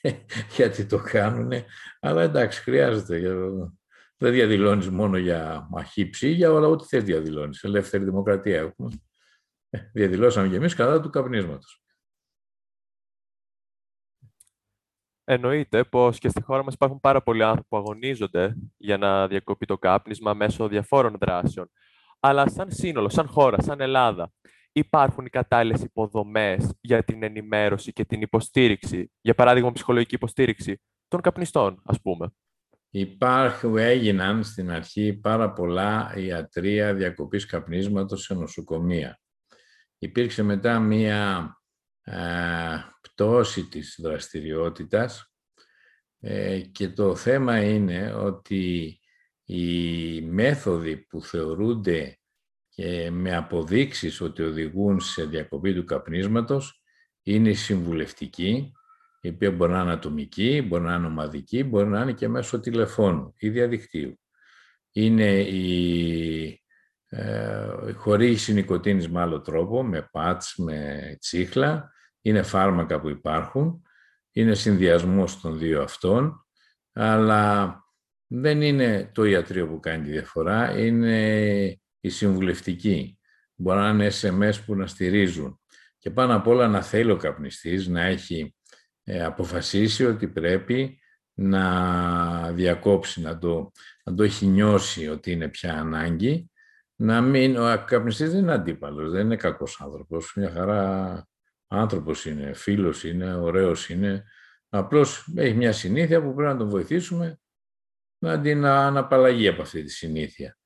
γιατί 0.56 0.84
το 0.84 0.98
κάνουν. 0.98 1.52
Αλλά 2.00 2.22
εντάξει, 2.22 2.62
χρειάζεται. 2.62 3.38
Δεν 4.18 4.32
διαδηλώνεις 4.32 4.90
μόνο 4.90 5.16
για 5.16 5.66
μαχήψη, 5.70 6.28
για 6.28 6.52
όλα 6.52 6.66
ό,τι 6.66 6.84
θες 6.84 7.04
διαδηλώνεις. 7.04 7.62
Ελεύθερη 7.62 8.04
δημοκρατία 8.04 8.58
έχουμε. 8.58 8.90
Ε, 9.70 9.78
διαδηλώσαμε 9.92 10.48
κι 10.48 10.54
εμείς 10.54 10.74
κατά 10.74 11.00
του 11.00 11.10
καπνίσματος. 11.10 11.80
Εννοείται 15.24 15.84
πως 15.84 16.18
και 16.18 16.28
στη 16.28 16.42
χώρα 16.42 16.64
μας 16.64 16.74
υπάρχουν 16.74 17.00
πάρα 17.00 17.22
πολλοί 17.22 17.42
άνθρωποι 17.42 17.68
που 17.68 17.76
αγωνίζονται 17.76 18.56
για 18.76 18.98
να 18.98 19.28
διακοπεί 19.28 19.66
το 19.66 19.78
κάπνισμα 19.78 20.34
μέσω 20.34 20.68
διαφόρων 20.68 21.16
δράσεων. 21.20 21.70
Αλλά 22.20 22.48
σαν 22.48 22.72
σύνολο, 22.72 23.08
σαν 23.08 23.26
χώρα, 23.26 23.62
σαν 23.62 23.80
Ελλάδα, 23.80 24.32
υπάρχουν 24.72 25.26
οι 25.26 25.30
κατάλληλες 25.30 25.82
υποδομές 25.82 26.74
για 26.80 27.04
την 27.04 27.22
ενημέρωση 27.22 27.92
και 27.92 28.04
την 28.04 28.20
υποστήριξη, 28.20 29.12
για 29.20 29.34
παράδειγμα 29.34 29.72
ψυχολογική 29.72 30.14
υποστήριξη 30.14 30.80
των 31.08 31.20
καπνιστών, 31.20 31.82
ας 31.84 32.00
πούμε. 32.00 32.30
Υπάρχουν, 32.98 33.76
έγιναν 33.76 34.44
στην 34.44 34.70
αρχή 34.70 35.14
πάρα 35.14 35.52
πολλά 35.52 36.14
ιατρία 36.16 36.94
διακοπής 36.94 37.46
καπνίσματος 37.46 38.22
σε 38.22 38.34
νοσοκομεία. 38.34 39.20
Υπήρξε 39.98 40.42
μετά 40.42 40.78
μία 40.80 41.50
ε, 42.02 42.16
πτώση 43.00 43.68
της 43.68 43.98
δραστηριότητας 44.02 45.32
ε, 46.20 46.60
και 46.60 46.88
το 46.88 47.14
θέμα 47.14 47.62
είναι 47.62 48.12
ότι 48.14 49.00
οι 49.44 50.20
μέθοδοι 50.20 50.96
που 50.96 51.22
θεωρούνται 51.22 52.18
και 52.68 53.10
με 53.10 53.36
αποδείξεις 53.36 54.20
ότι 54.20 54.42
οδηγούν 54.42 55.00
σε 55.00 55.24
διακοπή 55.24 55.74
του 55.74 55.84
καπνίσματος 55.84 56.82
είναι 57.22 57.52
συμβουλευτική, 57.52 58.72
η 59.26 59.28
οποία 59.28 59.50
μπορεί 59.50 59.72
να 59.72 59.80
είναι 59.80 59.92
ατομική, 59.92 60.62
μπορεί 60.68 60.82
να 60.82 60.94
είναι 60.94 61.06
ομαδική, 61.06 61.64
μπορεί 61.64 61.88
να 61.88 62.00
είναι 62.00 62.12
και 62.12 62.28
μέσω 62.28 62.60
τηλεφώνου 62.60 63.34
ή 63.38 63.48
διαδικτύου. 63.48 64.20
Είναι 64.92 65.40
η 65.40 66.62
ε, 67.08 67.92
χορήγηση 67.92 68.52
νοικοτήνης 68.52 69.08
με 69.08 69.20
άλλο 69.20 69.40
τρόπο, 69.40 69.82
με 69.82 70.08
πάτς, 70.12 70.54
με 70.56 71.16
τσίχλα, 71.20 71.92
είναι 72.20 72.42
φάρμακα 72.42 73.00
που 73.00 73.08
υπάρχουν, 73.08 73.82
είναι 74.32 74.54
συνδυασμός 74.54 75.40
των 75.40 75.58
δύο 75.58 75.82
αυτών, 75.82 76.46
αλλά 76.92 77.74
δεν 78.26 78.62
είναι 78.62 79.10
το 79.14 79.24
ιατρείο 79.24 79.68
που 79.68 79.80
κάνει 79.80 80.04
τη 80.04 80.10
διαφορά, 80.10 80.78
είναι 80.78 81.80
η 82.00 82.08
συμβουλευτική. 82.08 83.18
Μπορεί 83.54 83.78
να 83.78 83.88
είναι 83.88 84.10
SMS 84.20 84.54
που 84.66 84.74
να 84.74 84.86
στηρίζουν. 84.86 85.60
Και 85.98 86.10
πάνω 86.10 86.36
απ' 86.36 86.46
όλα 86.46 86.68
να 86.68 86.82
θέλει 86.82 87.10
ο 87.10 87.16
καπνιστής 87.16 87.86
να 87.86 88.02
έχει 88.02 88.55
ε, 88.55 88.55
αποφασίσει 89.24 90.04
ότι 90.04 90.28
πρέπει 90.28 90.98
να 91.34 92.52
διακόψει, 92.52 93.20
να 93.20 93.38
το, 93.38 93.72
να 94.04 94.14
το 94.14 94.22
έχει 94.22 94.46
νιώσει 94.46 95.08
ότι 95.08 95.32
είναι 95.32 95.48
πια 95.48 95.78
ανάγκη. 95.78 96.50
Να 96.96 97.20
μην, 97.20 97.56
ο 97.56 97.84
καπνιστής 97.86 98.30
δεν 98.30 98.38
είναι 98.38 98.52
αντίπαλος, 98.52 99.10
δεν 99.10 99.24
είναι 99.24 99.36
κακός 99.36 99.80
άνθρωπος. 99.80 100.32
Μια 100.36 100.50
χαρά 100.50 101.26
άνθρωπος 101.66 102.24
είναι, 102.24 102.52
φίλος 102.52 103.04
είναι, 103.04 103.34
ωραίος 103.34 103.88
είναι. 103.88 104.24
Απλώς 104.68 105.32
έχει 105.36 105.54
μια 105.54 105.72
συνήθεια 105.72 106.22
που 106.22 106.34
πρέπει 106.34 106.52
να 106.52 106.58
τον 106.58 106.68
βοηθήσουμε 106.68 107.40
να 108.18 108.40
την 108.40 108.64
αναπαλλαγεί 108.64 109.48
από 109.48 109.62
αυτή 109.62 109.82
τη 109.82 109.90
συνήθεια 109.90 110.58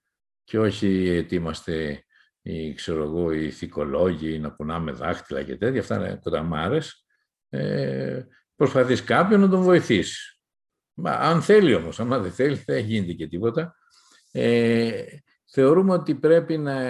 και 0.45 0.59
όχι 0.59 1.19
ότι 1.19 1.35
είμαστε 1.35 2.05
οι, 2.43 2.75
ξέρω 2.75 3.03
εγώ, 3.03 3.33
οι 3.33 3.45
ηθικολόγοι, 3.45 4.39
να 4.39 4.49
κουνάμε 4.49 4.93
δάχτυλα 4.93 5.43
και 5.43 5.57
τέτοια, 5.57 5.81
αυτά 5.81 5.97
είναι 5.97 6.19
κοταμάρες. 6.23 7.05
Ε, 7.51 8.23
προσπαθείς 8.57 9.05
κάποιον 9.05 9.41
να 9.41 9.49
τον 9.49 9.63
βοηθήσεις. 9.63 10.41
Μα, 10.95 11.11
αν 11.11 11.43
θέλει 11.43 11.75
όμως, 11.75 12.01
άμα 12.01 12.19
δεν 12.19 12.33
θέλει 12.33 12.63
δεν 12.67 12.85
γίνεται 12.85 13.13
και 13.13 13.27
τίποτα. 13.27 13.77
Ε, 14.31 15.05
θεωρούμε 15.45 15.93
ότι 15.93 16.15
πρέπει 16.15 16.59
να, 16.59 16.81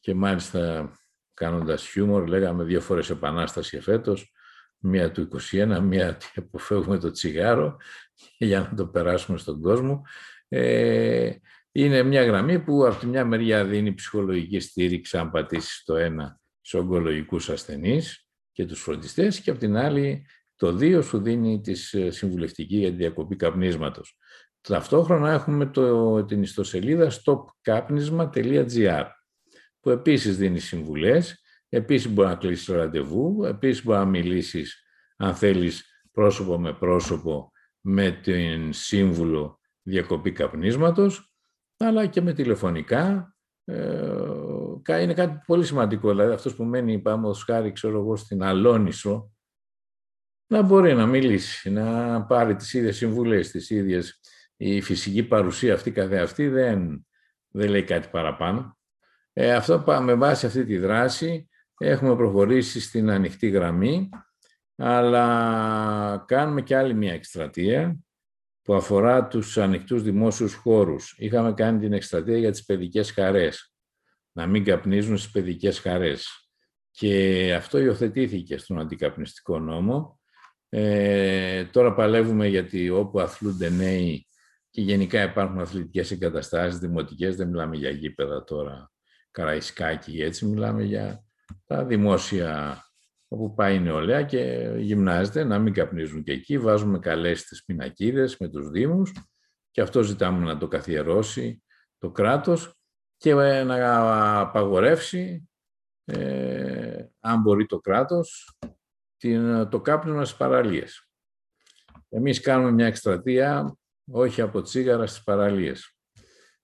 και 0.00 0.14
μάλιστα 0.14 0.92
κάνοντας 1.34 1.88
χιούμορ 1.88 2.28
λέγαμε 2.28 2.64
δύο 2.64 2.80
φορές 2.80 3.10
επανάσταση 3.10 3.76
εφέτος, 3.76 4.32
μία 4.78 5.10
του 5.10 5.28
21, 5.52 5.78
μία 5.82 6.08
ότι 6.08 6.26
αποφεύγουμε 6.36 6.98
το 6.98 7.10
τσιγάρο 7.10 7.76
για 8.38 8.60
να 8.60 8.74
το 8.74 8.86
περάσουμε 8.86 9.38
στον 9.38 9.60
κόσμο. 9.60 10.02
Ε, 10.48 11.30
είναι 11.72 12.02
μια 12.02 12.24
γραμμή 12.24 12.58
που 12.58 12.86
από 12.86 12.98
τη 12.98 13.06
μια 13.06 13.24
μεριά 13.24 13.64
δίνει 13.64 13.94
ψυχολογική 13.94 14.60
στήριξη 14.60 15.18
αν 15.18 15.30
πατήσεις 15.30 15.82
το 15.84 15.96
ένα 15.96 16.40
σε 16.60 16.76
ογκολογικούς 16.76 17.48
ασθενείς 17.48 18.26
και 18.52 18.66
τους 18.66 18.80
φροντιστές 18.80 19.40
και 19.40 19.50
από 19.50 19.58
την 19.58 19.76
άλλη 19.76 20.26
το 20.54 20.72
δύο 20.72 21.02
σου 21.02 21.22
δίνει 21.22 21.60
τη 21.60 21.72
ε, 21.92 22.10
συμβουλευτική 22.10 22.76
για 22.76 22.90
τη 22.90 22.96
διακοπή 22.96 23.36
καπνίσματος. 23.36 24.16
Ταυτόχρονα 24.60 25.30
έχουμε 25.30 25.66
το, 25.66 26.24
την 26.24 26.42
ιστοσελίδα 26.42 27.10
stopkapnisma.gr 27.10 29.04
που 29.80 29.90
επίσης 29.90 30.36
δίνει 30.36 30.58
συμβουλές, 30.58 31.42
επίσης 31.68 32.12
μπορεί 32.12 32.28
να 32.28 32.34
κλείσεις 32.34 32.74
ραντεβού, 32.74 33.44
επίσης 33.44 33.84
μπορεί 33.84 33.98
να 33.98 34.04
μιλήσεις 34.04 34.82
αν 35.16 35.34
θέλεις 35.34 35.84
πρόσωπο 36.12 36.58
με 36.58 36.72
πρόσωπο 36.72 37.52
με 37.80 38.10
την 38.10 38.72
σύμβουλο 38.72 39.60
διακοπή 39.82 40.32
καπνίσματος, 40.32 41.34
αλλά 41.76 42.06
και 42.06 42.20
με 42.20 42.32
τηλεφωνικά. 42.32 43.34
Ε, 43.64 45.02
είναι 45.02 45.14
κάτι 45.14 45.40
πολύ 45.46 45.64
σημαντικό, 45.64 46.08
δηλαδή 46.08 46.32
αυτός 46.32 46.54
που 46.54 46.64
μένει, 46.64 46.98
πάμε 46.98 47.28
ως 47.28 47.44
χάρη, 47.44 47.72
ξέρω 47.72 47.98
εγώ, 47.98 48.16
στην 48.16 48.42
Αλόνισο, 48.42 49.32
να 50.46 50.62
μπορεί 50.62 50.94
να 50.94 51.06
μιλήσει, 51.06 51.70
να 51.70 52.22
πάρει 52.24 52.56
τις 52.56 52.74
ίδιες 52.74 52.96
συμβουλές, 52.96 53.50
τις 53.50 53.70
ίδιες. 53.70 54.20
Η 54.62 54.80
φυσική 54.80 55.22
παρουσία 55.22 55.74
αυτή 55.74 55.90
καθεαυτή 55.90 56.48
δεν, 56.48 57.06
δεν 57.48 57.68
λέει 57.70 57.82
κάτι 57.82 58.08
παραπάνω. 58.08 58.78
Ε, 59.32 59.52
αυτό 59.54 59.84
με 60.02 60.14
βάση 60.14 60.46
αυτή 60.46 60.64
τη 60.64 60.78
δράση 60.78 61.48
έχουμε 61.78 62.16
προχωρήσει 62.16 62.80
στην 62.80 63.10
ανοιχτή 63.10 63.48
γραμμή, 63.48 64.08
αλλά 64.76 66.24
κάνουμε 66.26 66.62
και 66.62 66.76
άλλη 66.76 66.94
μια 66.94 67.12
εκστρατεία 67.12 67.98
που 68.62 68.74
αφορά 68.74 69.26
τους 69.26 69.58
ανοιχτούς 69.58 70.02
δημόσιους 70.02 70.54
χώρους. 70.54 71.14
Είχαμε 71.18 71.52
κάνει 71.52 71.78
την 71.78 71.92
εκστρατεία 71.92 72.38
για 72.38 72.50
τις 72.50 72.64
παιδικές 72.64 73.10
χαρές, 73.10 73.74
να 74.32 74.46
μην 74.46 74.64
καπνίζουν 74.64 75.18
στις 75.18 75.30
παιδικές 75.30 75.78
χαρές. 75.78 76.50
Και 76.90 77.54
αυτό 77.54 77.78
υιοθετήθηκε 77.78 78.58
στον 78.58 78.78
αντικαπνιστικό 78.80 79.58
νόμο. 79.58 80.20
Ε, 80.68 81.64
τώρα 81.64 81.94
παλεύουμε 81.94 82.46
γιατί 82.46 82.90
όπου 82.90 83.20
αθλούνται 83.20 83.70
νέοι 83.70 84.24
και 84.29 84.29
γενικά 84.80 85.22
υπάρχουν 85.22 85.58
αθλητικές 85.58 86.10
εγκαταστάσεις 86.10 86.78
δημοτικές, 86.78 87.36
δεν 87.36 87.48
μιλάμε 87.48 87.76
για 87.76 87.90
γήπεδα 87.90 88.44
τώρα, 88.44 88.90
καραϊσκάκι, 89.30 90.22
έτσι 90.22 90.46
μιλάμε 90.46 90.82
για 90.82 91.24
τα 91.66 91.84
δημόσια 91.84 92.82
όπου 93.28 93.54
πάει 93.54 93.74
η 93.74 93.80
νεολαία 93.80 94.22
και 94.22 94.72
γυμνάζεται, 94.76 95.44
να 95.44 95.58
μην 95.58 95.72
καπνίζουν 95.72 96.22
και 96.22 96.32
εκεί. 96.32 96.58
Βάζουμε 96.58 96.98
καλές 96.98 97.44
τις 97.44 97.64
πινακίδες 97.64 98.36
με 98.36 98.48
τους 98.48 98.70
Δήμους 98.70 99.12
και 99.70 99.80
αυτό 99.80 100.02
ζητάμε 100.02 100.44
να 100.44 100.58
το 100.58 100.68
καθιερώσει 100.68 101.62
το 101.98 102.10
κράτος 102.10 102.74
και 103.16 103.30
ε, 103.30 103.62
να 103.64 104.40
απαγορεύσει, 104.40 105.48
ε, 106.04 107.04
αν 107.20 107.40
μπορεί 107.40 107.66
το 107.66 107.78
κράτος, 107.78 108.58
την, 109.16 109.68
το 109.68 109.80
κάπνισμα 109.80 110.24
στις 110.24 110.38
παραλίες. 110.38 111.08
Εμείς 112.08 112.40
κάνουμε 112.40 112.70
μια 112.70 112.86
εκστρατεία, 112.86 113.76
όχι 114.10 114.40
από 114.40 114.62
τσίγαρα 114.62 115.06
στις 115.06 115.22
παραλίες. 115.22 115.94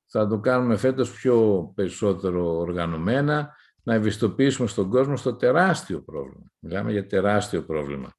Θα 0.07 0.26
το 0.26 0.38
κάνουμε 0.38 0.76
φέτος 0.76 1.11
πιο 1.12 1.72
περισσότερο 1.74 2.57
οργανωμένα, 2.57 3.55
να 3.82 3.94
ευαισθητοποιήσουμε 3.94 4.68
στον 4.68 4.90
κόσμο 4.90 5.16
στο 5.16 5.34
τεράστιο 5.34 6.03
πρόβλημα. 6.03 6.51
Μιλάμε 6.59 6.92
για 6.92 7.07
τεράστιο 7.07 7.62
πρόβλημα. 7.62 8.12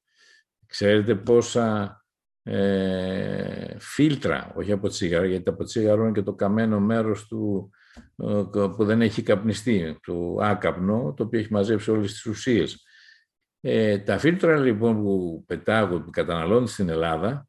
Ξέρετε 0.65 1.15
πόσα 1.15 1.97
ε, 2.43 3.79
φίλτρα, 3.79 4.53
όχι 4.55 4.71
από 4.71 4.87
τσίγαρο, 4.87 5.25
γιατί 5.25 5.49
από 5.49 5.63
τσίγαρο 5.63 6.03
είναι 6.03 6.11
και 6.11 6.21
το 6.21 6.33
καμένο 6.33 6.79
μέρος 6.79 7.27
του, 7.27 7.69
ε, 8.15 8.43
που 8.75 8.85
δεν 8.85 9.01
έχει 9.01 9.21
καπνιστεί, 9.21 9.99
το 10.05 10.37
άκαπνο, 10.41 11.13
το 11.17 11.23
οποίο 11.23 11.39
έχει 11.39 11.53
μαζέψει 11.53 11.91
όλες 11.91 12.11
τις 12.11 12.25
ουσίες. 12.25 12.83
Ε, 13.61 13.97
τα 13.97 14.17
φίλτρα 14.17 14.57
λοιπόν 14.57 15.03
που 15.03 15.43
πετάγουν, 15.47 16.03
που 16.03 16.09
καταναλώνουν 16.09 16.67
στην 16.67 16.89
Ελλάδα, 16.89 17.47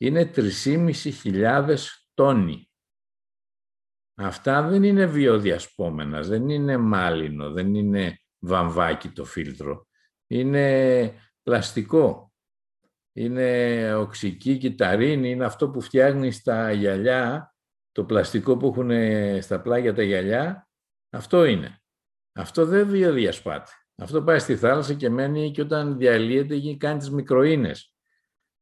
είναι 0.00 0.30
3.500 0.34 1.76
τόνοι. 2.14 2.70
Αυτά 4.14 4.62
δεν 4.62 4.82
είναι 4.82 5.06
βιοδιασπόμενα, 5.06 6.22
δεν 6.22 6.48
είναι 6.48 6.76
μάλινο, 6.76 7.50
δεν 7.50 7.74
είναι 7.74 8.18
βαμβάκι 8.38 9.08
το 9.08 9.24
φίλτρο. 9.24 9.86
Είναι 10.26 11.14
πλαστικό. 11.42 12.32
Είναι 13.12 13.94
οξική 13.94 14.58
κυταρίνη, 14.58 15.30
είναι 15.30 15.44
αυτό 15.44 15.70
που 15.70 15.80
φτιάχνει 15.80 16.30
στα 16.30 16.72
γυαλιά, 16.72 17.54
το 17.92 18.04
πλαστικό 18.04 18.56
που 18.56 18.66
έχουν 18.66 18.90
στα 19.42 19.60
πλάγια 19.60 19.94
τα 19.94 20.02
γυαλιά, 20.02 20.68
αυτό 21.10 21.44
είναι. 21.44 21.82
Αυτό 22.32 22.66
δεν 22.66 22.88
βιοδιασπάται. 22.88 23.70
Αυτό 23.96 24.22
πάει 24.22 24.38
στη 24.38 24.56
θάλασσα 24.56 24.94
και 24.94 25.10
μένει 25.10 25.50
και 25.50 25.60
όταν 25.60 25.98
διαλύεται 25.98 26.76
κάνει 26.76 26.98
τις 26.98 27.10
μικροίνες. 27.10 27.89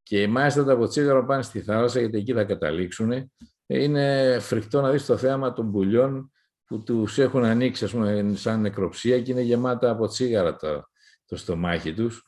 Και 0.08 0.28
μάλιστα 0.28 0.64
τα 0.64 0.76
ποτσίγαρα 0.76 1.24
πάνε 1.24 1.42
στη 1.42 1.60
θάλασσα 1.60 2.00
γιατί 2.00 2.18
εκεί 2.18 2.32
θα 2.32 2.44
καταλήξουν 2.44 3.30
είναι 3.66 4.38
φρικτό 4.40 4.80
να 4.80 4.90
δεις 4.90 5.06
το 5.06 5.16
θέαμα 5.16 5.52
των 5.52 5.72
πουλιών 5.72 6.32
που 6.64 6.82
τους 6.82 7.18
έχουν 7.18 7.44
ανοίξει 7.44 7.84
ας 7.84 7.90
πούμε, 7.90 8.32
σαν 8.34 8.60
νεκροψία 8.60 9.20
και 9.20 9.30
είναι 9.32 9.40
γεμάτα 9.40 9.90
από 9.90 10.06
τσίγαρα 10.06 10.56
το, 10.56 10.82
το 11.26 11.36
στομάχι 11.36 11.94
τους 11.94 12.22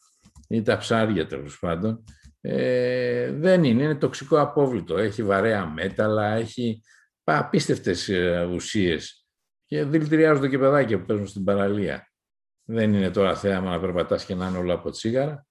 ή 0.49 0.63
τα 0.63 0.77
ψάρια 0.77 1.27
τέλος 1.27 1.59
πάντων. 1.59 2.05
Ε, 2.41 3.33
δεν 3.33 3.65
είναι, 3.65 3.83
είναι 3.83 3.95
τοξικό 3.95 4.41
απόβλητο. 4.41 4.97
Έχει 4.97 5.23
βαρέα 5.23 5.67
μέταλλα, 5.67 6.35
έχει 6.35 6.83
απίστευτες 7.25 8.09
ε, 8.09 8.49
ουσίες 8.53 9.27
και 9.67 9.85
δηλητηριάζονται 9.85 10.49
και 10.49 10.59
παιδάκια 10.59 10.99
που 10.99 11.07
παίζουν 11.07 11.27
στην 11.27 11.45
παραλία. 11.45 12.11
Δεν 12.65 12.95
είναι 12.95 13.11
τώρα 13.11 13.37
θέαμα 13.37 13.71
να 13.71 13.81
περπατάς 13.81 14.25
και 14.25 14.35
να 14.35 14.49
είναι 14.49 14.59
όλα 14.59 14.75
από 14.75 14.91
τσίγαρα. 14.91 15.47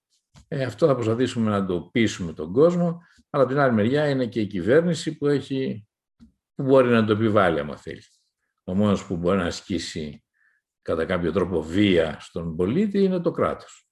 Ε, 0.48 0.64
αυτό 0.64 0.86
θα 0.86 0.94
προσπαθήσουμε 0.94 1.50
να 1.50 1.66
το 1.66 1.80
πείσουμε 1.92 2.32
τον 2.32 2.52
κόσμο 2.52 3.02
αλλά 3.30 3.42
από 3.42 3.52
την 3.52 3.60
άλλη 3.60 3.72
μεριά 3.72 4.08
είναι 4.08 4.26
και 4.26 4.40
η 4.40 4.46
κυβέρνηση 4.46 5.16
που, 5.16 5.26
έχει, 5.26 5.88
που 6.54 6.62
μπορεί 6.62 6.88
να 6.88 7.04
το 7.04 7.12
επιβάλλει, 7.12 7.60
άμα 7.60 7.76
θέλει. 7.76 8.02
Ο 8.64 8.74
μόνος 8.74 9.06
που 9.06 9.16
μπορεί 9.16 9.38
να 9.38 9.44
ασκήσει 9.44 10.24
κατά 10.82 11.04
κάποιο 11.04 11.32
τρόπο 11.32 11.62
βία 11.62 12.16
στον 12.20 12.56
πολίτη 12.56 13.02
είναι 13.02 13.20
το 13.20 13.30
κράτος. 13.30 13.88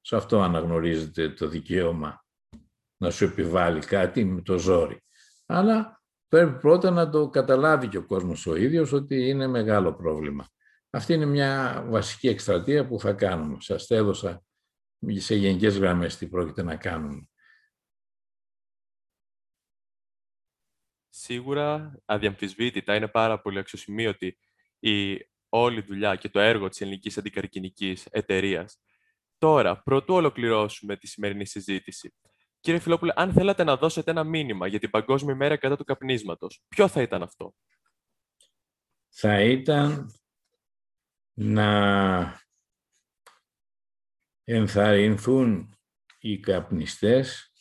Σε 0.00 0.16
αυτό 0.16 0.40
αναγνωρίζεται 0.40 1.28
το 1.28 1.48
δικαίωμα 1.48 2.24
να 2.96 3.10
σου 3.10 3.24
επιβάλλει 3.24 3.80
κάτι 3.80 4.24
με 4.24 4.42
το 4.42 4.58
ζόρι. 4.58 5.02
Αλλά 5.46 6.02
πρέπει 6.28 6.58
πρώτα 6.58 6.90
να 6.90 7.10
το 7.10 7.28
καταλάβει 7.28 7.88
και 7.88 7.98
ο 7.98 8.06
κόσμος 8.06 8.46
ο 8.46 8.56
ίδιος 8.56 8.92
ότι 8.92 9.28
είναι 9.28 9.46
μεγάλο 9.46 9.94
πρόβλημα. 9.94 10.48
Αυτή 10.90 11.12
είναι 11.12 11.26
μια 11.26 11.84
βασική 11.88 12.28
εκστρατεία 12.28 12.86
που 12.86 13.00
θα 13.00 13.12
κάνουμε. 13.12 13.56
Σας 13.60 13.90
έδωσα 13.90 14.42
σε 15.08 15.34
γενικές 15.34 15.78
γραμμές 15.78 16.16
τι 16.16 16.28
πρόκειται 16.28 16.62
να 16.62 16.76
κάνουμε. 16.76 17.30
σίγουρα 21.20 22.00
αδιαμφισβήτητα 22.04 22.94
είναι 22.94 23.08
πάρα 23.08 23.40
πολύ 23.40 23.58
αξιοσημείωτη 23.58 24.38
η 24.78 25.18
όλη 25.48 25.80
δουλειά 25.80 26.16
και 26.16 26.28
το 26.28 26.40
έργο 26.40 26.68
της 26.68 26.80
ελληνικής 26.80 27.18
αντικαρκυνικής 27.18 28.06
εταιρείας. 28.10 28.80
Τώρα, 29.38 29.82
πρωτού 29.82 30.14
ολοκληρώσουμε 30.14 30.96
τη 30.96 31.06
σημερινή 31.06 31.46
συζήτηση, 31.46 32.14
κύριε 32.60 32.80
Φιλόπουλε, 32.80 33.12
αν 33.16 33.32
θέλατε 33.32 33.64
να 33.64 33.76
δώσετε 33.76 34.10
ένα 34.10 34.24
μήνυμα 34.24 34.66
για 34.66 34.78
την 34.78 34.90
Παγκόσμια 34.90 35.34
ημέρα 35.34 35.56
κατά 35.56 35.76
του 35.76 35.84
καπνίσματος, 35.84 36.62
ποιο 36.68 36.88
θα 36.88 37.02
ήταν 37.02 37.22
αυτό; 37.22 37.54
Θα 39.08 39.40
ήταν 39.40 40.14
να 41.32 42.40
ενθαρρυνθούν 44.54 45.74
οι 46.18 46.38
καπνιστές 46.38 47.52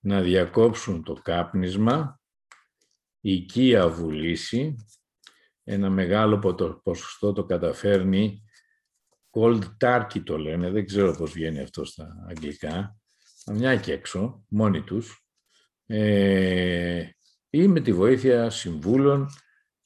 να 0.00 0.20
διακόψουν 0.20 1.02
το 1.02 1.12
κάπνισμα 1.12 2.20
η 3.20 3.32
οικία 3.32 3.88
βουλήσει, 3.88 4.76
ένα 5.64 5.90
μεγάλο 5.90 6.38
ποσοστό 6.82 7.32
το 7.32 7.44
καταφέρνει, 7.44 8.42
cold 9.30 9.62
turkey 9.80 10.22
το 10.24 10.38
λένε, 10.38 10.70
δεν 10.70 10.86
ξέρω 10.86 11.16
πώς 11.16 11.32
βγαίνει 11.32 11.60
αυτό 11.60 11.84
στα 11.84 12.26
αγγλικά, 12.28 12.96
μια 13.52 13.76
και 13.76 13.92
έξω, 13.92 14.44
μόνοι 14.48 14.82
τους, 14.82 15.26
ε, 15.86 17.08
ή 17.50 17.68
με 17.68 17.80
τη 17.80 17.92
βοήθεια 17.92 18.50
συμβούλων 18.50 19.28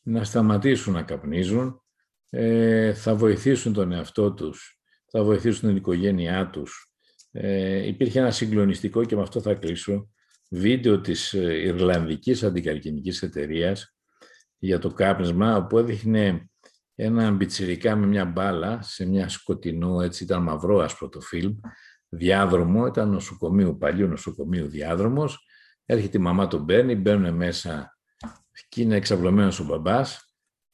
να 0.03 0.25
σταματήσουν 0.25 0.93
να 0.93 1.03
καπνίζουν, 1.03 1.83
ε, 2.31 2.95
θα 2.95 3.15
βοηθήσουν 3.15 3.73
τον 3.73 3.93
εαυτό 3.93 4.33
τους, 4.35 4.76
θα 5.17 5.25
βοηθήσουν 5.25 5.69
την 5.69 5.77
οικογένειά 5.77 6.51
τους. 6.51 6.93
Ε, 7.31 7.87
υπήρχε 7.87 8.19
ένα 8.19 8.31
συγκλονιστικό 8.31 9.05
και 9.05 9.17
με 9.17 9.23
αυτό 9.23 9.41
θα 9.41 9.55
κλείσω, 9.55 10.11
βίντεο 10.51 11.01
της 11.01 11.35
ε, 11.35 11.55
Ιρλανδικής 11.55 12.43
Αντικαρκυνικής 12.43 13.23
Εταιρείας 13.23 13.97
για 14.59 14.79
το 14.79 14.93
κάπνισμα, 14.93 15.57
όπου 15.57 15.79
έδειχνε 15.79 16.51
ένα 16.95 17.31
μπιτσιρικά 17.31 17.97
με 17.97 18.07
μια 18.07 18.25
μπάλα 18.25 18.83
σε 18.83 19.07
μια 19.07 19.29
σκοτεινό, 19.29 20.01
έτσι 20.01 20.25
ήταν 20.25 20.43
μαυρό 20.43 20.79
άσπρο 20.79 21.09
το 21.09 21.21
φιλμ, 21.21 21.55
διάδρομο, 22.09 22.87
ήταν 22.87 23.11
νοσοκομείου, 23.11 23.79
παλιού 23.79 24.07
νοσοκομείου 24.07 24.67
διάδρομος, 24.69 25.47
έρχεται 25.87 26.19
η 26.19 26.21
μαμά 26.21 26.47
τον 26.47 26.67
παίρνει, 26.67 26.95
μπαίνουν 26.95 27.35
μέσα 27.35 27.99
και 28.69 28.83
είναι 28.83 28.97
εξαυλωμένος 28.97 29.61
ο 29.61 29.65
μπαμπάς 29.65 30.26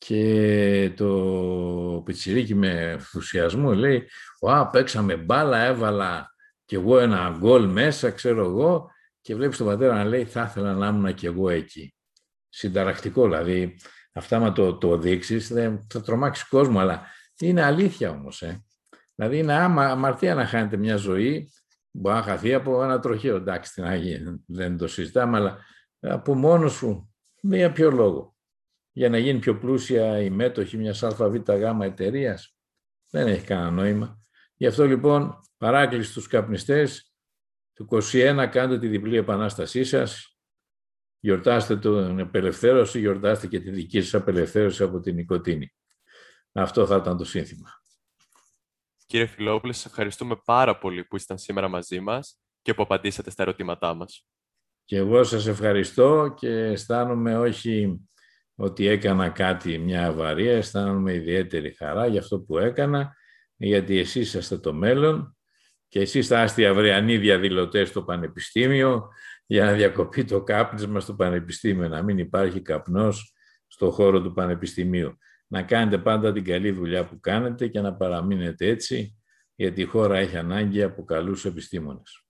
και 0.05 0.93
το 0.97 2.03
πιτσιρίκι 2.05 2.55
με 2.55 2.91
ενθουσιασμό 2.91 3.73
λέει 3.75 4.09
«Ω, 4.41 4.71
παίξαμε 4.71 5.17
μπάλα, 5.17 5.59
έβαλα 5.59 6.35
κι 6.65 6.75
εγώ 6.75 6.99
ένα 6.99 7.37
γκολ 7.39 7.69
μέσα, 7.69 8.11
ξέρω 8.11 8.45
εγώ, 8.45 8.91
και 9.21 9.35
βλέπεις 9.35 9.57
τον 9.57 9.67
πατέρα 9.67 9.95
να 9.95 10.05
λέει 10.05 10.25
θα 10.25 10.43
ήθελα 10.43 10.73
να 10.73 10.87
ήμουν 10.87 11.15
και 11.15 11.27
εγώ 11.27 11.49
εκεί. 11.49 11.95
συνταρακτικό. 12.49 13.25
Δηλαδή, 13.25 13.77
αυτά 14.13 14.41
με 14.41 14.53
το, 14.53 14.77
το 14.77 14.99
δείξεις, 14.99 15.47
θα 15.89 16.01
τρομάξεις 16.01 16.49
κόσμο, 16.49 16.79
αλλά 16.79 17.07
είναι 17.39 17.63
αλήθεια 17.63 18.11
όμως. 18.11 18.43
Ε. 18.43 18.65
Δηλαδή, 19.15 19.39
είναι 19.39 19.53
άμα, 19.53 19.87
αμαρτία 19.87 20.35
να 20.35 20.47
χάνετε 20.47 20.77
μια 20.77 20.97
ζωή, 20.97 21.53
μπορεί 21.91 22.17
να 22.17 22.23
χαθεί 22.23 22.55
από 22.55 22.83
ένα 22.83 22.99
τροχαίο. 22.99 23.37
Εντάξει, 23.37 23.73
την 23.73 23.85
Αγία, 23.85 24.41
δεν 24.47 24.77
το 24.77 24.89
συζητάμε, 24.89 25.37
αλλά 25.37 25.59
από 26.01 26.35
μόνος 26.35 26.73
σου, 26.73 27.15
για 27.41 27.73
ποιο 27.73 27.91
λόγο. 27.91 28.32
Για 28.93 29.09
να 29.09 29.19
γίνει 29.19 29.39
πιο 29.39 29.59
πλούσια 29.59 30.23
η 30.23 30.31
μέτοχη 30.31 30.77
μιας 30.77 31.03
ΑΒΓ 31.03 31.43
εταιρείας. 31.83 32.57
Δεν 33.11 33.27
έχει 33.27 33.45
κανένα 33.45 33.71
νόημα. 33.71 34.21
Γι' 34.57 34.67
αυτό 34.67 34.85
λοιπόν 34.85 35.39
παράκληση 35.57 36.11
στους 36.11 36.27
καπνιστές 36.27 37.13
του 37.73 37.89
21 38.13 38.49
κάντε 38.51 38.79
τη 38.79 38.89
διπλή 38.89 39.17
επανάστασή 39.17 39.85
σας, 39.85 40.37
γιορτάστε 41.19 41.79
την 41.79 42.21
απελευθέρωση, 42.21 42.99
γιορτάστε 42.99 43.47
και 43.47 43.61
τη 43.61 43.71
δική 43.71 44.03
σας 44.03 44.15
απελευθέρωση 44.15 44.83
από 44.83 45.01
την 45.01 45.15
νοικοτήνη. 45.15 45.75
Αυτό 46.53 46.87
θα 46.87 46.97
ήταν 46.97 47.17
το 47.17 47.25
σύνθημα. 47.25 47.69
Κύριε 49.07 49.27
Φιλόπουλε, 49.27 49.73
σας 49.73 49.87
ευχαριστούμε 49.87 50.37
πάρα 50.45 50.79
πολύ 50.79 51.05
που 51.05 51.17
ήσταν 51.17 51.39
σήμερα 51.39 51.69
μαζί 51.69 52.01
μας 52.01 52.41
και 52.63 52.75
που 52.75 52.83
απαντήσατε 52.83 53.31
στα 53.31 53.43
ερωτήματά 53.43 53.95
μας. 53.95 54.27
Και 54.85 54.97
εγώ 54.97 55.25
σας 55.25 55.47
ευχαριστώ 55.47 56.35
και 56.37 56.49
αισθάνομαι 56.49 57.39
όχι 57.39 58.01
ότι 58.63 58.87
έκανα 58.87 59.29
κάτι, 59.29 59.79
μια 59.79 60.07
αβαρία, 60.07 60.53
αισθάνομαι 60.53 61.15
ιδιαίτερη 61.15 61.75
χαρά 61.75 62.07
για 62.07 62.21
αυτό 62.21 62.41
που 62.41 62.59
έκανα, 62.59 63.17
γιατί 63.57 63.99
εσείς 63.99 64.35
είστε 64.35 64.59
το 64.59 64.73
μέλλον 64.73 65.37
και 65.89 66.01
εσείς 66.01 66.27
θα 66.27 66.43
είστε 66.43 66.67
αυριανοί 66.67 67.19
διαδηλωτές 67.19 67.89
στο 67.89 68.03
Πανεπιστήμιο 68.03 69.09
για 69.47 69.65
να 69.65 69.73
διακοπεί 69.73 70.25
το 70.25 70.43
κάπνισμα 70.43 71.01
στο 71.01 71.15
Πανεπιστήμιο, 71.15 71.89
να 71.89 72.03
μην 72.03 72.19
υπάρχει 72.19 72.61
καπνός 72.61 73.35
στο 73.67 73.91
χώρο 73.91 74.23
του 74.23 74.33
Πανεπιστημίου. 74.33 75.19
Να 75.47 75.63
κάνετε 75.63 75.99
πάντα 75.99 76.33
την 76.33 76.45
καλή 76.45 76.71
δουλειά 76.71 77.07
που 77.07 77.21
κάνετε 77.21 77.69
και 77.69 77.81
να 77.81 77.95
παραμείνετε 77.95 78.67
έτσι, 78.67 79.19
γιατί 79.55 79.81
η 79.81 79.85
χώρα 79.85 80.19
έχει 80.19 80.37
ανάγκη 80.37 80.83
από 80.83 81.05
καλούς 81.05 81.45
επιστήμονες. 81.45 82.22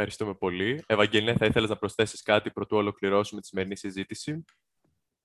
Ευχαριστούμε 0.00 0.34
πολύ. 0.34 0.84
Ευαγγελία, 0.86 1.34
θα 1.38 1.46
ήθελες 1.46 1.68
να 1.68 1.76
προσθέσεις 1.76 2.22
κάτι 2.22 2.50
πρωτού 2.50 2.76
ολοκληρώσουμε 2.76 3.40
τη 3.40 3.46
σημερινή 3.46 3.76
συζήτηση; 3.76 4.44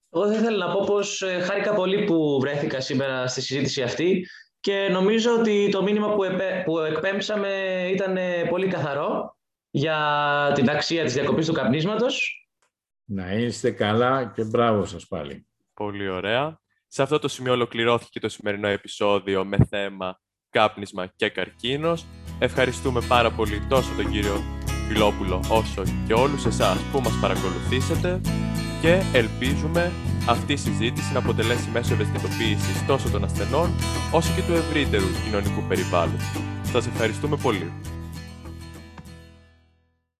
Εγώ 0.10 0.28
θα 0.28 0.34
ήθελα 0.34 0.66
να 0.66 0.74
πω 0.74 0.84
πως 0.86 1.22
ε, 1.22 1.40
χάρηκα 1.40 1.74
πολύ 1.74 2.04
που 2.04 2.40
βρέθηκα 2.42 2.80
σήμερα 2.80 3.28
στη 3.28 3.42
συζήτηση 3.42 3.82
αυτή 3.82 4.28
και 4.60 4.88
νομίζω 4.92 5.34
ότι 5.40 5.70
το 5.72 5.84
μήνυμα 5.84 6.14
που, 6.14 6.24
που 6.66 6.80
εκπέμψαμε 6.80 7.50
ήταν 7.94 8.18
ε, 8.18 8.46
πολύ 8.50 8.68
καθαρό 8.68 9.38
για 9.70 10.52
την 10.56 10.70
αξία 10.70 11.04
της 11.04 11.14
διακοπής 11.14 11.46
του 11.48 11.54
καπνίσματος. 11.54 12.48
Να 13.06 13.32
είστε 13.32 13.72
καλά 13.72 14.32
και 14.36 14.44
μπράβο 14.44 14.86
σας 14.86 15.08
πάλι. 15.08 15.48
Πολύ 15.74 16.10
ωραία. 16.10 16.62
Σε 16.88 17.02
αυτό 17.02 17.20
το 17.20 17.28
σημείο 17.28 17.52
ολοκληρώθηκε 17.52 18.20
το 18.20 18.30
σημερινό 18.30 18.68
επεισόδιο 18.68 19.46
με 19.46 19.58
θέμα 19.70 20.20
κάπνισμα 20.50 21.08
και 21.16 21.30
καρκίνος. 21.30 22.06
Ευχαριστούμε 22.40 23.02
πάρα 23.08 23.32
πολύ 23.32 23.66
τόσο 23.70 23.96
τον 23.96 24.12
κύριο 24.12 24.63
Φιλόπουλο 24.88 25.40
όσο 25.48 25.84
και 26.08 26.14
όλους 26.14 26.46
εσάς 26.46 26.78
που 26.92 27.00
μας 27.00 27.14
παρακολουθήσετε 27.22 28.22
και 28.82 29.02
ελπίζουμε 29.14 29.92
αυτή 30.26 30.54
η 30.54 30.58
συζήτηση 30.58 31.14
να 31.14 31.20
αποτελέσει 31.20 31.70
μέσω 31.74 31.94
ευαισθητοποίησης 31.94 32.86
τόσο 32.88 33.10
των 33.10 33.24
ασθενών 33.24 33.70
όσο 34.12 34.30
και 34.36 34.42
του 34.42 34.54
ευρύτερου 34.54 35.06
κοινωνικού 35.26 35.62
περιβάλλοντος. 35.68 36.32
Σας 36.72 36.88
ευχαριστούμε 36.88 37.36
πολύ. 37.36 37.72